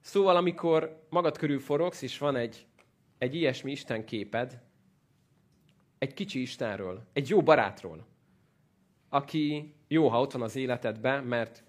Szóval, 0.00 0.36
amikor 0.36 1.06
magad 1.08 1.38
körül 1.38 1.60
forogsz, 1.60 2.02
és 2.02 2.18
van 2.18 2.36
egy, 2.36 2.66
egy 3.18 3.34
ilyesmi 3.34 3.70
Isten 3.70 4.04
képed, 4.04 4.60
egy 5.98 6.14
kicsi 6.14 6.40
Istenről, 6.40 7.06
egy 7.12 7.28
jó 7.28 7.42
barátról, 7.42 8.06
aki 9.08 9.74
jó, 9.88 10.08
ha 10.08 10.20
ott 10.20 10.32
van 10.32 10.42
az 10.42 10.56
életedbe, 10.56 11.20
mert 11.20 11.64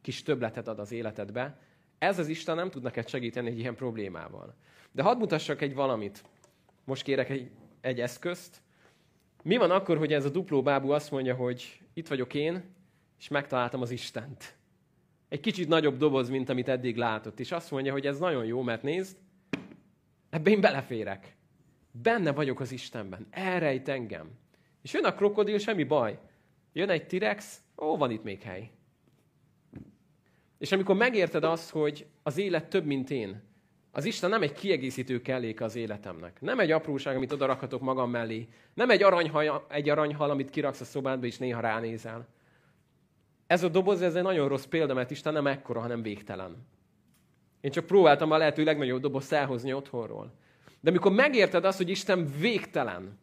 kis 0.00 0.22
többletet 0.22 0.68
ad 0.68 0.78
az 0.78 0.92
életedbe, 0.92 1.58
ez 1.98 2.18
az 2.18 2.28
Isten 2.28 2.56
nem 2.56 2.70
tud 2.70 2.82
neked 2.82 3.08
segíteni 3.08 3.50
egy 3.50 3.58
ilyen 3.58 3.74
problémával. 3.74 4.54
De 4.92 5.02
hadd 5.02 5.18
mutassak 5.18 5.60
egy 5.60 5.74
valamit. 5.74 6.24
Most 6.84 7.02
kérek 7.02 7.30
egy, 7.30 7.50
egy 7.80 8.00
eszközt. 8.00 8.62
Mi 9.44 9.56
van 9.56 9.70
akkor, 9.70 9.98
hogy 9.98 10.12
ez 10.12 10.24
a 10.24 10.30
dupló 10.30 10.62
bábú 10.62 10.90
azt 10.90 11.10
mondja, 11.10 11.34
hogy 11.34 11.80
itt 11.94 12.08
vagyok 12.08 12.34
én, 12.34 12.62
és 13.18 13.28
megtaláltam 13.28 13.80
az 13.80 13.90
Istent. 13.90 14.56
Egy 15.28 15.40
kicsit 15.40 15.68
nagyobb 15.68 15.96
doboz, 15.96 16.28
mint 16.28 16.48
amit 16.48 16.68
eddig 16.68 16.96
látott. 16.96 17.40
És 17.40 17.52
azt 17.52 17.70
mondja, 17.70 17.92
hogy 17.92 18.06
ez 18.06 18.18
nagyon 18.18 18.44
jó, 18.44 18.62
mert 18.62 18.82
nézd, 18.82 19.16
ebbe 20.30 20.50
én 20.50 20.60
beleférek. 20.60 21.36
Benne 21.90 22.32
vagyok 22.32 22.60
az 22.60 22.72
Istenben. 22.72 23.26
Elrejt 23.30 23.88
engem. 23.88 24.30
És 24.82 24.92
jön 24.92 25.04
a 25.04 25.14
krokodil, 25.14 25.58
semmi 25.58 25.84
baj. 25.84 26.18
Jön 26.72 26.88
egy 26.88 27.06
T-rex, 27.06 27.60
ó, 27.82 27.96
van 27.96 28.10
itt 28.10 28.22
még 28.22 28.42
hely. 28.42 28.70
És 30.58 30.72
amikor 30.72 30.96
megérted 30.96 31.44
azt, 31.44 31.70
hogy 31.70 32.06
az 32.22 32.38
élet 32.38 32.68
több, 32.68 32.84
mint 32.84 33.10
én, 33.10 33.42
az 33.96 34.04
Isten 34.04 34.30
nem 34.30 34.42
egy 34.42 34.52
kiegészítő 34.52 35.20
kellék 35.20 35.60
az 35.60 35.76
életemnek. 35.76 36.40
Nem 36.40 36.58
egy 36.58 36.70
apróság, 36.70 37.16
amit 37.16 37.32
oda 37.32 37.46
rakhatok 37.46 37.80
magam 37.80 38.10
mellé. 38.10 38.48
Nem 38.74 38.90
egy 38.90 39.02
aranyhal, 39.02 39.66
egy 39.68 39.88
aranyhal, 39.88 40.30
amit 40.30 40.50
kiraksz 40.50 40.80
a 40.80 40.84
szobádba, 40.84 41.26
és 41.26 41.38
néha 41.38 41.60
ránézel. 41.60 42.26
Ez 43.46 43.62
a 43.62 43.68
doboz, 43.68 44.02
ez 44.02 44.14
egy 44.14 44.22
nagyon 44.22 44.48
rossz 44.48 44.64
példa, 44.64 44.94
mert 44.94 45.10
Isten 45.10 45.32
nem 45.32 45.46
ekkora, 45.46 45.80
hanem 45.80 46.02
végtelen. 46.02 46.66
Én 47.60 47.70
csak 47.70 47.86
próbáltam 47.86 48.30
a 48.30 48.36
lehető 48.36 48.64
legnagyobb 48.64 49.00
dobozt 49.00 49.32
elhozni 49.32 49.72
otthonról. 49.72 50.32
De 50.80 50.90
amikor 50.90 51.12
megérted 51.12 51.64
azt, 51.64 51.76
hogy 51.76 51.88
Isten 51.88 52.32
végtelen, 52.38 53.18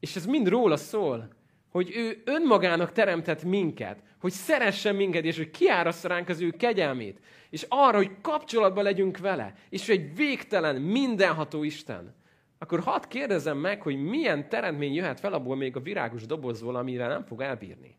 és 0.00 0.16
ez 0.16 0.26
mind 0.26 0.48
róla 0.48 0.76
szól, 0.76 1.28
hogy 1.70 1.90
ő 1.94 2.22
önmagának 2.24 2.92
teremtett 2.92 3.44
minket, 3.44 4.02
hogy 4.20 4.32
szeressen 4.32 4.96
minket, 4.96 5.24
és 5.24 5.36
hogy 5.36 5.50
kiáraszt 5.50 6.04
ránk 6.04 6.28
az 6.28 6.40
ő 6.40 6.50
kegyelmét, 6.50 7.20
és 7.50 7.66
arra, 7.68 7.96
hogy 7.96 8.10
kapcsolatban 8.20 8.84
legyünk 8.84 9.18
vele, 9.18 9.54
és 9.68 9.88
ő 9.88 9.92
egy 9.92 10.16
végtelen, 10.16 10.76
mindenható 10.76 11.62
Isten, 11.62 12.14
akkor 12.58 12.80
hadd 12.80 13.08
kérdezem 13.08 13.58
meg, 13.58 13.82
hogy 13.82 14.02
milyen 14.02 14.48
teremtmény 14.48 14.94
jöhet 14.94 15.20
fel 15.20 15.32
abból 15.32 15.56
még 15.56 15.76
a 15.76 15.80
virágos 15.80 16.26
dobozból, 16.26 16.76
amire 16.76 17.06
nem 17.06 17.24
fog 17.24 17.40
elbírni. 17.40 17.98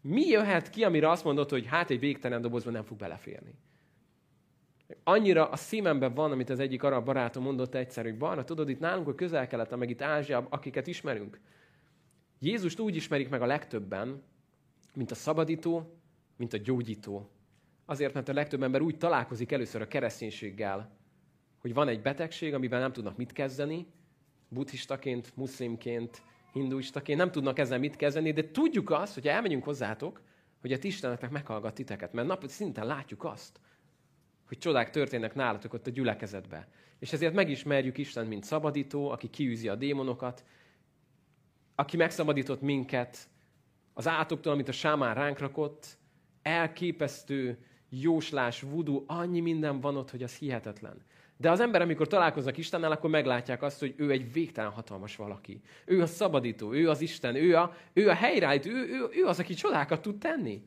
Mi 0.00 0.26
jöhet 0.26 0.70
ki, 0.70 0.84
amire 0.84 1.10
azt 1.10 1.24
mondod, 1.24 1.50
hogy 1.50 1.66
hát 1.66 1.90
egy 1.90 1.98
végtelen 1.98 2.40
dobozban 2.40 2.72
nem 2.72 2.84
fog 2.84 2.98
beleférni? 2.98 3.54
Annyira 5.04 5.48
a 5.48 5.56
szívemben 5.56 6.14
van, 6.14 6.32
amit 6.32 6.50
az 6.50 6.58
egyik 6.58 6.82
arab 6.82 7.04
barátom 7.04 7.42
mondott 7.42 7.74
egyszer, 7.74 8.04
hogy 8.04 8.18
Barna, 8.18 8.44
tudod, 8.44 8.68
itt 8.68 8.78
nálunk 8.78 9.08
a 9.08 9.14
közel 9.14 9.66
meg 9.70 9.90
itt 9.90 10.02
Ázsia, 10.02 10.46
akiket 10.50 10.86
ismerünk, 10.86 11.40
Jézust 12.44 12.80
úgy 12.80 12.96
ismerik 12.96 13.28
meg 13.28 13.42
a 13.42 13.46
legtöbben, 13.46 14.22
mint 14.94 15.10
a 15.10 15.14
szabadító, 15.14 15.98
mint 16.36 16.52
a 16.52 16.56
gyógyító. 16.56 17.30
Azért, 17.84 18.14
mert 18.14 18.28
a 18.28 18.32
legtöbb 18.32 18.62
ember 18.62 18.80
úgy 18.80 18.98
találkozik 18.98 19.52
először 19.52 19.80
a 19.80 19.88
kereszténységgel, 19.88 20.96
hogy 21.58 21.74
van 21.74 21.88
egy 21.88 22.02
betegség, 22.02 22.54
amivel 22.54 22.80
nem 22.80 22.92
tudnak 22.92 23.16
mit 23.16 23.32
kezdeni, 23.32 23.86
buddhistaként, 24.48 25.36
muszlimként, 25.36 26.22
hinduistaként 26.52 27.18
nem 27.18 27.30
tudnak 27.30 27.58
ezzel 27.58 27.78
mit 27.78 27.96
kezdeni, 27.96 28.32
de 28.32 28.50
tudjuk 28.50 28.90
azt, 28.90 29.14
hogy 29.14 29.28
elmegyünk 29.28 29.64
hozzátok, 29.64 30.20
hogy 30.60 30.72
a 30.72 30.78
Istenetnek 30.82 31.30
meghallgat 31.30 31.74
titeket, 31.74 32.12
mert 32.12 32.28
nap 32.28 32.44
szinten 32.46 32.86
látjuk 32.86 33.24
azt, 33.24 33.60
hogy 34.46 34.58
csodák 34.58 34.90
történnek 34.90 35.34
nálatok 35.34 35.72
ott 35.72 35.86
a 35.86 35.90
gyülekezetbe. 35.90 36.68
És 36.98 37.12
ezért 37.12 37.34
megismerjük 37.34 37.98
Isten, 37.98 38.26
mint 38.26 38.44
szabadító, 38.44 39.10
aki 39.10 39.30
kiűzi 39.30 39.68
a 39.68 39.74
démonokat, 39.74 40.44
aki 41.74 41.96
megszabadított 41.96 42.60
minket 42.60 43.28
az 43.92 44.08
átoktól, 44.08 44.52
amit 44.52 44.68
a 44.68 44.72
sámán 44.72 45.14
ránk 45.14 45.38
rakott, 45.38 45.98
elképesztő 46.42 47.58
jóslás, 47.88 48.60
vudu, 48.60 49.04
annyi 49.06 49.40
minden 49.40 49.80
van 49.80 49.96
ott, 49.96 50.10
hogy 50.10 50.22
az 50.22 50.36
hihetetlen. 50.36 51.02
De 51.36 51.50
az 51.50 51.60
ember, 51.60 51.82
amikor 51.82 52.06
találkoznak 52.06 52.56
Istennel, 52.56 52.92
akkor 52.92 53.10
meglátják 53.10 53.62
azt, 53.62 53.80
hogy 53.80 53.94
ő 53.96 54.10
egy 54.10 54.32
végtelen 54.32 54.70
hatalmas 54.70 55.16
valaki. 55.16 55.60
Ő 55.84 56.02
a 56.02 56.06
szabadító, 56.06 56.74
ő 56.74 56.90
az 56.90 57.00
Isten, 57.00 57.34
ő 57.34 57.56
a, 57.56 57.74
ő 57.92 58.08
a 58.08 58.14
helyreállító, 58.14 58.70
ő, 58.70 58.88
ő, 58.88 59.08
ő 59.10 59.24
az, 59.24 59.38
aki 59.38 59.54
csodákat 59.54 60.02
tud 60.02 60.18
tenni. 60.18 60.62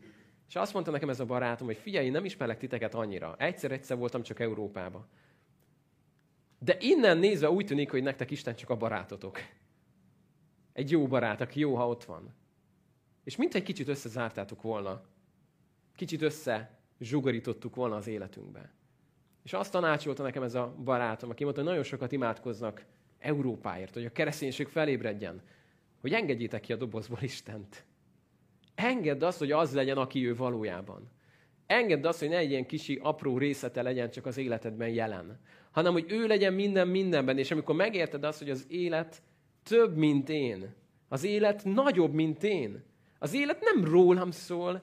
És 0.47 0.55
azt 0.55 0.73
mondta 0.73 0.91
nekem 0.91 1.09
ez 1.09 1.19
a 1.19 1.25
barátom, 1.25 1.67
hogy 1.67 1.77
figyelj, 1.77 2.05
én 2.05 2.11
nem 2.11 2.25
ismerlek 2.25 2.57
titeket 2.57 2.95
annyira. 2.95 3.35
Egyszer-egyszer 3.37 3.97
voltam 3.97 4.23
csak 4.23 4.39
Európába. 4.39 5.07
De 6.59 6.77
innen 6.79 7.17
nézve 7.17 7.49
úgy 7.49 7.65
tűnik, 7.65 7.91
hogy 7.91 8.03
nektek 8.03 8.31
Isten 8.31 8.55
csak 8.55 8.69
a 8.69 8.75
barátotok. 8.75 9.39
Egy 10.77 10.91
jó 10.91 11.07
barát, 11.07 11.41
aki 11.41 11.59
jó, 11.59 11.75
ha 11.75 11.87
ott 11.87 12.03
van. 12.03 12.33
És 13.23 13.35
mint 13.35 13.55
egy 13.55 13.63
kicsit 13.63 13.87
összezártátok 13.87 14.61
volna. 14.61 15.01
Kicsit 15.95 16.21
össze 16.21 16.79
zsugorítottuk 16.99 17.75
volna 17.75 17.95
az 17.95 18.07
életünkbe. 18.07 18.73
És 19.43 19.53
azt 19.53 19.71
tanácsolta 19.71 20.23
nekem 20.23 20.43
ez 20.43 20.55
a 20.55 20.75
barátom, 20.83 21.29
aki 21.29 21.43
mondta, 21.43 21.61
hogy 21.61 21.69
nagyon 21.69 21.85
sokat 21.85 22.11
imádkoznak 22.11 22.85
Európáért, 23.19 23.93
hogy 23.93 24.05
a 24.05 24.11
kereszténység 24.11 24.67
felébredjen, 24.67 25.41
hogy 26.01 26.13
engedjétek 26.13 26.61
ki 26.61 26.73
a 26.73 26.77
dobozból 26.77 27.19
Istent. 27.21 27.85
Engedd 28.75 29.23
azt, 29.23 29.39
hogy 29.39 29.51
az 29.51 29.73
legyen, 29.73 29.97
aki 29.97 30.27
ő 30.27 30.35
valójában. 30.35 31.11
Engedd 31.65 32.07
azt, 32.07 32.19
hogy 32.19 32.29
ne 32.29 32.37
egy 32.37 32.49
ilyen 32.49 32.65
kisi, 32.65 32.99
apró 33.03 33.37
részete 33.37 33.81
legyen 33.81 34.09
csak 34.11 34.25
az 34.25 34.37
életedben 34.37 34.89
jelen, 34.89 35.39
hanem 35.71 35.93
hogy 35.93 36.05
ő 36.07 36.27
legyen 36.27 36.53
minden 36.53 36.87
mindenben, 36.87 37.37
és 37.37 37.51
amikor 37.51 37.75
megérted 37.75 38.23
azt, 38.23 38.39
hogy 38.39 38.49
az 38.49 38.65
élet 38.69 39.21
több, 39.67 39.95
mint 39.95 40.29
én, 40.29 40.73
az 41.07 41.23
élet 41.23 41.63
nagyobb, 41.63 42.13
mint 42.13 42.43
én, 42.43 42.83
az 43.19 43.33
élet 43.33 43.61
nem 43.61 43.85
rólam 43.85 44.31
szól, 44.31 44.81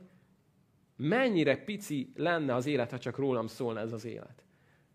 mennyire 0.97 1.57
pici 1.57 2.13
lenne 2.17 2.55
az 2.55 2.67
élet, 2.67 2.91
ha 2.91 2.99
csak 2.99 3.19
rólam 3.19 3.47
szólna 3.47 3.81
ez 3.81 3.93
az 3.93 4.05
élet. 4.05 4.45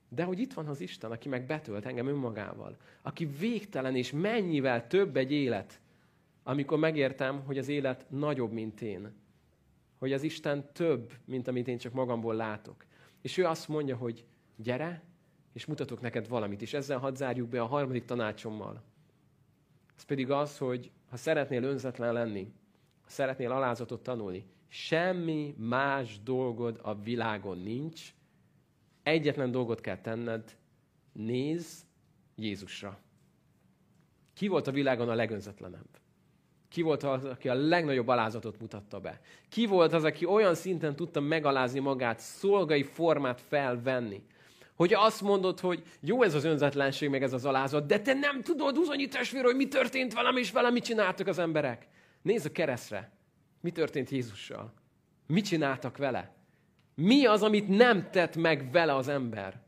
De 0.10 0.24
hogy 0.24 0.40
itt 0.40 0.54
van 0.54 0.68
az 0.68 0.82
Isten, 0.82 1.12
aki 1.12 1.30
meg 1.30 1.46
betölt 1.46 1.86
engem 1.86 2.08
önmagával, 2.08 2.78
aki 3.02 3.26
végtelen 3.26 3.96
és 3.96 4.12
mennyivel 4.12 4.88
több 4.88 5.18
egy 5.18 5.32
élet, 5.32 5.82
amikor 6.44 6.78
megértem, 6.80 7.44
hogy 7.46 7.58
az 7.58 7.68
élet 7.68 8.06
nagyobb, 8.10 8.52
mint 8.52 8.82
én. 8.82 9.14
Hogy 9.98 10.14
az 10.14 10.24
Isten 10.24 10.74
több, 10.74 11.14
mint 11.26 11.48
amit 11.48 11.68
én 11.68 11.78
csak 11.78 11.94
magamból 11.94 12.36
látok. 12.36 12.86
És 13.22 13.38
ő 13.38 13.46
azt 13.46 13.68
mondja, 13.68 13.96
hogy 13.96 14.26
gyere, 14.56 15.04
és 15.54 15.66
mutatok 15.66 16.02
neked 16.02 16.28
valamit. 16.28 16.62
És 16.62 16.74
ezzel 16.74 16.98
hadd 16.98 17.16
zárjuk 17.16 17.50
be 17.50 17.62
a 17.62 17.66
harmadik 17.66 18.06
tanácsommal. 18.06 18.84
Ez 20.00 20.06
pedig 20.06 20.32
az, 20.32 20.58
hogy 20.58 20.92
ha 21.10 21.18
szeretnél 21.18 21.64
önzetlen 21.64 22.14
lenni, 22.14 22.54
ha 23.02 23.10
szeretnél 23.10 23.52
alázatot 23.52 24.04
tanulni, 24.04 24.46
semmi 24.68 25.56
más 25.58 26.24
dolgod 26.24 26.80
a 26.82 26.96
világon 26.96 27.58
nincs, 27.58 28.14
egyetlen 29.04 29.52
dolgot 29.52 29.82
kell 29.82 29.98
tenned, 29.98 30.58
nézz 31.12 31.82
Jézusra. 32.36 33.00
Ki 34.34 34.48
volt 34.48 34.68
a 34.68 34.72
világon 34.72 35.10
a 35.10 35.14
legönzetlenebb? 35.14 36.00
Ki 36.68 36.82
volt 36.82 37.04
az, 37.04 37.24
aki 37.24 37.50
a 37.50 37.54
legnagyobb 37.54 38.08
alázatot 38.08 38.60
mutatta 38.60 39.00
be? 39.00 39.22
Ki 39.50 39.66
volt 39.66 39.94
az, 39.94 40.04
aki 40.04 40.26
olyan 40.26 40.56
szinten 40.56 40.96
tudta 40.96 41.20
megalázni 41.20 41.80
magát, 41.80 42.20
szolgai 42.20 42.84
formát 42.84 43.42
felvenni? 43.42 44.24
Hogy 44.80 44.94
azt 44.94 45.22
mondod, 45.22 45.60
hogy 45.60 45.84
jó 46.00 46.24
ez 46.24 46.34
az 46.34 46.44
önzetlenség, 46.44 47.10
meg 47.10 47.24
ez 47.24 47.34
az 47.34 47.46
alázat, 47.46 47.86
de 47.86 48.00
te 48.00 48.14
nem 48.14 48.42
tudod, 48.42 48.78
uzonyi 48.78 49.08
testvér, 49.08 49.44
hogy 49.44 49.56
mi 49.56 49.68
történt 49.68 50.14
velem, 50.14 50.38
és 50.38 50.52
velem 50.52 50.74
mit 50.74 50.84
csináltak 50.84 51.28
az 51.28 51.40
emberek. 51.40 51.88
Nézz 52.22 52.46
a 52.46 52.52
keresztre. 52.52 53.12
Mi 53.62 53.72
történt 53.72 54.10
Jézussal? 54.10 54.74
Mit 55.28 55.46
csináltak 55.46 55.98
vele? 55.98 56.36
Mi 56.96 57.26
az, 57.26 57.44
amit 57.44 57.68
nem 57.68 58.10
tett 58.12 58.36
meg 58.36 58.72
vele 58.72 58.96
az 58.96 59.08
ember? 59.08 59.62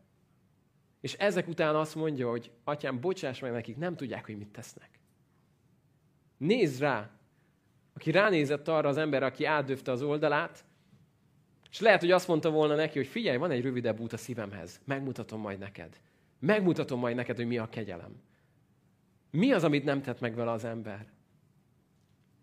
És 1.01 1.13
ezek 1.13 1.47
után 1.47 1.75
azt 1.75 1.95
mondja, 1.95 2.29
hogy 2.29 2.51
atyám, 2.63 2.99
bocsáss 2.99 3.39
meg 3.39 3.51
nekik, 3.51 3.77
nem 3.77 3.95
tudják, 3.95 4.25
hogy 4.25 4.37
mit 4.37 4.51
tesznek. 4.51 4.99
Nézd 6.37 6.81
rá! 6.81 7.09
Aki 7.93 8.11
ránézett 8.11 8.67
arra 8.67 8.89
az 8.89 8.97
ember, 8.97 9.23
aki 9.23 9.45
átdöfte 9.45 9.91
az 9.91 10.01
oldalát, 10.01 10.65
és 11.71 11.79
lehet, 11.79 11.99
hogy 11.99 12.11
azt 12.11 12.27
mondta 12.27 12.49
volna 12.49 12.75
neki, 12.75 12.97
hogy 12.97 13.07
figyelj, 13.07 13.37
van 13.37 13.51
egy 13.51 13.61
rövidebb 13.61 13.99
út 13.99 14.13
a 14.13 14.17
szívemhez. 14.17 14.81
Megmutatom 14.85 15.41
majd 15.41 15.59
neked. 15.59 16.01
Megmutatom 16.39 16.99
majd 16.99 17.15
neked, 17.15 17.35
hogy 17.35 17.47
mi 17.47 17.57
a 17.57 17.69
kegyelem. 17.69 18.21
Mi 19.31 19.51
az, 19.51 19.63
amit 19.63 19.83
nem 19.83 20.01
tett 20.01 20.19
meg 20.19 20.35
vele 20.35 20.51
az 20.51 20.63
ember? 20.63 21.07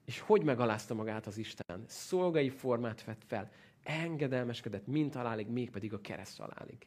És 0.05 0.21
hogy 0.21 0.43
megalázta 0.43 0.95
magát 0.95 1.27
az 1.27 1.39
Isten? 1.39 1.85
Szolgai 1.87 2.49
formát 2.49 3.05
vett 3.05 3.23
fel. 3.27 3.51
Engedelmeskedett, 3.83 4.87
mint 4.87 5.15
halálig, 5.15 5.47
mégpedig 5.47 5.93
a 5.93 6.01
kereszt 6.01 6.39
halálig. 6.39 6.87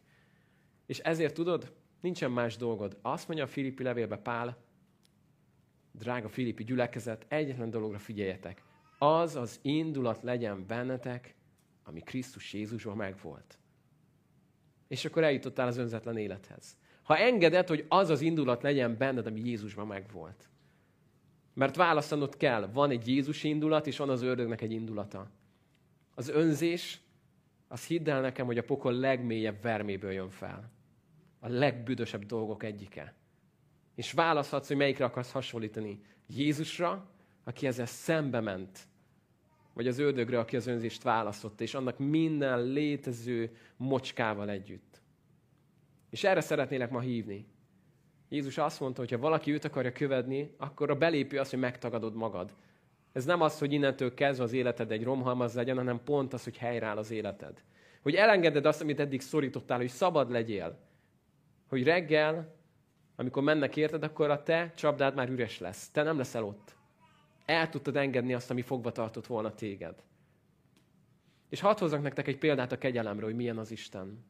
És 0.85 0.99
ezért 0.99 1.33
tudod, 1.33 1.73
nincsen 1.99 2.31
más 2.31 2.57
dolgod. 2.57 2.97
Azt 3.01 3.27
mondja 3.27 3.45
a 3.45 3.49
Filippi 3.49 3.83
levélbe 3.83 4.17
Pál, 4.17 4.57
drága 5.91 6.29
Filippi 6.29 6.63
gyülekezet, 6.63 7.25
egyetlen 7.27 7.69
dologra 7.69 7.99
figyeljetek. 7.99 8.63
Az 8.97 9.35
az 9.35 9.59
indulat 9.61 10.21
legyen 10.21 10.65
bennetek, 10.67 11.35
ami 11.91 12.01
Krisztus 12.01 12.53
Jézusban 12.53 12.95
megvolt. 12.95 13.59
És 14.87 15.05
akkor 15.05 15.23
eljutottál 15.23 15.67
az 15.67 15.77
önzetlen 15.77 16.17
élethez. 16.17 16.77
Ha 17.03 17.17
engeded, 17.17 17.67
hogy 17.67 17.85
az 17.87 18.09
az 18.09 18.21
indulat 18.21 18.63
legyen 18.63 18.97
benned, 18.97 19.25
ami 19.25 19.39
Jézusban 19.39 19.87
megvolt. 19.87 20.49
Mert 21.53 21.75
választanod 21.75 22.37
kell, 22.37 22.67
van 22.67 22.89
egy 22.89 23.07
Jézus 23.07 23.43
indulat, 23.43 23.87
és 23.87 23.97
van 23.97 24.09
az 24.09 24.21
ördögnek 24.21 24.61
egy 24.61 24.71
indulata. 24.71 25.31
Az 26.15 26.29
önzés, 26.29 27.01
az 27.67 27.85
hidd 27.85 28.09
el 28.09 28.21
nekem, 28.21 28.45
hogy 28.45 28.57
a 28.57 28.63
pokol 28.63 28.93
legmélyebb 28.93 29.61
verméből 29.61 30.11
jön 30.11 30.29
fel. 30.29 30.71
A 31.39 31.47
legbüdösebb 31.47 32.25
dolgok 32.25 32.63
egyike. 32.63 33.15
És 33.95 34.11
választhatsz, 34.11 34.67
hogy 34.67 34.77
melyikre 34.77 35.05
akarsz 35.05 35.31
hasonlítani. 35.31 36.01
Jézusra, 36.27 37.09
aki 37.43 37.67
ezzel 37.67 37.85
szembe 37.85 38.39
ment, 38.39 38.87
vagy 39.73 39.87
az 39.87 39.99
ördögre, 39.99 40.39
aki 40.39 40.55
az 40.55 40.67
önzést 40.67 41.03
választotta, 41.03 41.63
és 41.63 41.73
annak 41.73 41.97
minden 41.99 42.63
létező 42.63 43.55
mocskával 43.77 44.49
együtt. 44.49 45.01
És 46.09 46.23
erre 46.23 46.41
szeretnélek 46.41 46.89
ma 46.89 46.99
hívni. 46.99 47.45
Jézus 48.29 48.57
azt 48.57 48.79
mondta, 48.79 48.99
hogy 48.99 49.11
ha 49.11 49.17
valaki 49.17 49.51
őt 49.51 49.65
akarja 49.65 49.91
követni, 49.91 50.55
akkor 50.57 50.89
a 50.89 50.95
belépő 50.95 51.39
az, 51.39 51.49
hogy 51.49 51.59
megtagadod 51.59 52.15
magad. 52.15 52.53
Ez 53.11 53.25
nem 53.25 53.41
az, 53.41 53.59
hogy 53.59 53.73
innentől 53.73 54.13
kezdve 54.13 54.43
az 54.43 54.53
életed 54.53 54.91
egy 54.91 55.03
romhalmaz 55.03 55.55
legyen, 55.55 55.77
hanem 55.77 56.03
pont 56.03 56.33
az, 56.33 56.43
hogy 56.43 56.57
helyreáll 56.57 56.97
az 56.97 57.11
életed. 57.11 57.63
Hogy 58.01 58.15
elengeded 58.15 58.65
azt, 58.65 58.81
amit 58.81 58.99
eddig 58.99 59.21
szorítottál, 59.21 59.77
hogy 59.77 59.87
szabad 59.87 60.31
legyél. 60.31 60.79
Hogy 61.67 61.83
reggel, 61.83 62.55
amikor 63.15 63.43
mennek 63.43 63.75
érted, 63.75 64.03
akkor 64.03 64.29
a 64.29 64.43
te 64.43 64.71
csapdád 64.75 65.15
már 65.15 65.29
üres 65.29 65.59
lesz. 65.59 65.89
Te 65.89 66.03
nem 66.03 66.17
leszel 66.17 66.43
ott. 66.43 66.75
El 67.45 67.69
tudtad 67.69 67.95
engedni 67.95 68.33
azt, 68.33 68.51
ami 68.51 68.61
fogva 68.61 68.91
tartott 68.91 69.27
volna 69.27 69.53
téged. 69.53 70.03
És 71.49 71.59
hadd 71.59 71.79
hozzak 71.79 72.01
nektek 72.01 72.27
egy 72.27 72.37
példát 72.37 72.71
a 72.71 72.77
kegyelemről, 72.77 73.25
hogy 73.25 73.35
milyen 73.35 73.57
az 73.57 73.71
Isten. 73.71 74.25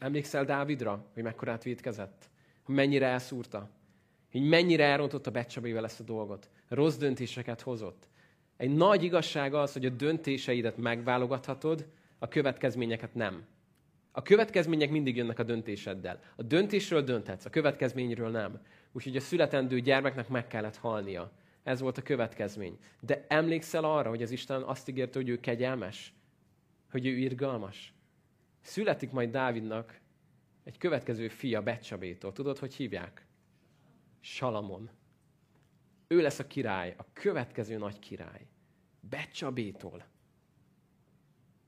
Emlékszel 0.00 0.44
Dávidra, 0.44 1.06
hogy 1.14 1.22
mekkorát 1.22 1.62
védkezett? 1.62 2.30
Hogy 2.62 2.74
mennyire 2.74 3.06
elszúrta? 3.06 3.70
Hogy 4.30 4.48
mennyire 4.48 4.84
elrontotta 4.84 5.30
Becsabével 5.30 5.84
ezt 5.84 6.00
a 6.00 6.04
dolgot? 6.04 6.48
Rossz 6.68 6.96
döntéseket 6.96 7.60
hozott. 7.60 8.08
Egy 8.56 8.74
nagy 8.74 9.02
igazság 9.02 9.54
az, 9.54 9.72
hogy 9.72 9.84
a 9.84 9.90
döntéseidet 9.90 10.76
megválogathatod, 10.76 11.88
a 12.18 12.28
következményeket 12.28 13.14
nem. 13.14 13.46
A 14.12 14.22
következmények 14.22 14.90
mindig 14.90 15.16
jönnek 15.16 15.38
a 15.38 15.42
döntéseddel. 15.42 16.20
A 16.36 16.42
döntésről 16.42 17.02
dönthetsz, 17.02 17.44
a 17.44 17.50
következményről 17.50 18.30
nem. 18.30 18.60
Úgyhogy 18.92 19.16
a 19.16 19.20
születendő 19.20 19.80
gyermeknek 19.80 20.28
meg 20.28 20.46
kellett 20.46 20.76
halnia. 20.76 21.32
Ez 21.68 21.80
volt 21.80 21.98
a 21.98 22.02
következmény. 22.02 22.78
De 23.00 23.24
emlékszel 23.28 23.84
arra, 23.84 24.08
hogy 24.08 24.22
az 24.22 24.30
Isten 24.30 24.62
azt 24.62 24.88
ígérte, 24.88 25.18
hogy 25.18 25.28
ő 25.28 25.40
kegyelmes? 25.40 26.14
Hogy 26.90 27.06
ő 27.06 27.10
irgalmas? 27.10 27.94
Születik 28.60 29.10
majd 29.10 29.30
Dávidnak 29.30 30.00
egy 30.64 30.78
következő 30.78 31.28
fia 31.28 31.62
Becsabétól. 31.62 32.32
Tudod, 32.32 32.58
hogy 32.58 32.74
hívják? 32.74 33.26
Salamon. 34.20 34.90
Ő 36.06 36.20
lesz 36.20 36.38
a 36.38 36.46
király, 36.46 36.94
a 36.98 37.04
következő 37.12 37.76
nagy 37.76 37.98
király. 37.98 38.46
Becsabétól. 39.00 40.06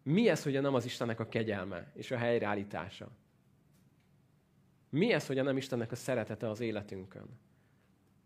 Mi 0.03 0.29
ez, 0.29 0.43
hogy 0.43 0.61
nem 0.61 0.75
az 0.75 0.85
Istennek 0.85 1.21
a 1.21 1.29
kegyelme 1.29 1.93
és 1.95 2.11
a 2.11 2.17
helyreállítása? 2.17 3.11
Mi 4.91 5.13
ez, 5.13 5.27
hogy 5.27 5.43
nem 5.43 5.57
Istennek 5.57 5.93
a 5.93 5.97
szeretete 5.97 6.49
az 6.49 6.61
életünkön? 6.61 7.39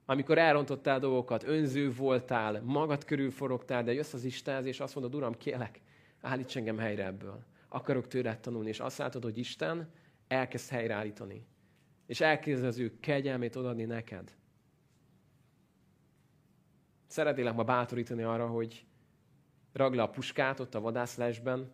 Amikor 0.06 0.38
elrontottál 0.38 0.98
dolgokat, 0.98 1.42
önző 1.42 1.92
voltál, 1.92 2.62
magad 2.62 3.04
körül 3.04 3.30
forogtál, 3.30 3.84
de 3.84 3.92
jössz 3.92 4.12
az 4.12 4.24
Istenhez, 4.24 4.66
és 4.66 4.80
azt 4.80 4.94
mondod, 4.94 5.14
Uram, 5.14 5.34
kélek, 5.34 5.80
állíts 6.20 6.56
engem 6.56 6.78
helyre 6.78 7.04
ebből. 7.04 7.44
Akarok 7.68 8.06
tőled 8.06 8.40
tanulni, 8.40 8.68
és 8.68 8.80
azt 8.80 8.98
látod, 8.98 9.22
hogy 9.22 9.38
Isten 9.38 9.90
elkezd 10.28 10.70
helyreállítani. 10.70 11.46
És 12.06 12.20
elkezd 12.20 12.64
az 12.64 12.78
ő 12.78 12.98
kegyelmét 13.00 13.56
odaadni 13.56 13.84
neked. 13.84 14.36
Szeretnélek 17.06 17.54
ma 17.54 17.64
bátorítani 17.64 18.22
arra, 18.22 18.46
hogy 18.46 18.86
ragd 19.72 19.94
le 19.94 20.02
a 20.02 20.10
puskát 20.10 20.60
ott 20.60 20.74
a 20.74 20.80
vadászlásban, 20.80 21.72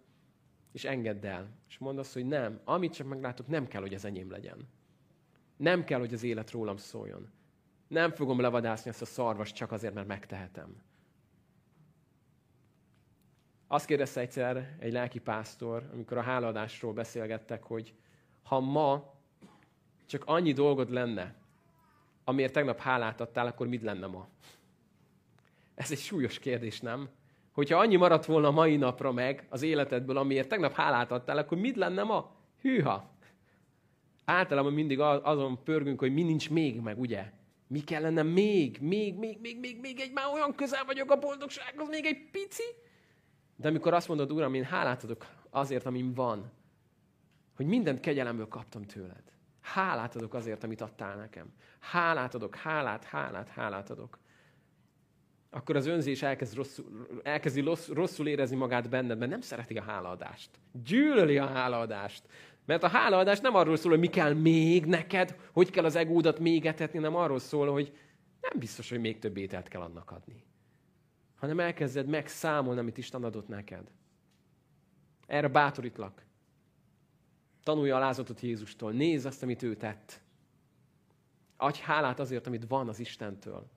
és 0.73 0.85
engedd 0.85 1.27
el. 1.27 1.49
És 1.69 1.79
mondd 1.79 1.99
azt, 1.99 2.13
hogy 2.13 2.27
nem, 2.27 2.61
amit 2.65 2.95
csak 2.95 3.09
meglátok, 3.09 3.47
nem 3.47 3.67
kell, 3.67 3.81
hogy 3.81 3.95
ez 3.95 4.05
enyém 4.05 4.31
legyen. 4.31 4.69
Nem 5.57 5.85
kell, 5.85 5.99
hogy 5.99 6.15
az 6.15 6.23
élet 6.23 6.51
rólam 6.51 6.77
szóljon. 6.77 7.31
Nem 7.91 8.11
fogom 8.11 8.41
levadászni 8.41 8.91
ezt 8.91 9.03
a 9.03 9.05
szarvast 9.05 9.55
csak 9.55 9.73
azért, 9.73 9.95
mert 9.95 10.07
megtehetem. 10.07 10.83
Azt 13.67 13.87
kérdezte 13.87 14.21
egyszer 14.21 14.77
egy 14.79 14.93
lelki 14.93 15.19
pásztor, 15.19 15.89
amikor 15.93 16.17
a 16.17 16.23
háladásról 16.23 16.93
beszélgettek, 16.93 17.63
hogy 17.63 17.95
ha 18.43 18.61
ma 18.61 19.15
csak 20.07 20.25
annyi 20.27 20.53
dolgod 20.53 20.91
lenne, 20.91 21.35
amiért 22.25 22.53
tegnap 22.53 22.81
hálát 22.81 23.21
adtál, 23.21 23.47
akkor 23.47 23.67
mit 23.67 23.83
lenne 23.83 24.07
ma? 24.07 24.29
Ez 25.75 25.91
egy 25.91 25.99
súlyos 25.99 26.39
kérdés, 26.39 26.81
nem? 26.81 27.09
Hogyha 27.53 27.79
annyi 27.79 27.97
maradt 27.97 28.25
volna 28.25 28.51
mai 28.51 28.77
napra 28.77 29.13
meg 29.13 29.47
az 29.49 29.63
életedből, 29.63 30.17
amiért 30.17 30.49
tegnap 30.49 30.73
hálát 30.73 31.11
adtál, 31.11 31.39
akkor 31.39 31.59
mit 31.59 31.77
lenne 31.77 32.03
ma? 32.03 32.35
Hűha! 32.61 33.11
Általában 34.25 34.73
mindig 34.73 35.01
azon 35.01 35.63
pörgünk, 35.65 35.99
hogy 35.99 36.13
mi 36.13 36.23
nincs 36.23 36.51
még 36.51 36.81
meg, 36.81 36.99
ugye? 36.99 37.39
Mi 37.71 37.81
kellene 37.81 38.23
még, 38.23 38.79
még, 38.81 39.17
még, 39.19 39.41
még, 39.41 39.59
még, 39.61 39.81
még 39.81 40.01
egy, 40.01 40.13
már 40.13 40.27
olyan 40.35 40.55
közel 40.55 40.85
vagyok 40.85 41.11
a 41.11 41.19
boldogsághoz, 41.19 41.89
még 41.89 42.05
egy 42.05 42.31
pici. 42.31 42.63
De 43.57 43.69
amikor 43.69 43.95
azt 43.95 44.09
mondod, 44.09 44.33
Uram, 44.33 44.55
én 44.55 44.65
hálát 44.65 45.05
adok 45.05 45.27
azért, 45.51 45.87
amin 45.87 46.15
van, 46.15 46.53
hogy 47.57 47.67
mindent 47.67 48.01
kegyelemből 48.01 48.49
kaptam 48.49 48.83
tőled. 48.83 49.23
Hálát 49.61 50.17
adok 50.17 50.35
azért, 50.35 50.65
amit 50.65 50.81
adtál 50.81 51.17
nekem. 51.17 51.53
Hálát 51.81 52.35
adok, 52.35 52.55
hálát, 52.55 53.05
hálát, 53.05 53.49
hálát 53.49 53.91
adok 53.91 54.19
akkor 55.51 55.77
az 55.77 55.87
önzés 55.87 56.23
elkezd 56.23 56.55
rosszul, 56.55 57.07
elkezdi 57.23 57.65
rosszul 57.89 58.29
érezni 58.29 58.57
magát 58.57 58.89
benned, 58.89 59.19
mert 59.19 59.31
nem 59.31 59.41
szereti 59.41 59.77
a 59.77 59.83
hálaadást. 59.83 60.51
Gyűlöli 60.73 61.39
a 61.39 61.47
hálaadást. 61.47 62.23
Mert 62.65 62.83
a 62.83 62.89
hálaadás 62.89 63.41
nem 63.41 63.55
arról 63.55 63.77
szól, 63.77 63.91
hogy 63.91 64.01
mi 64.01 64.07
kell 64.07 64.33
még 64.33 64.87
neked, 64.87 65.37
hogy 65.53 65.71
kell 65.71 65.85
az 65.85 65.97
egódat 65.97 66.39
még 66.39 66.67
etetni, 66.67 66.99
nem 66.99 67.15
arról 67.15 67.39
szól, 67.39 67.73
hogy 67.73 67.97
nem 68.41 68.59
biztos, 68.59 68.91
hogy 68.91 69.01
még 69.01 69.19
több 69.19 69.37
ételt 69.37 69.69
kell 69.69 69.81
annak 69.81 70.11
adni. 70.11 70.45
Hanem 71.37 71.61
elkezded 71.61 72.07
megszámolni, 72.07 72.81
amit 72.81 72.99
Isten 72.99 73.25
adott 73.25 73.49
neked. 73.49 73.91
Erre 75.27 75.49
bátorítlak. 75.49 76.25
Tanulj 77.63 77.91
a 77.91 77.99
lázatot 77.99 78.41
Jézustól. 78.41 78.93
Nézd 78.93 79.27
azt, 79.27 79.43
amit 79.43 79.63
ő 79.63 79.77
tett. 79.77 80.21
Adj 81.57 81.81
hálát 81.81 82.21
azért, 82.21 82.47
amit 82.47 82.65
van 82.69 82.89
az 82.89 82.99
Istentől 82.99 83.71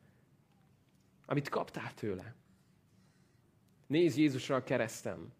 amit 1.25 1.49
kaptál 1.49 1.93
tőle. 1.93 2.35
Nézd 3.87 4.17
Jézusra 4.17 4.55
a 4.55 4.63
keresztem. 4.63 5.33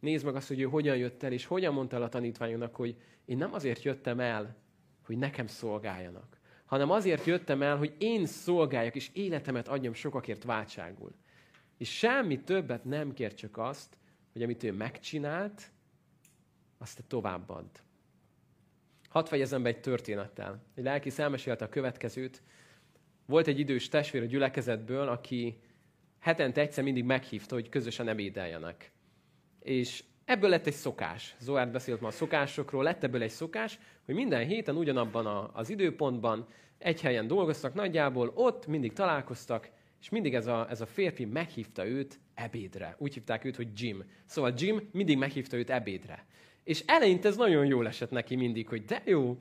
Nézd 0.00 0.24
meg 0.24 0.34
azt, 0.34 0.48
hogy 0.48 0.60
ő 0.60 0.64
hogyan 0.64 0.96
jött 0.96 1.22
el, 1.22 1.32
és 1.32 1.44
hogyan 1.44 1.74
mondta 1.74 1.96
el 1.96 2.02
a 2.02 2.08
tanítványoknak, 2.08 2.76
hogy 2.76 2.96
én 3.24 3.36
nem 3.36 3.52
azért 3.52 3.82
jöttem 3.82 4.20
el, 4.20 4.56
hogy 5.04 5.18
nekem 5.18 5.46
szolgáljanak, 5.46 6.38
hanem 6.64 6.90
azért 6.90 7.24
jöttem 7.24 7.62
el, 7.62 7.76
hogy 7.76 7.94
én 7.98 8.26
szolgáljak, 8.26 8.94
és 8.94 9.10
életemet 9.12 9.68
adjam 9.68 9.94
sokakért 9.94 10.44
váltságul. 10.44 11.14
És 11.78 11.96
semmi 11.96 12.40
többet 12.40 12.84
nem 12.84 13.12
kér, 13.12 13.34
csak 13.34 13.58
azt, 13.58 13.96
hogy 14.32 14.42
amit 14.42 14.62
ő 14.62 14.72
megcsinált, 14.72 15.70
azt 16.78 16.96
te 16.96 17.02
továbbadd. 17.08 17.68
Hadd 19.08 19.24
fejezem 19.24 19.62
be 19.62 19.68
egy 19.68 19.80
történettel. 19.80 20.62
Egy 20.74 20.84
lelki 20.84 21.10
elmesélte 21.16 21.64
a 21.64 21.68
következőt, 21.68 22.42
volt 23.26 23.46
egy 23.46 23.58
idős 23.58 23.88
testvér 23.88 24.22
a 24.22 24.26
gyülekezetből, 24.26 25.08
aki 25.08 25.60
hetente 26.18 26.60
egyszer 26.60 26.84
mindig 26.84 27.04
meghívta, 27.04 27.54
hogy 27.54 27.68
közösen 27.68 28.08
ebédeljenek. 28.08 28.92
És 29.66 30.04
ebből 30.24 30.50
lett 30.50 30.66
egy 30.66 30.72
szokás. 30.72 31.34
Zoárd 31.38 31.70
beszélt 31.70 32.00
ma 32.00 32.08
a 32.08 32.10
szokásokról, 32.10 32.82
lett 32.82 33.04
ebből 33.04 33.22
egy 33.22 33.30
szokás, 33.30 33.78
hogy 34.04 34.14
minden 34.14 34.46
héten 34.46 34.76
ugyanabban 34.76 35.26
a, 35.26 35.50
az 35.54 35.70
időpontban 35.70 36.46
egy 36.78 37.00
helyen 37.00 37.26
dolgoztak 37.26 37.74
nagyjából, 37.74 38.32
ott 38.34 38.66
mindig 38.66 38.92
találkoztak, 38.92 39.70
és 40.00 40.08
mindig 40.08 40.34
ez 40.34 40.46
a, 40.46 40.66
ez 40.70 40.80
a 40.80 40.86
férfi 40.86 41.24
meghívta 41.24 41.86
őt 41.86 42.20
ebédre. 42.34 42.96
Úgy 42.98 43.14
hívták 43.14 43.44
őt, 43.44 43.56
hogy 43.56 43.68
Jim. 43.74 44.04
Szóval 44.24 44.52
Jim 44.56 44.88
mindig 44.92 45.18
meghívta 45.18 45.56
őt 45.56 45.70
ebédre. 45.70 46.26
És 46.64 46.82
eleinte 46.86 47.28
ez 47.28 47.36
nagyon 47.36 47.66
jól 47.66 47.86
esett 47.86 48.10
neki 48.10 48.36
mindig, 48.36 48.68
hogy 48.68 48.84
de 48.84 49.02
jó, 49.04 49.38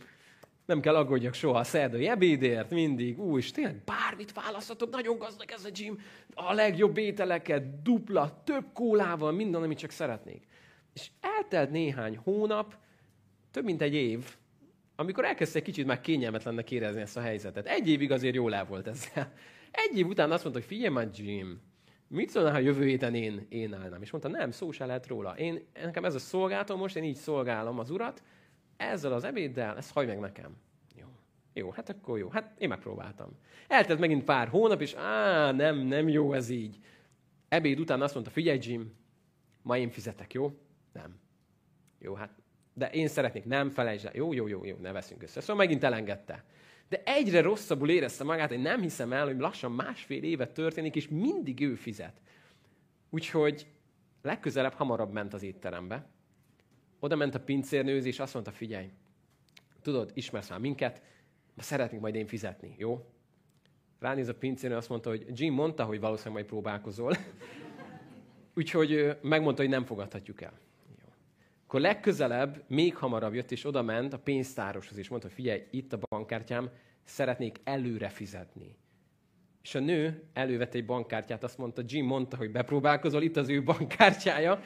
nem 0.66 0.80
kell 0.80 0.96
aggódjak 0.96 1.34
soha 1.34 1.60
a 1.60 1.64
szerdai 1.64 2.08
ebédért, 2.08 2.70
mindig. 2.70 3.20
Ú, 3.20 3.38
és 3.38 3.52
tényleg 3.52 3.84
bármit 3.86 4.34
választhatok, 4.34 4.90
nagyon 4.90 5.18
gazdag 5.18 5.52
ez 5.52 5.66
a 5.66 5.70
gym, 5.70 6.00
a 6.34 6.54
legjobb 6.54 6.98
ételeket, 6.98 7.82
dupla, 7.82 8.42
több 8.44 8.66
kólával, 8.74 9.32
minden, 9.32 9.64
amit 9.64 9.78
csak 9.78 9.92
szeretnék. 9.92 10.44
És 10.94 11.10
eltelt 11.22 11.72
néhány 11.72 12.18
hónap, 12.18 12.76
több 13.52 13.64
mint 13.64 13.82
egy 13.82 13.94
év, 13.94 14.36
amikor 14.96 15.26
elkezdte 15.26 15.60
egy 15.60 15.66
kicsit 15.66 15.86
már 15.86 16.02
kényelmetlennek 16.02 16.72
érezni 16.72 17.02
ezt 17.02 17.18
a 17.18 17.22
helyzetet. 17.22 17.68
Egy 17.68 17.90
évig 17.90 18.12
azért 18.12 18.36
jól 18.36 18.54
el 18.56 18.66
volt 18.66 18.88
ezzel. 18.88 19.34
Egy 19.72 19.98
év 19.98 20.08
után 20.08 20.32
azt 20.32 20.44
mondta, 20.44 20.62
hogy 20.62 20.70
figyelj 20.70 20.94
már, 20.94 21.10
Jim, 21.14 21.62
mit 22.08 22.30
szólna, 22.30 22.52
ha 22.52 22.58
jövő 22.58 22.86
héten 22.86 23.16
én, 23.16 23.46
én 23.50 23.74
állnám? 23.74 24.02
És 24.02 24.12
mondta, 24.12 24.30
nem, 24.30 24.52
szó 24.52 24.72
se 24.72 24.86
lehet 24.86 25.08
róla. 25.08 25.38
Én, 25.38 25.68
nekem 25.84 26.06
ez 26.06 26.16
a 26.16 26.20
szolgálatom 26.20 26.80
most, 26.80 26.96
én 26.96 27.04
így 27.04 27.16
szolgálom 27.16 27.80
az 27.80 27.90
urat, 27.90 28.24
ezzel 28.78 29.14
az 29.14 29.24
ebéddel, 29.24 29.78
ezt 29.78 29.92
hagyd 29.92 30.08
meg 30.08 30.20
nekem. 30.20 30.56
Jó. 30.96 31.08
Jó, 31.54 31.72
hát 31.72 31.90
akkor 31.90 32.18
jó. 32.18 32.30
Hát 32.30 32.54
én 32.58 32.70
megpróbáltam. 32.70 33.30
Eltelt 33.68 34.00
megint 34.00 34.24
pár 34.24 34.48
hónap, 34.48 34.82
és 34.82 34.94
á, 34.94 35.52
nem, 35.52 35.78
nem 35.78 36.08
jó 36.08 36.34
ez 36.34 36.50
így. 36.50 36.80
Ebéd 37.48 37.80
után 37.80 38.02
azt 38.02 38.14
mondta, 38.14 38.32
figyelj 38.32 38.60
Jim, 38.62 38.94
ma 39.62 39.78
én 39.78 39.90
fizetek, 39.90 40.34
jó? 40.34 40.60
Nem. 40.94 41.20
Jó, 42.00 42.14
hát, 42.14 42.30
de 42.74 42.90
én 42.90 43.08
szeretnék, 43.08 43.46
nem 43.46 43.70
felejtsd 43.70 44.06
el. 44.06 44.16
Jó, 44.16 44.34
jó, 44.34 44.48
jó, 44.48 44.66
jó, 44.66 44.76
ne 44.82 44.92
veszünk 44.92 45.24
össze. 45.24 45.42
Szóval 45.42 45.56
megint 45.56 45.84
elengedte. 45.84 46.44
De 46.90 47.02
egyre 47.06 47.42
rosszabbul 47.42 47.90
érezte 47.90 48.24
magát, 48.24 48.50
hogy 48.50 48.62
nem 48.62 48.82
hiszem 48.82 49.14
el, 49.14 49.26
hogy 49.26 49.40
lassan 49.40 49.72
másfél 49.72 50.24
évet 50.24 50.52
történik, 50.52 50.96
és 50.96 51.08
mindig 51.08 51.62
ő 51.62 51.76
fizet. 51.76 52.22
Úgyhogy 53.10 53.68
legközelebb 54.22 54.74
hamarabb 54.74 55.12
ment 55.12 55.34
az 55.34 55.44
étterembe, 55.44 56.10
oda 57.00 57.16
ment 57.16 57.36
a 57.36 57.40
pincérnőz, 57.40 58.06
és 58.06 58.20
azt 58.20 58.34
mondta, 58.34 58.52
figyelj, 58.52 58.90
tudod, 59.82 60.12
ismersz 60.14 60.50
már 60.50 60.60
minket, 60.60 61.02
ma 61.54 61.62
szeretnénk 61.62 62.02
majd 62.02 62.16
én 62.16 62.28
fizetni, 62.28 62.76
jó? 62.78 63.06
Ránéz 64.00 64.28
a 64.28 64.36
pincérnő, 64.36 64.76
azt 64.76 64.90
mondta, 64.90 65.10
hogy 65.10 65.26
Jim 65.34 65.54
mondta, 65.54 65.84
hogy 65.84 66.00
valószínűleg 66.00 66.34
majd 66.34 66.46
próbálkozol. 66.46 67.16
Úgyhogy 68.56 69.18
megmondta, 69.22 69.62
hogy 69.62 69.72
nem 69.72 69.86
fogadhatjuk 69.86 70.42
el. 70.42 70.60
Jó. 71.00 71.08
Akkor 71.64 71.80
legközelebb, 71.80 72.64
még 72.68 72.96
hamarabb 72.96 73.34
jött, 73.34 73.52
és 73.52 73.66
oda 73.66 73.82
ment 73.82 74.14
a 74.14 74.20
pénztároshoz, 74.20 74.98
és 74.98 75.10
mondta, 75.10 75.30
figyelj, 75.30 75.64
itt 75.72 75.94
a 75.94 76.00
bankkártyám, 76.10 76.70
szeretnék 77.04 77.60
előre 77.64 78.10
fizetni. 78.10 78.78
És 79.62 79.76
a 79.76 79.80
nő 79.80 80.24
elővette 80.34 80.78
egy 80.78 80.86
bankkártyát, 80.86 81.44
azt 81.44 81.58
mondta, 81.58 81.82
Jim 81.86 82.06
mondta, 82.06 82.38
hogy 82.38 82.52
bepróbálkozol, 82.52 83.22
itt 83.22 83.38
az 83.38 83.50
ő 83.50 83.64
bankkártyája, 83.64 84.62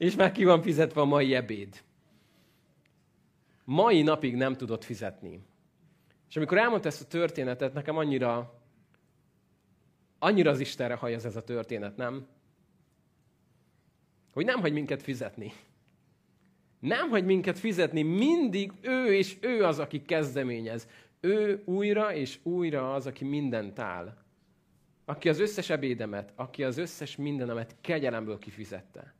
és 0.00 0.14
már 0.14 0.32
ki 0.32 0.44
van 0.44 0.62
fizetve 0.62 1.00
a 1.00 1.04
mai 1.04 1.34
ebéd. 1.34 1.82
Mai 3.64 4.02
napig 4.02 4.36
nem 4.36 4.56
tudott 4.56 4.84
fizetni. 4.84 5.42
És 6.28 6.36
amikor 6.36 6.58
elmondta 6.58 6.88
ezt 6.88 7.02
a 7.02 7.06
történetet, 7.06 7.72
nekem 7.72 7.96
annyira, 7.96 8.60
annyira 10.18 10.50
az 10.50 10.60
Istenre 10.60 10.94
hajaz 10.94 11.24
ez 11.24 11.36
a 11.36 11.44
történet, 11.44 11.96
nem? 11.96 12.26
Hogy 14.32 14.44
nem 14.44 14.60
hagy 14.60 14.72
minket 14.72 15.02
fizetni. 15.02 15.52
Nem 16.78 17.08
hagy 17.08 17.24
minket 17.24 17.58
fizetni, 17.58 18.02
mindig 18.02 18.72
ő 18.80 19.14
és 19.14 19.36
ő 19.40 19.64
az, 19.64 19.78
aki 19.78 20.02
kezdeményez. 20.02 20.88
Ő 21.20 21.62
újra 21.64 22.14
és 22.14 22.38
újra 22.42 22.94
az, 22.94 23.06
aki 23.06 23.24
mindent 23.24 23.78
áll. 23.78 24.16
Aki 25.04 25.28
az 25.28 25.40
összes 25.40 25.70
ebédemet, 25.70 26.32
aki 26.34 26.64
az 26.64 26.78
összes 26.78 27.16
mindenemet 27.16 27.76
kegyelemből 27.80 28.38
kifizette. 28.38 29.18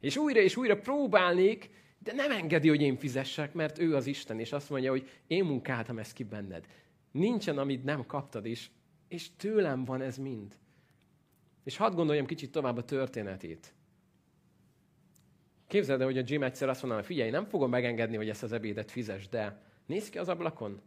És 0.00 0.16
újra 0.16 0.40
és 0.40 0.56
újra 0.56 0.76
próbálnék, 0.80 1.70
de 1.98 2.12
nem 2.12 2.30
engedi, 2.30 2.68
hogy 2.68 2.80
én 2.80 2.96
fizessek, 2.96 3.52
mert 3.52 3.78
ő 3.78 3.94
az 3.94 4.06
Isten, 4.06 4.40
és 4.40 4.52
azt 4.52 4.70
mondja, 4.70 4.90
hogy 4.90 5.08
én 5.26 5.44
munkáltam 5.44 5.98
ezt 5.98 6.12
ki 6.12 6.24
benned. 6.24 6.66
Nincsen, 7.10 7.58
amit 7.58 7.84
nem 7.84 8.06
kaptad 8.06 8.46
is, 8.46 8.70
és 9.08 9.36
tőlem 9.36 9.84
van 9.84 10.00
ez 10.00 10.16
mind. 10.16 10.56
És 11.64 11.76
hadd 11.76 11.94
gondoljam 11.94 12.26
kicsit 12.26 12.52
tovább 12.52 12.76
a 12.76 12.84
történetét. 12.84 13.74
Képzeld 15.66 16.00
el, 16.00 16.06
hogy 16.06 16.18
a 16.18 16.22
Jim 16.24 16.42
egyszer 16.42 16.68
azt 16.68 16.82
mondaná, 16.82 17.02
figyelj, 17.02 17.30
nem 17.30 17.44
fogom 17.44 17.70
megengedni, 17.70 18.16
hogy 18.16 18.28
ezt 18.28 18.42
az 18.42 18.52
ebédet 18.52 18.90
fizes, 18.90 19.28
de 19.28 19.62
nézd 19.86 20.10
ki 20.10 20.18
az 20.18 20.28
ablakon. 20.28 20.80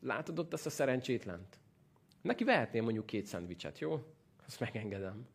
Látod 0.00 0.38
ott 0.38 0.52
ezt 0.52 0.66
a 0.66 0.70
szerencsétlent? 0.70 1.58
Neki 2.22 2.44
vehetném 2.44 2.84
mondjuk 2.84 3.06
két 3.06 3.26
szendvicset, 3.26 3.78
jó? 3.78 4.04
Azt 4.46 4.60
megengedem. 4.60 5.26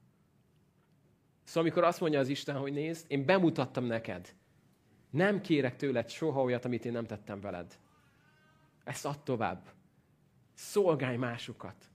Szóval 1.47 1.63
amikor 1.63 1.83
azt 1.83 1.99
mondja 1.99 2.19
az 2.19 2.27
Isten, 2.27 2.55
hogy 2.55 2.73
nézd, 2.73 3.05
én 3.07 3.25
bemutattam 3.25 3.83
neked. 3.85 4.35
Nem 5.09 5.41
kérek 5.41 5.75
tőled 5.75 6.09
soha 6.09 6.41
olyat, 6.41 6.65
amit 6.65 6.85
én 6.85 6.91
nem 6.91 7.05
tettem 7.05 7.41
veled. 7.41 7.79
Ezt 8.83 9.05
add 9.05 9.23
tovább. 9.23 9.69
Szolgálj 10.53 11.17
másokat. 11.17 11.85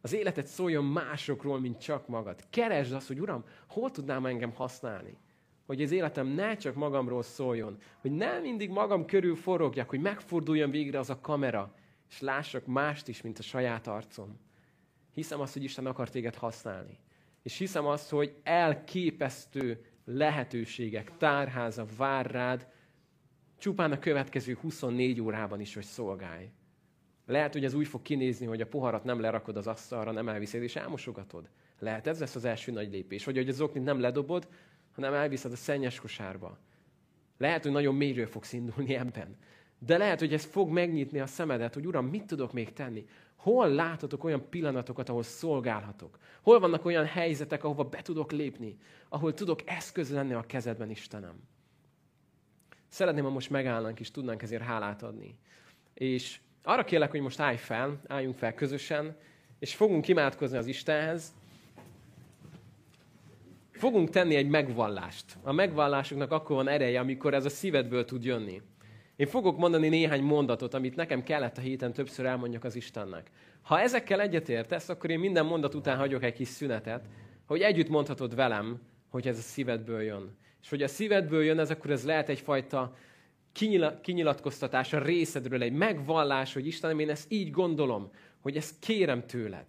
Az 0.00 0.12
életet 0.12 0.46
szóljon 0.46 0.84
másokról, 0.84 1.60
mint 1.60 1.80
csak 1.80 2.08
magad. 2.08 2.44
Keresd 2.50 2.92
azt, 2.92 3.06
hogy 3.06 3.20
Uram, 3.20 3.44
hol 3.68 3.90
tudnám 3.90 4.26
engem 4.26 4.54
használni? 4.54 5.18
hogy 5.66 5.82
az 5.82 5.90
életem 5.90 6.26
ne 6.26 6.56
csak 6.56 6.74
magamról 6.74 7.22
szóljon, 7.22 7.76
hogy 8.00 8.10
nem 8.10 8.42
mindig 8.42 8.70
magam 8.70 9.04
körül 9.04 9.36
forogjak, 9.36 9.88
hogy 9.88 10.00
megforduljon 10.00 10.70
végre 10.70 10.98
az 10.98 11.10
a 11.10 11.20
kamera, 11.20 11.74
és 12.10 12.20
lássak 12.20 12.66
mást 12.66 13.08
is, 13.08 13.22
mint 13.22 13.38
a 13.38 13.42
saját 13.42 13.86
arcom. 13.86 14.38
Hiszem 15.14 15.40
azt, 15.40 15.52
hogy 15.52 15.64
Isten 15.64 15.86
akar 15.86 16.08
téged 16.08 16.34
használni. 16.34 16.98
És 17.42 17.58
hiszem 17.58 17.86
azt, 17.86 18.10
hogy 18.10 18.34
elképesztő 18.42 19.84
lehetőségek, 20.04 21.16
tárháza 21.16 21.86
vár 21.96 22.30
rád, 22.30 22.66
csupán 23.58 23.92
a 23.92 23.98
következő 23.98 24.58
24 24.60 25.20
órában 25.20 25.60
is, 25.60 25.74
hogy 25.74 25.84
szolgálj. 25.84 26.50
Lehet, 27.26 27.52
hogy 27.52 27.64
ez 27.64 27.74
úgy 27.74 27.86
fog 27.86 28.02
kinézni, 28.02 28.46
hogy 28.46 28.60
a 28.60 28.66
poharat 28.66 29.04
nem 29.04 29.20
lerakod 29.20 29.56
az 29.56 29.66
asztalra, 29.66 30.12
nem 30.12 30.28
elviszed 30.28 30.62
és 30.62 30.76
elmosogatod. 30.76 31.48
Lehet, 31.78 32.06
ez 32.06 32.20
lesz 32.20 32.34
az 32.34 32.44
első 32.44 32.72
nagy 32.72 32.90
lépés. 32.90 33.24
Vagy 33.24 33.36
hogy 33.36 33.48
az 33.48 33.60
oknit 33.60 33.84
nem 33.84 34.00
ledobod, 34.00 34.48
hanem 34.92 35.14
elviszed 35.14 35.52
a 35.52 35.56
szennyes 35.56 36.00
kosárba. 36.00 36.58
Lehet, 37.38 37.62
hogy 37.62 37.72
nagyon 37.72 37.94
mélyről 37.94 38.26
fogsz 38.26 38.52
indulni 38.52 38.94
ebben. 38.94 39.36
De 39.86 39.96
lehet, 39.96 40.18
hogy 40.18 40.32
ez 40.32 40.44
fog 40.44 40.70
megnyitni 40.70 41.20
a 41.20 41.26
szemedet, 41.26 41.74
hogy 41.74 41.86
Uram, 41.86 42.06
mit 42.06 42.26
tudok 42.26 42.52
még 42.52 42.72
tenni? 42.72 43.06
Hol 43.36 43.68
láthatok 43.68 44.24
olyan 44.24 44.48
pillanatokat, 44.48 45.08
ahol 45.08 45.22
szolgálhatok? 45.22 46.18
Hol 46.42 46.60
vannak 46.60 46.84
olyan 46.84 47.04
helyzetek, 47.04 47.64
ahova 47.64 47.84
be 47.84 48.02
tudok 48.02 48.32
lépni? 48.32 48.78
Ahol 49.08 49.34
tudok 49.34 49.60
eszköz 49.64 50.10
lenni 50.10 50.32
a 50.32 50.44
kezedben, 50.46 50.90
Istenem? 50.90 51.34
Szeretném, 52.88 53.24
ha 53.24 53.30
most 53.30 53.50
megállnánk 53.50 54.00
és 54.00 54.10
tudnánk 54.10 54.42
ezért 54.42 54.62
hálát 54.62 55.02
adni. 55.02 55.38
És 55.94 56.40
arra 56.62 56.84
kérlek, 56.84 57.10
hogy 57.10 57.20
most 57.20 57.40
állj 57.40 57.56
fel, 57.56 58.00
álljunk 58.06 58.36
fel 58.36 58.54
közösen, 58.54 59.16
és 59.58 59.74
fogunk 59.74 60.08
imádkozni 60.08 60.56
az 60.56 60.66
Istenhez, 60.66 61.32
fogunk 63.70 64.10
tenni 64.10 64.34
egy 64.34 64.48
megvallást. 64.48 65.36
A 65.42 65.52
megvallásoknak 65.52 66.30
akkor 66.30 66.56
van 66.56 66.68
ereje, 66.68 67.00
amikor 67.00 67.34
ez 67.34 67.44
a 67.44 67.48
szívedből 67.48 68.04
tud 68.04 68.24
jönni. 68.24 68.62
Én 69.16 69.26
fogok 69.26 69.58
mondani 69.58 69.88
néhány 69.88 70.22
mondatot, 70.22 70.74
amit 70.74 70.96
nekem 70.96 71.22
kellett 71.22 71.58
a 71.58 71.60
héten 71.60 71.92
többször 71.92 72.26
elmondjak 72.26 72.64
az 72.64 72.76
Istennek. 72.76 73.30
Ha 73.62 73.80
ezekkel 73.80 74.20
egyetértesz, 74.20 74.88
akkor 74.88 75.10
én 75.10 75.18
minden 75.18 75.46
mondat 75.46 75.74
után 75.74 75.96
hagyok 75.96 76.22
egy 76.22 76.32
kis 76.32 76.48
szünetet, 76.48 77.04
hogy 77.46 77.60
együtt 77.60 77.88
mondhatod 77.88 78.34
velem, 78.34 78.80
hogy 79.08 79.28
ez 79.28 79.38
a 79.38 79.42
szívedből 79.42 80.02
jön. 80.02 80.36
És 80.62 80.68
hogy 80.68 80.82
a 80.82 80.88
szívedből 80.88 81.42
jön, 81.42 81.58
ez 81.58 81.70
akkor 81.70 81.90
ez 81.90 82.04
lehet 82.04 82.28
egyfajta 82.28 82.94
kinyilatkoztatás 84.02 84.92
a 84.92 85.02
részedről, 85.02 85.62
egy 85.62 85.72
megvallás, 85.72 86.52
hogy 86.52 86.66
Istenem, 86.66 86.98
én 86.98 87.10
ezt 87.10 87.32
így 87.32 87.50
gondolom, 87.50 88.10
hogy 88.40 88.56
ezt 88.56 88.74
kérem 88.78 89.26
tőled. 89.26 89.64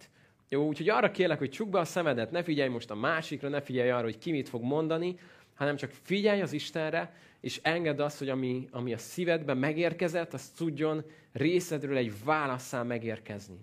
Jó, 0.48 0.66
úgyhogy 0.66 0.88
arra 0.88 1.10
kérlek, 1.10 1.38
hogy 1.38 1.50
csukd 1.50 1.70
be 1.70 1.78
a 1.78 1.84
szemedet, 1.84 2.30
ne 2.30 2.42
figyelj 2.42 2.68
most 2.68 2.90
a 2.90 2.94
másikra, 2.94 3.48
ne 3.48 3.60
figyelj 3.60 3.90
arra, 3.90 4.04
hogy 4.04 4.18
ki 4.18 4.30
mit 4.30 4.48
fog 4.48 4.62
mondani, 4.62 5.18
hanem 5.54 5.76
csak 5.76 5.90
figyelj 5.90 6.40
az 6.40 6.52
Istenre, 6.52 7.14
és 7.40 7.60
engedd 7.62 8.00
azt, 8.00 8.18
hogy 8.18 8.28
ami, 8.28 8.68
ami 8.70 8.92
a 8.92 8.98
szívedben 8.98 9.56
megérkezett, 9.56 10.34
az 10.34 10.48
tudjon 10.48 11.04
részedről 11.32 11.96
egy 11.96 12.24
válaszszám 12.24 12.86
megérkezni. 12.86 13.58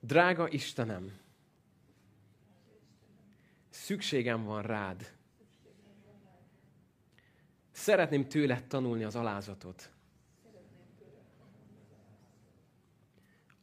Drága 0.00 0.48
Istenem, 0.48 1.18
szükségem 3.68 4.44
van 4.44 4.62
rád. 4.62 5.12
Szeretném 7.70 8.28
tőled 8.28 8.64
tanulni 8.66 9.04
az 9.04 9.16
alázatot. 9.16 9.90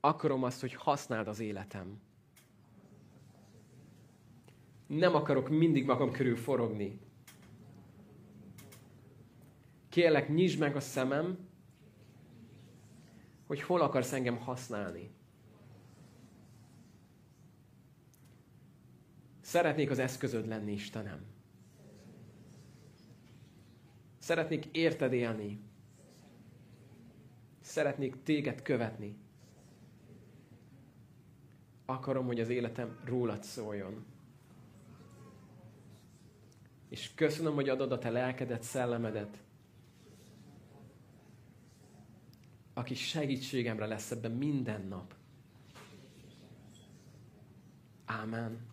akarom 0.08 0.44
azt, 0.44 0.62
hogy 0.62 0.74
használd 0.74 1.28
az 1.28 1.40
életem. 1.40 2.02
Nem 4.88 5.16
akarok 5.16 5.50
mindig 5.50 5.86
magam 5.86 6.12
körül 6.12 6.36
forogni. 6.36 7.00
Kérlek, 9.90 10.30
nyisd 10.30 10.60
meg 10.60 10.76
a 10.76 10.80
szemem, 10.80 11.38
hogy 13.48 13.62
hol 13.62 13.82
akarsz 13.82 14.14
engem 14.14 14.38
használni. 14.38 15.10
Szeretnék 19.42 19.90
az 19.90 20.00
eszközöd 20.00 20.48
lenni, 20.48 20.72
Istenem. 20.72 21.26
Szeretnék 24.18 24.66
érted 24.72 25.14
élni. 25.14 25.60
Szeretnék 27.60 28.24
téged 28.24 28.62
követni 28.62 29.18
akarom, 31.90 32.26
hogy 32.26 32.40
az 32.40 32.50
életem 32.50 33.00
rólad 33.06 33.44
szóljon. 33.44 34.06
És 36.90 37.14
köszönöm, 37.16 37.54
hogy 37.54 37.70
adod 37.70 37.92
a 37.92 37.98
te 37.98 38.10
lelkedet, 38.10 38.64
szellemedet, 38.64 39.38
aki 42.74 42.96
segítségemre 42.96 43.86
lesz 43.86 44.12
ebben 44.12 44.32
minden 44.32 44.88
nap. 44.88 45.16
Ámen. 48.06 48.67